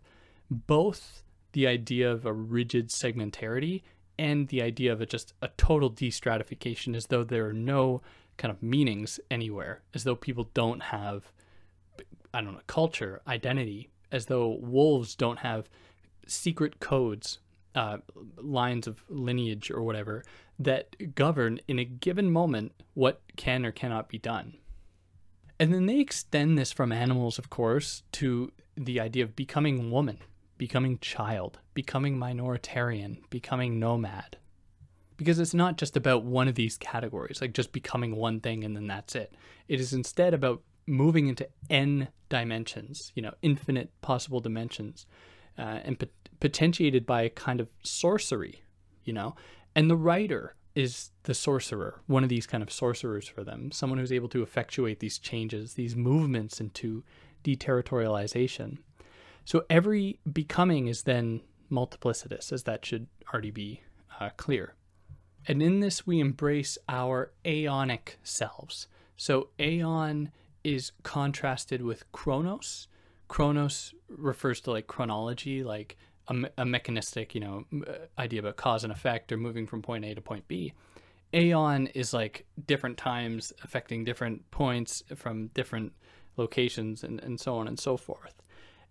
both 0.49 1.23
the 1.53 1.67
idea 1.67 2.11
of 2.11 2.25
a 2.25 2.33
rigid 2.33 2.89
segmentarity 2.89 3.81
and 4.17 4.47
the 4.49 4.61
idea 4.61 4.91
of 4.91 5.01
a, 5.01 5.05
just 5.05 5.33
a 5.41 5.49
total 5.57 5.89
destratification, 5.89 6.95
as 6.95 7.07
though 7.07 7.23
there 7.23 7.47
are 7.47 7.53
no 7.53 8.01
kind 8.37 8.51
of 8.51 8.61
meanings 8.61 9.19
anywhere, 9.31 9.81
as 9.93 10.03
though 10.03 10.15
people 10.15 10.49
don't 10.53 10.81
have, 10.81 11.31
I 12.33 12.41
don't 12.41 12.53
know, 12.53 12.61
culture, 12.67 13.21
identity, 13.27 13.89
as 14.11 14.25
though 14.25 14.57
wolves 14.61 15.15
don't 15.15 15.39
have 15.39 15.69
secret 16.27 16.79
codes, 16.79 17.39
uh, 17.75 17.97
lines 18.37 18.87
of 18.87 19.03
lineage 19.09 19.69
or 19.71 19.83
whatever 19.83 20.23
that 20.57 21.15
govern 21.15 21.59
in 21.67 21.79
a 21.79 21.85
given 21.85 22.31
moment 22.31 22.73
what 22.93 23.21
can 23.37 23.65
or 23.65 23.71
cannot 23.71 24.09
be 24.09 24.17
done. 24.17 24.57
And 25.59 25.73
then 25.73 25.85
they 25.85 25.99
extend 25.99 26.57
this 26.57 26.71
from 26.71 26.91
animals, 26.91 27.37
of 27.37 27.49
course, 27.49 28.03
to 28.13 28.51
the 28.75 28.99
idea 28.99 29.23
of 29.23 29.35
becoming 29.35 29.91
woman, 29.91 30.19
becoming 30.59 30.99
child, 30.99 31.57
becoming 31.73 32.17
minoritarian, 32.17 33.17
becoming 33.31 33.79
nomad. 33.79 34.37
Because 35.17 35.39
it's 35.39 35.55
not 35.55 35.77
just 35.77 35.97
about 35.97 36.23
one 36.23 36.47
of 36.47 36.55
these 36.55 36.77
categories, 36.77 37.41
like 37.41 37.53
just 37.53 37.71
becoming 37.71 38.15
one 38.15 38.39
thing 38.39 38.63
and 38.63 38.75
then 38.75 38.85
that's 38.85 39.15
it. 39.15 39.33
It 39.67 39.79
is 39.79 39.93
instead 39.93 40.33
about 40.35 40.61
moving 40.85 41.27
into 41.27 41.47
n 41.69 42.09
dimensions, 42.29 43.11
you 43.15 43.21
know, 43.21 43.33
infinite 43.41 43.89
possible 44.01 44.39
dimensions, 44.39 45.07
uh, 45.57 45.79
and 45.83 45.97
pot- 45.97 46.09
potentiated 46.39 47.05
by 47.05 47.23
a 47.23 47.29
kind 47.29 47.59
of 47.59 47.69
sorcery, 47.81 48.61
you 49.03 49.13
know. 49.13 49.35
And 49.75 49.89
the 49.89 49.97
writer 49.97 50.55
is 50.75 51.11
the 51.23 51.33
sorcerer, 51.33 52.01
one 52.07 52.23
of 52.23 52.29
these 52.29 52.47
kind 52.47 52.61
of 52.63 52.71
sorcerers 52.71 53.27
for 53.27 53.43
them, 53.43 53.71
someone 53.71 53.97
who's 53.97 54.11
able 54.11 54.29
to 54.29 54.43
effectuate 54.43 54.99
these 54.99 55.17
changes, 55.19 55.73
these 55.73 55.95
movements 55.95 56.59
into 56.59 57.03
deterritorialization. 57.43 58.79
So 59.49 59.65
every 59.67 60.19
becoming 60.31 60.85
is 60.89 61.01
then 61.01 61.41
multiplicitous, 61.71 62.53
as 62.53 62.65
that 62.65 62.85
should 62.85 63.07
already 63.33 63.49
be 63.49 63.81
uh, 64.19 64.29
clear. 64.37 64.75
And 65.47 65.63
in 65.63 65.79
this, 65.79 66.05
we 66.05 66.19
embrace 66.19 66.77
our 66.87 67.31
aeonic 67.43 68.17
selves. 68.21 68.87
So 69.17 69.49
aeon 69.59 70.29
is 70.63 70.91
contrasted 71.01 71.81
with 71.81 72.11
chronos. 72.11 72.89
Chronos 73.27 73.95
refers 74.07 74.61
to 74.61 74.71
like 74.71 74.85
chronology, 74.85 75.63
like 75.63 75.97
a, 76.27 76.35
a 76.59 76.65
mechanistic, 76.65 77.33
you 77.33 77.41
know, 77.41 77.65
uh, 77.87 77.93
idea 78.19 78.41
about 78.41 78.55
cause 78.55 78.83
and 78.83 78.93
effect 78.93 79.31
or 79.31 79.37
moving 79.37 79.65
from 79.65 79.81
point 79.81 80.05
A 80.05 80.13
to 80.13 80.21
point 80.21 80.47
B. 80.47 80.73
Aeon 81.33 81.87
is 81.87 82.13
like 82.13 82.45
different 82.67 82.99
times 82.99 83.51
affecting 83.63 84.05
different 84.05 84.51
points 84.51 85.01
from 85.15 85.47
different 85.55 85.93
locations 86.37 87.03
and, 87.03 87.19
and 87.21 87.39
so 87.39 87.55
on 87.57 87.67
and 87.67 87.79
so 87.79 87.97
forth. 87.97 88.43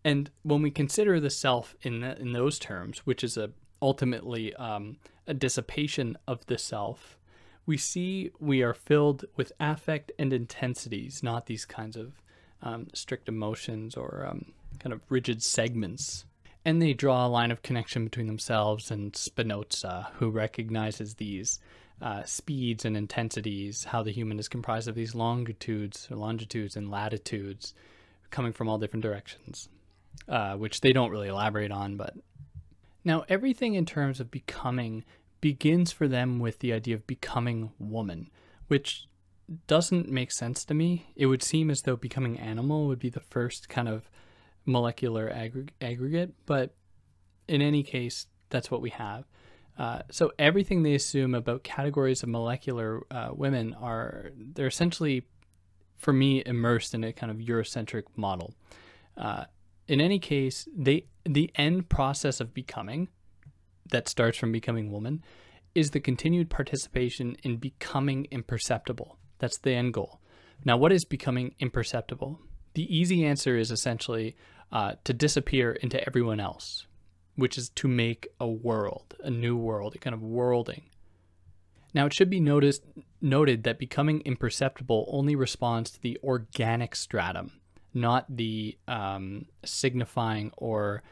And 0.04 0.30
when 0.42 0.62
we 0.62 0.70
consider 0.70 1.20
the 1.20 1.30
self 1.30 1.74
in 1.82 2.00
the, 2.00 2.18
in 2.18 2.32
those 2.32 2.58
terms, 2.58 3.00
which 3.00 3.24
is 3.24 3.36
a 3.36 3.50
ultimately 3.80 4.54
um, 4.54 4.96
a 5.26 5.34
dissipation 5.34 6.16
of 6.26 6.44
the 6.46 6.58
self, 6.58 7.18
we 7.66 7.76
see 7.76 8.30
we 8.40 8.62
are 8.62 8.74
filled 8.74 9.24
with 9.36 9.52
affect 9.60 10.10
and 10.18 10.32
intensities, 10.32 11.22
not 11.22 11.46
these 11.46 11.64
kinds 11.64 11.96
of 11.96 12.22
um, 12.62 12.88
strict 12.92 13.28
emotions 13.28 13.96
or 13.96 14.26
um, 14.28 14.52
kind 14.78 14.92
of 14.92 15.00
rigid 15.08 15.42
segments. 15.42 16.24
And 16.64 16.82
they 16.82 16.92
draw 16.92 17.26
a 17.26 17.28
line 17.28 17.50
of 17.50 17.62
connection 17.62 18.04
between 18.04 18.26
themselves 18.26 18.90
and 18.90 19.14
Spinoza, 19.14 20.08
who 20.14 20.30
recognizes 20.30 21.14
these 21.14 21.60
uh, 22.02 22.24
speeds 22.24 22.84
and 22.84 22.96
intensities, 22.96 23.84
how 23.84 24.02
the 24.02 24.12
human 24.12 24.38
is 24.38 24.48
comprised 24.48 24.88
of 24.88 24.94
these 24.94 25.14
longitudes 25.14 26.08
longitudes 26.10 26.76
and 26.76 26.90
latitudes 26.90 27.74
coming 28.30 28.52
from 28.52 28.68
all 28.68 28.78
different 28.78 29.02
directions 29.02 29.68
uh, 30.28 30.54
which 30.54 30.80
they 30.80 30.92
don't 30.92 31.10
really 31.10 31.28
elaborate 31.28 31.70
on. 31.70 31.96
But 31.96 32.14
now 33.04 33.24
everything 33.28 33.74
in 33.74 33.86
terms 33.86 34.20
of 34.20 34.30
becoming 34.30 35.04
begins 35.40 35.92
for 35.92 36.08
them 36.08 36.38
with 36.38 36.58
the 36.58 36.72
idea 36.72 36.94
of 36.94 37.06
becoming 37.06 37.72
woman, 37.78 38.30
which 38.66 39.06
doesn't 39.66 40.10
make 40.10 40.32
sense 40.32 40.64
to 40.64 40.74
me. 40.74 41.06
It 41.16 41.26
would 41.26 41.42
seem 41.42 41.70
as 41.70 41.82
though 41.82 41.96
becoming 41.96 42.38
animal 42.38 42.86
would 42.86 42.98
be 42.98 43.10
the 43.10 43.20
first 43.20 43.68
kind 43.68 43.88
of 43.88 44.10
molecular 44.66 45.30
aggr- 45.30 45.70
aggregate, 45.80 46.34
but 46.44 46.74
in 47.46 47.62
any 47.62 47.82
case, 47.82 48.26
that's 48.50 48.70
what 48.70 48.82
we 48.82 48.90
have. 48.90 49.24
Uh, 49.78 50.00
so 50.10 50.32
everything 50.38 50.82
they 50.82 50.94
assume 50.94 51.34
about 51.34 51.62
categories 51.62 52.22
of 52.22 52.28
molecular 52.28 53.02
uh, 53.10 53.30
women 53.32 53.74
are 53.80 54.32
they're 54.36 54.66
essentially, 54.66 55.24
for 55.96 56.12
me, 56.12 56.42
immersed 56.44 56.94
in 56.94 57.04
a 57.04 57.12
kind 57.12 57.30
of 57.30 57.38
Eurocentric 57.38 58.02
model. 58.16 58.54
Uh, 59.16 59.44
in 59.88 60.00
any 60.00 60.18
case, 60.18 60.68
they 60.76 61.06
the 61.24 61.50
end 61.56 61.88
process 61.88 62.40
of 62.40 62.54
becoming 62.54 63.08
that 63.90 64.08
starts 64.08 64.38
from 64.38 64.52
becoming 64.52 64.90
woman 64.90 65.22
is 65.74 65.90
the 65.90 66.00
continued 66.00 66.50
participation 66.50 67.36
in 67.42 67.56
becoming 67.56 68.26
imperceptible. 68.30 69.18
That's 69.38 69.58
the 69.58 69.72
end 69.72 69.94
goal. 69.94 70.20
Now, 70.64 70.76
what 70.76 70.92
is 70.92 71.04
becoming 71.04 71.54
imperceptible? 71.58 72.40
The 72.74 72.94
easy 72.94 73.24
answer 73.24 73.56
is 73.56 73.70
essentially 73.70 74.36
uh, 74.72 74.94
to 75.04 75.12
disappear 75.12 75.72
into 75.72 76.04
everyone 76.06 76.40
else, 76.40 76.86
which 77.36 77.56
is 77.56 77.70
to 77.70 77.88
make 77.88 78.28
a 78.40 78.48
world, 78.48 79.14
a 79.22 79.30
new 79.30 79.56
world, 79.56 79.94
a 79.94 79.98
kind 79.98 80.14
of 80.14 80.22
worlding. 80.22 80.82
Now, 81.94 82.06
it 82.06 82.14
should 82.14 82.30
be 82.30 82.40
noticed, 82.40 82.82
noted 83.20 83.64
that 83.64 83.78
becoming 83.78 84.20
imperceptible 84.22 85.08
only 85.08 85.36
responds 85.36 85.90
to 85.92 86.02
the 86.02 86.18
organic 86.22 86.94
stratum, 86.94 87.52
not 87.94 88.24
the 88.28 88.76
um, 88.86 89.46
signifying 89.64 90.52
or 90.56 91.02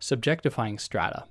subjectifying 0.00 0.80
strata. 0.80 1.24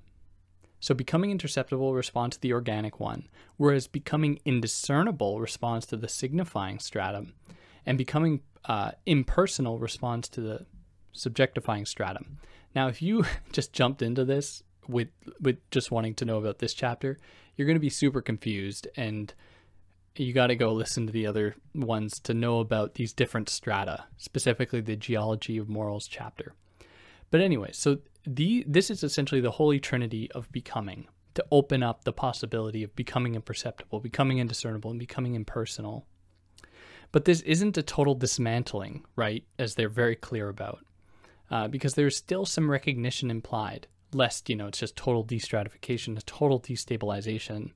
So 0.80 0.94
becoming 0.94 1.32
imperceptible 1.32 1.94
responds 1.94 2.38
to 2.38 2.42
the 2.42 2.54
organic 2.54 3.00
one, 3.00 3.28
whereas 3.58 3.88
becoming 3.88 4.40
indiscernible 4.46 5.40
responds 5.40 5.86
to 5.88 5.98
the 5.98 6.08
signifying 6.08 6.80
stratum, 6.80 7.34
and 7.86 7.98
becoming 7.98 8.42
uh, 8.66 8.92
impersonal 9.06 9.78
responds 9.80 10.30
to 10.30 10.42
the 10.42 10.66
subjectifying 11.14 11.88
stratum. 11.88 12.38
Now, 12.76 12.88
if 12.88 13.02
you 13.02 13.26
just 13.52 13.74
jumped 13.74 14.02
into 14.02 14.24
this 14.24 14.64
with 14.88 15.10
with 15.40 15.58
just 15.70 15.92
wanting 15.92 16.16
to 16.16 16.26
know 16.26 16.38
about 16.38 16.60
this 16.60 16.74
chapter, 16.74 17.18
you're 17.56 17.68
going 17.68 17.76
to 17.76 17.82
be 17.82 17.90
super 17.90 18.22
confused 18.22 18.88
and 18.96 19.34
you 20.20 20.34
got 20.34 20.48
to 20.48 20.56
go 20.56 20.74
listen 20.74 21.08
to 21.08 21.14
the 21.14 21.26
other 21.26 21.56
ones 21.74 22.20
to 22.20 22.34
know 22.34 22.60
about 22.60 22.96
these 22.96 23.14
different 23.14 23.50
strata, 23.50 24.06
specifically 24.18 24.82
the 24.82 24.96
geology 24.96 25.58
of 25.58 25.70
morals 25.70 26.08
chapter. 26.08 26.54
But 27.32 27.42
anyway, 27.42 27.70
so 27.74 28.00
the 28.26 28.64
this 28.68 28.90
is 28.90 29.04
essentially 29.04 29.42
the 29.42 29.52
holy 29.52 29.80
trinity 29.80 30.32
of 30.32 30.52
becoming 30.52 31.08
to 31.36 31.46
open 31.52 31.84
up 31.84 32.04
the 32.04 32.12
possibility 32.12 32.84
of 32.84 32.96
becoming 32.96 33.36
imperceptible, 33.36 34.00
becoming 34.00 34.40
indiscernible, 34.40 34.92
and 34.92 35.00
becoming 35.00 35.36
impersonal. 35.36 36.06
But 37.12 37.26
this 37.26 37.42
isn't 37.42 37.78
a 37.78 37.84
total 37.84 38.16
dismantling, 38.16 39.06
right? 39.16 39.44
As 39.58 39.76
they're 39.76 39.90
very 39.90 40.16
clear 40.16 40.50
about, 40.50 40.86
uh, 41.50 41.68
because 41.68 41.94
there's 41.94 42.18
still 42.18 42.46
some 42.46 42.70
recognition 42.70 43.32
implied, 43.32 43.88
lest 44.14 44.50
you 44.50 44.56
know 44.56 44.68
it's 44.68 44.80
just 44.80 44.96
total 44.96 45.24
destratification, 45.24 46.18
a 46.18 46.22
total 46.22 46.60
destabilization. 46.60 47.72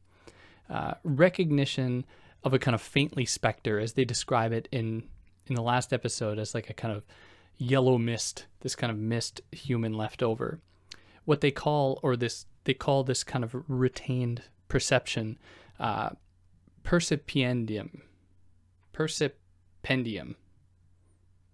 Uh, 0.70 0.94
recognition 1.04 2.06
of 2.44 2.54
a 2.54 2.60
kind 2.60 2.76
of 2.76 2.82
faintly 2.82 3.26
specter, 3.26 3.80
as 3.80 3.94
they 3.94 4.06
describe 4.06 4.52
it 4.52 4.68
in 4.72 5.04
in 5.48 5.56
the 5.56 5.62
last 5.62 5.92
episode, 5.92 6.40
as 6.40 6.54
like 6.54 6.70
a 6.70 6.74
kind 6.74 6.96
of 6.96 7.04
yellow 7.58 7.98
mist, 7.98 8.46
this 8.62 8.76
kind 8.76 8.92
of 8.92 8.98
mist 8.98 9.42
human 9.52 9.94
left 9.94 10.24
over. 10.24 10.60
What 11.26 11.42
they 11.42 11.52
call, 11.52 12.00
or 12.04 12.16
this, 12.16 12.46
they 12.64 12.74
call 12.74 13.04
this 13.04 13.24
kind 13.24 13.44
of 13.44 13.56
retained 13.68 14.44
perception, 14.68 15.38
uh, 15.80 16.12
percipiendum. 16.84 18.02
Percipendium. 18.94 20.36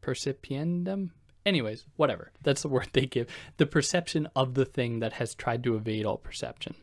Percipiendum? 0.01 1.11
Anyways, 1.45 1.85
whatever. 1.95 2.31
That's 2.43 2.61
the 2.61 2.67
word 2.67 2.89
they 2.93 3.05
give. 3.05 3.27
The 3.57 3.65
perception 3.65 4.27
of 4.35 4.53
the 4.53 4.65
thing 4.65 4.99
that 4.99 5.13
has 5.13 5.33
tried 5.35 5.63
to 5.63 5.75
evade 5.75 6.05
all 6.05 6.17
perception. 6.17 6.75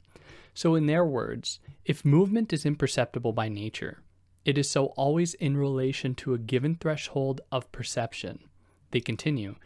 So, 0.56 0.74
in 0.74 0.86
their 0.86 1.04
words, 1.04 1.60
if 1.84 2.02
movement 2.02 2.50
is 2.50 2.64
imperceptible 2.64 3.34
by 3.34 3.50
nature, 3.50 4.02
it 4.46 4.56
is 4.56 4.70
so 4.70 4.86
always 4.96 5.34
in 5.34 5.54
relation 5.54 6.14
to 6.14 6.32
a 6.32 6.38
given 6.38 6.76
threshold 6.76 7.42
of 7.52 7.70
perception. 7.72 8.38
They 8.90 9.00
continue, 9.00 9.56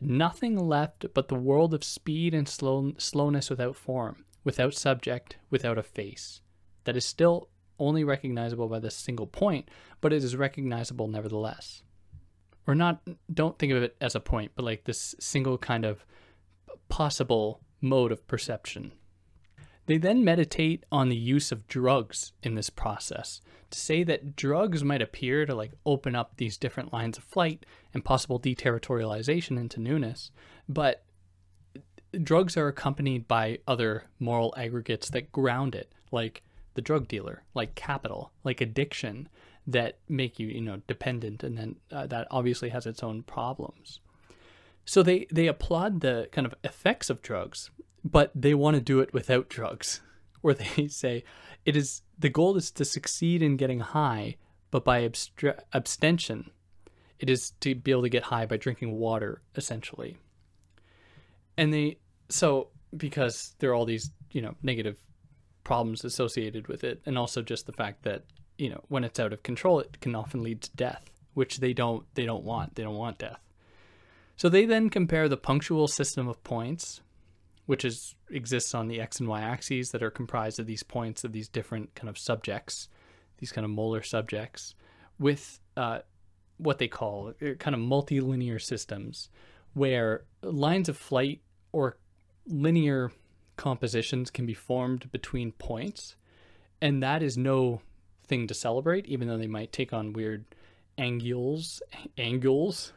nothing 0.00 0.58
left 0.58 1.06
but 1.14 1.28
the 1.28 1.36
world 1.36 1.72
of 1.72 1.84
speed 1.84 2.34
and 2.34 2.48
slow, 2.48 2.94
slowness 2.98 3.48
without 3.48 3.76
form, 3.76 4.24
without 4.42 4.74
subject, 4.74 5.36
without 5.50 5.78
a 5.78 5.84
face. 5.84 6.40
That 6.82 6.96
is 6.96 7.04
still 7.04 7.48
only 7.78 8.02
recognizable 8.02 8.66
by 8.66 8.80
this 8.80 8.96
single 8.96 9.28
point, 9.28 9.68
but 10.00 10.12
it 10.12 10.24
is 10.24 10.34
recognizable 10.34 11.06
nevertheless. 11.06 11.84
Or 12.66 12.74
not, 12.74 13.02
don't 13.32 13.56
think 13.56 13.72
of 13.72 13.84
it 13.84 13.96
as 14.00 14.16
a 14.16 14.20
point, 14.20 14.50
but 14.56 14.64
like 14.64 14.82
this 14.82 15.14
single 15.20 15.58
kind 15.58 15.84
of 15.84 16.04
possible 16.88 17.60
mode 17.80 18.10
of 18.10 18.26
perception. 18.26 18.90
They 19.90 19.98
then 19.98 20.22
meditate 20.22 20.84
on 20.92 21.08
the 21.08 21.16
use 21.16 21.50
of 21.50 21.66
drugs 21.66 22.30
in 22.44 22.54
this 22.54 22.70
process 22.70 23.40
to 23.70 23.80
say 23.80 24.04
that 24.04 24.36
drugs 24.36 24.84
might 24.84 25.02
appear 25.02 25.44
to 25.44 25.52
like 25.52 25.72
open 25.84 26.14
up 26.14 26.36
these 26.36 26.56
different 26.56 26.92
lines 26.92 27.18
of 27.18 27.24
flight 27.24 27.66
and 27.92 28.04
possible 28.04 28.38
deterritorialization 28.38 29.58
into 29.58 29.80
newness, 29.80 30.30
but 30.68 31.02
drugs 32.22 32.56
are 32.56 32.68
accompanied 32.68 33.26
by 33.26 33.58
other 33.66 34.04
moral 34.20 34.54
aggregates 34.56 35.10
that 35.10 35.32
ground 35.32 35.74
it, 35.74 35.92
like 36.12 36.44
the 36.74 36.82
drug 36.82 37.08
dealer, 37.08 37.42
like 37.54 37.74
capital, 37.74 38.30
like 38.44 38.60
addiction, 38.60 39.28
that 39.66 39.98
make 40.08 40.38
you, 40.38 40.46
you 40.46 40.60
know, 40.60 40.80
dependent, 40.86 41.42
and 41.42 41.58
then 41.58 41.74
uh, 41.90 42.06
that 42.06 42.28
obviously 42.30 42.68
has 42.68 42.86
its 42.86 43.02
own 43.02 43.24
problems. 43.24 43.98
So 44.84 45.02
they 45.02 45.26
they 45.32 45.48
applaud 45.48 46.00
the 46.00 46.28
kind 46.30 46.46
of 46.46 46.54
effects 46.62 47.10
of 47.10 47.22
drugs, 47.22 47.70
but 48.04 48.30
they 48.34 48.54
want 48.54 48.76
to 48.76 48.80
do 48.80 49.00
it 49.00 49.12
without 49.12 49.48
drugs, 49.48 50.00
where 50.40 50.54
they 50.54 50.88
say 50.88 51.24
it 51.64 51.76
is 51.76 52.02
the 52.18 52.30
goal 52.30 52.56
is 52.56 52.70
to 52.72 52.84
succeed 52.84 53.42
in 53.42 53.56
getting 53.56 53.80
high, 53.80 54.36
but 54.70 54.84
by 54.84 55.02
abstra- 55.02 55.60
abstention, 55.72 56.50
it 57.18 57.28
is 57.28 57.52
to 57.60 57.74
be 57.74 57.90
able 57.90 58.02
to 58.02 58.08
get 58.08 58.24
high 58.24 58.46
by 58.46 58.56
drinking 58.56 58.92
water, 58.92 59.42
essentially. 59.56 60.16
And 61.56 61.72
they 61.72 61.98
so 62.28 62.68
because 62.96 63.54
there 63.58 63.70
are 63.70 63.74
all 63.74 63.84
these 63.84 64.10
you 64.32 64.40
know 64.40 64.54
negative 64.62 64.96
problems 65.64 66.04
associated 66.04 66.68
with 66.68 66.84
it, 66.84 67.02
and 67.06 67.18
also 67.18 67.42
just 67.42 67.66
the 67.66 67.72
fact 67.72 68.02
that 68.04 68.24
you 68.58 68.70
know 68.70 68.82
when 68.88 69.04
it's 69.04 69.20
out 69.20 69.32
of 69.32 69.42
control, 69.42 69.80
it 69.80 70.00
can 70.00 70.14
often 70.14 70.42
lead 70.42 70.62
to 70.62 70.76
death, 70.76 71.10
which 71.34 71.58
they 71.58 71.72
don't 71.72 72.04
they 72.14 72.24
don't 72.24 72.44
want. 72.44 72.74
They 72.74 72.82
don't 72.82 72.96
want 72.96 73.18
death. 73.18 73.40
So 74.36 74.48
they 74.48 74.64
then 74.64 74.88
compare 74.88 75.28
the 75.28 75.36
punctual 75.36 75.86
system 75.86 76.26
of 76.26 76.42
points, 76.42 77.02
which 77.70 77.84
is 77.84 78.16
exists 78.32 78.74
on 78.74 78.88
the 78.88 79.00
x 79.00 79.20
and 79.20 79.28
y 79.28 79.40
axes 79.40 79.92
that 79.92 80.02
are 80.02 80.10
comprised 80.10 80.58
of 80.58 80.66
these 80.66 80.82
points 80.82 81.22
of 81.22 81.30
these 81.30 81.48
different 81.48 81.94
kind 81.94 82.08
of 82.08 82.18
subjects, 82.18 82.88
these 83.38 83.52
kind 83.52 83.64
of 83.64 83.70
molar 83.70 84.02
subjects, 84.02 84.74
with 85.20 85.60
uh, 85.76 86.00
what 86.56 86.78
they 86.78 86.88
call 86.88 87.32
uh, 87.40 87.54
kind 87.60 87.76
of 87.76 87.80
multilinear 87.80 88.60
systems, 88.60 89.30
where 89.72 90.24
lines 90.42 90.88
of 90.88 90.96
flight 90.96 91.42
or 91.70 91.96
linear 92.44 93.12
compositions 93.56 94.32
can 94.32 94.46
be 94.46 94.54
formed 94.54 95.08
between 95.12 95.52
points, 95.52 96.16
and 96.82 97.00
that 97.04 97.22
is 97.22 97.38
no 97.38 97.80
thing 98.26 98.48
to 98.48 98.54
celebrate, 98.54 99.06
even 99.06 99.28
though 99.28 99.38
they 99.38 99.46
might 99.46 99.70
take 99.70 99.92
on 99.92 100.12
weird 100.12 100.44
angles, 100.98 101.82
angles, 102.18 102.92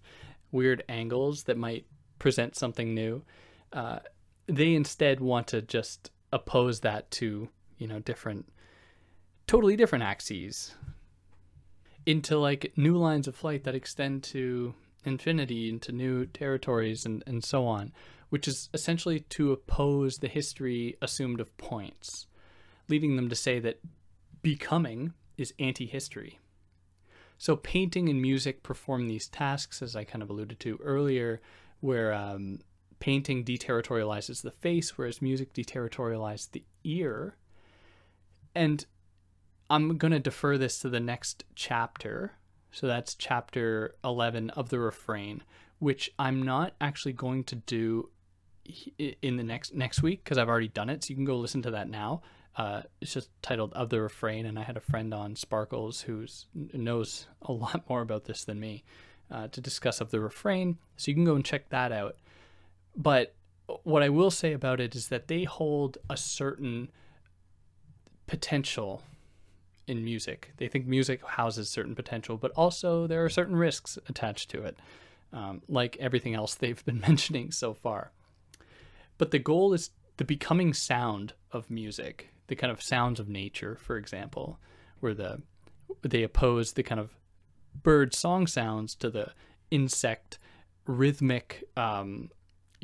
weird 0.50 0.82
angles 0.88 1.44
that 1.44 1.56
might 1.56 1.86
present 2.18 2.56
something 2.56 2.92
new. 2.92 3.22
Uh, 3.72 4.00
they 4.46 4.74
instead 4.74 5.20
want 5.20 5.46
to 5.48 5.62
just 5.62 6.10
oppose 6.32 6.80
that 6.80 7.10
to 7.12 7.48
you 7.78 7.86
know 7.86 8.00
different, 8.00 8.48
totally 9.46 9.76
different 9.76 10.04
axes 10.04 10.74
into 12.04 12.38
like 12.38 12.72
new 12.76 12.96
lines 12.96 13.26
of 13.26 13.34
flight 13.34 13.64
that 13.64 13.74
extend 13.74 14.22
to 14.22 14.74
infinity 15.04 15.68
into 15.68 15.92
new 15.92 16.26
territories 16.26 17.04
and, 17.06 17.22
and 17.26 17.44
so 17.44 17.66
on 17.66 17.92
which 18.28 18.48
is 18.48 18.68
essentially 18.74 19.20
to 19.20 19.52
oppose 19.52 20.18
the 20.18 20.28
history 20.28 20.96
assumed 21.00 21.40
of 21.40 21.56
points, 21.56 22.26
leading 22.88 23.16
them 23.16 23.28
to 23.28 23.36
say 23.36 23.58
that 23.60 23.80
becoming 24.42 25.12
is 25.36 25.54
anti 25.58 25.86
history. 25.86 26.38
So, 27.38 27.56
painting 27.56 28.08
and 28.08 28.20
music 28.20 28.62
perform 28.62 29.08
these 29.08 29.28
tasks, 29.28 29.82
as 29.82 29.94
I 29.94 30.04
kind 30.04 30.22
of 30.22 30.30
alluded 30.30 30.58
to 30.60 30.78
earlier, 30.82 31.40
where 31.80 32.12
um, 32.12 32.60
painting 32.98 33.44
deterritorializes 33.44 34.42
the 34.42 34.50
face, 34.50 34.96
whereas 34.96 35.22
music 35.22 35.52
deterritorializes 35.52 36.50
the 36.50 36.64
ear. 36.84 37.36
And 38.54 38.84
I'm 39.68 39.98
going 39.98 40.12
to 40.12 40.18
defer 40.18 40.56
this 40.56 40.78
to 40.80 40.88
the 40.88 41.00
next 41.00 41.44
chapter. 41.54 42.32
So, 42.70 42.86
that's 42.86 43.14
chapter 43.14 43.94
11 44.04 44.50
of 44.50 44.68
the 44.68 44.78
refrain, 44.78 45.42
which 45.78 46.10
I'm 46.18 46.42
not 46.42 46.74
actually 46.80 47.12
going 47.12 47.44
to 47.44 47.56
do 47.56 48.10
in 49.22 49.36
the 49.36 49.42
next 49.42 49.74
next 49.74 50.02
week 50.02 50.24
because 50.24 50.38
I've 50.38 50.48
already 50.48 50.68
done 50.68 50.90
it. 50.90 51.04
So 51.04 51.10
you 51.10 51.16
can 51.16 51.24
go 51.24 51.36
listen 51.36 51.62
to 51.62 51.70
that 51.72 51.88
now. 51.88 52.22
Uh, 52.56 52.82
it's 53.00 53.12
just 53.12 53.30
titled 53.42 53.72
"Of 53.74 53.90
the 53.90 54.00
Refrain," 54.00 54.46
and 54.46 54.58
I 54.58 54.62
had 54.62 54.76
a 54.76 54.80
friend 54.80 55.12
on 55.12 55.36
Sparkles 55.36 56.02
who 56.02 56.26
knows 56.72 57.26
a 57.42 57.52
lot 57.52 57.84
more 57.88 58.02
about 58.02 58.24
this 58.24 58.44
than 58.44 58.58
me 58.58 58.84
uh, 59.30 59.48
to 59.48 59.60
discuss 59.60 60.00
of 60.00 60.10
the 60.10 60.20
refrain. 60.20 60.78
So 60.96 61.10
you 61.10 61.14
can 61.14 61.24
go 61.24 61.34
and 61.34 61.44
check 61.44 61.68
that 61.68 61.92
out. 61.92 62.16
But 62.96 63.34
what 63.82 64.02
I 64.02 64.08
will 64.08 64.30
say 64.30 64.52
about 64.52 64.80
it 64.80 64.94
is 64.94 65.08
that 65.08 65.28
they 65.28 65.44
hold 65.44 65.98
a 66.08 66.16
certain 66.16 66.90
potential 68.26 69.02
in 69.86 70.04
music. 70.04 70.52
They 70.56 70.68
think 70.68 70.86
music 70.86 71.24
houses 71.24 71.68
certain 71.68 71.94
potential, 71.94 72.36
but 72.36 72.52
also 72.52 73.06
there 73.06 73.24
are 73.24 73.28
certain 73.28 73.56
risks 73.56 73.98
attached 74.08 74.50
to 74.50 74.62
it, 74.62 74.78
um, 75.32 75.62
like 75.68 75.96
everything 75.98 76.34
else 76.34 76.54
they've 76.54 76.84
been 76.84 77.00
mentioning 77.06 77.50
so 77.50 77.74
far. 77.74 78.12
But 79.18 79.30
the 79.30 79.38
goal 79.38 79.72
is 79.72 79.90
the 80.16 80.24
becoming 80.24 80.72
sound 80.74 81.34
of 81.52 81.70
music, 81.70 82.32
the 82.48 82.56
kind 82.56 82.70
of 82.70 82.82
sounds 82.82 83.20
of 83.20 83.28
nature, 83.28 83.76
for 83.76 83.96
example, 83.96 84.58
where 85.00 85.14
the 85.14 85.42
they 86.02 86.22
oppose 86.22 86.72
the 86.72 86.82
kind 86.82 87.00
of 87.00 87.14
bird 87.82 88.14
song 88.14 88.46
sounds 88.46 88.94
to 88.96 89.10
the 89.10 89.32
insect 89.70 90.38
rhythmic, 90.86 91.64
um, 91.76 92.30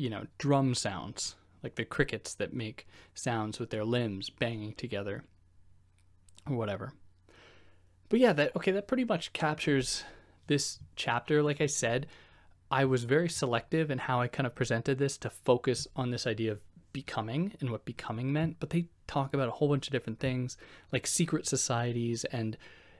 you 0.03 0.09
know, 0.09 0.27
drum 0.37 0.75
sounds, 0.75 1.35
like 1.63 1.75
the 1.75 1.85
crickets 1.85 2.33
that 2.35 2.53
make 2.53 2.85
sounds 3.15 3.57
with 3.57 3.69
their 3.69 3.85
limbs 3.85 4.29
banging 4.29 4.73
together, 4.73 5.23
or 6.45 6.57
whatever. 6.57 6.91
But 8.09 8.19
yeah, 8.19 8.33
that 8.33 8.53
okay, 8.57 8.71
that 8.71 8.89
pretty 8.89 9.05
much 9.05 9.31
captures 9.31 10.03
this 10.47 10.79
chapter. 10.97 11.41
Like 11.41 11.61
I 11.61 11.67
said, 11.67 12.07
I 12.69 12.83
was 12.83 13.05
very 13.05 13.29
selective 13.29 13.89
in 13.89 13.97
how 13.97 14.19
I 14.19 14.27
kind 14.27 14.45
of 14.45 14.53
presented 14.53 14.97
this 14.97 15.17
to 15.19 15.29
focus 15.29 15.87
on 15.95 16.11
this 16.11 16.27
idea 16.27 16.51
of 16.51 16.59
becoming 16.91 17.53
and 17.61 17.69
what 17.69 17.85
becoming 17.85 18.33
meant, 18.33 18.57
but 18.59 18.71
they 18.71 18.87
talk 19.07 19.33
about 19.33 19.47
a 19.47 19.51
whole 19.51 19.69
bunch 19.69 19.87
of 19.87 19.93
different 19.93 20.19
things 20.19 20.57
like 20.91 21.07
secret 21.07 21.47
societies 21.47 22.25
and 22.25 22.57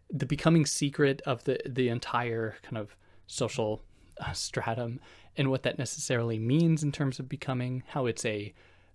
the 0.10 0.26
becoming 0.26 0.66
secret 0.66 1.22
of 1.26 1.44
the 1.44 1.60
the 1.66 1.90
entire 1.90 2.56
kind 2.64 2.78
of 2.78 2.96
social 3.28 3.82
uh, 4.22 4.32
stratum 4.32 5.02
and 5.36 5.50
what 5.50 5.64
that 5.64 5.78
necessarily 5.78 6.38
means 6.38 6.84
in 6.84 6.92
terms 6.92 7.20
of 7.20 7.28
becoming, 7.28 7.84
how 7.88 8.06
it's 8.06 8.26
a 8.26 8.54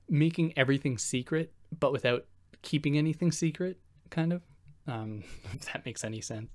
making 0.09 0.57
everything 0.57 0.97
secret 0.97 1.53
but 1.79 1.93
without 1.93 2.25
keeping 2.63 2.97
anything 2.97 3.31
secret 3.31 3.79
kind 4.11 4.33
of 4.33 4.43
um, 4.87 5.23
if 5.53 5.73
that 5.73 5.85
makes 5.85 6.05
any 6.05 6.21
sense. 6.21 6.51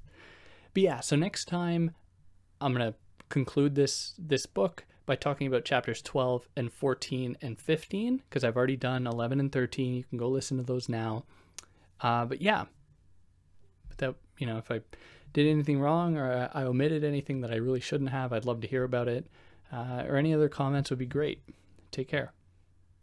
But 0.73 0.83
yeah, 0.83 0.99
so 0.99 1.15
next 1.15 1.45
time 1.45 1.91
I'm 2.59 2.73
gonna 2.73 2.95
conclude 3.29 3.75
this 3.75 4.13
this 4.17 4.45
book 4.45 4.85
by 5.05 5.15
talking 5.15 5.47
about 5.47 5.65
chapters 5.65 6.01
12 6.01 6.47
and 6.55 6.71
14 6.71 7.37
and 7.41 7.59
15 7.59 8.21
because 8.29 8.43
I've 8.43 8.55
already 8.55 8.77
done 8.77 9.05
11 9.05 9.39
and 9.39 9.51
13. 9.51 9.95
You 9.95 10.03
can 10.03 10.17
go 10.17 10.29
listen 10.29 10.57
to 10.57 10.63
those 10.63 10.87
now. 10.87 11.25
Uh, 11.99 12.25
but 12.25 12.41
yeah, 12.41 12.65
without 13.89 14.15
you 14.37 14.47
know, 14.47 14.57
if 14.57 14.71
I 14.71 14.81
did 15.33 15.47
anything 15.47 15.79
wrong 15.79 16.17
or 16.17 16.49
I 16.53 16.63
omitted 16.63 17.03
anything 17.03 17.41
that 17.41 17.51
I 17.51 17.55
really 17.55 17.79
shouldn't 17.79 18.11
have, 18.11 18.33
I'd 18.33 18.45
love 18.45 18.61
to 18.61 18.67
hear 18.67 18.83
about 18.83 19.07
it. 19.07 19.27
Uh, 19.73 20.03
or 20.07 20.17
any 20.17 20.33
other 20.33 20.49
comments 20.49 20.91
would 20.91 20.99
be 20.99 21.05
great. 21.05 21.41
Take 21.91 22.07
care. 22.07 22.31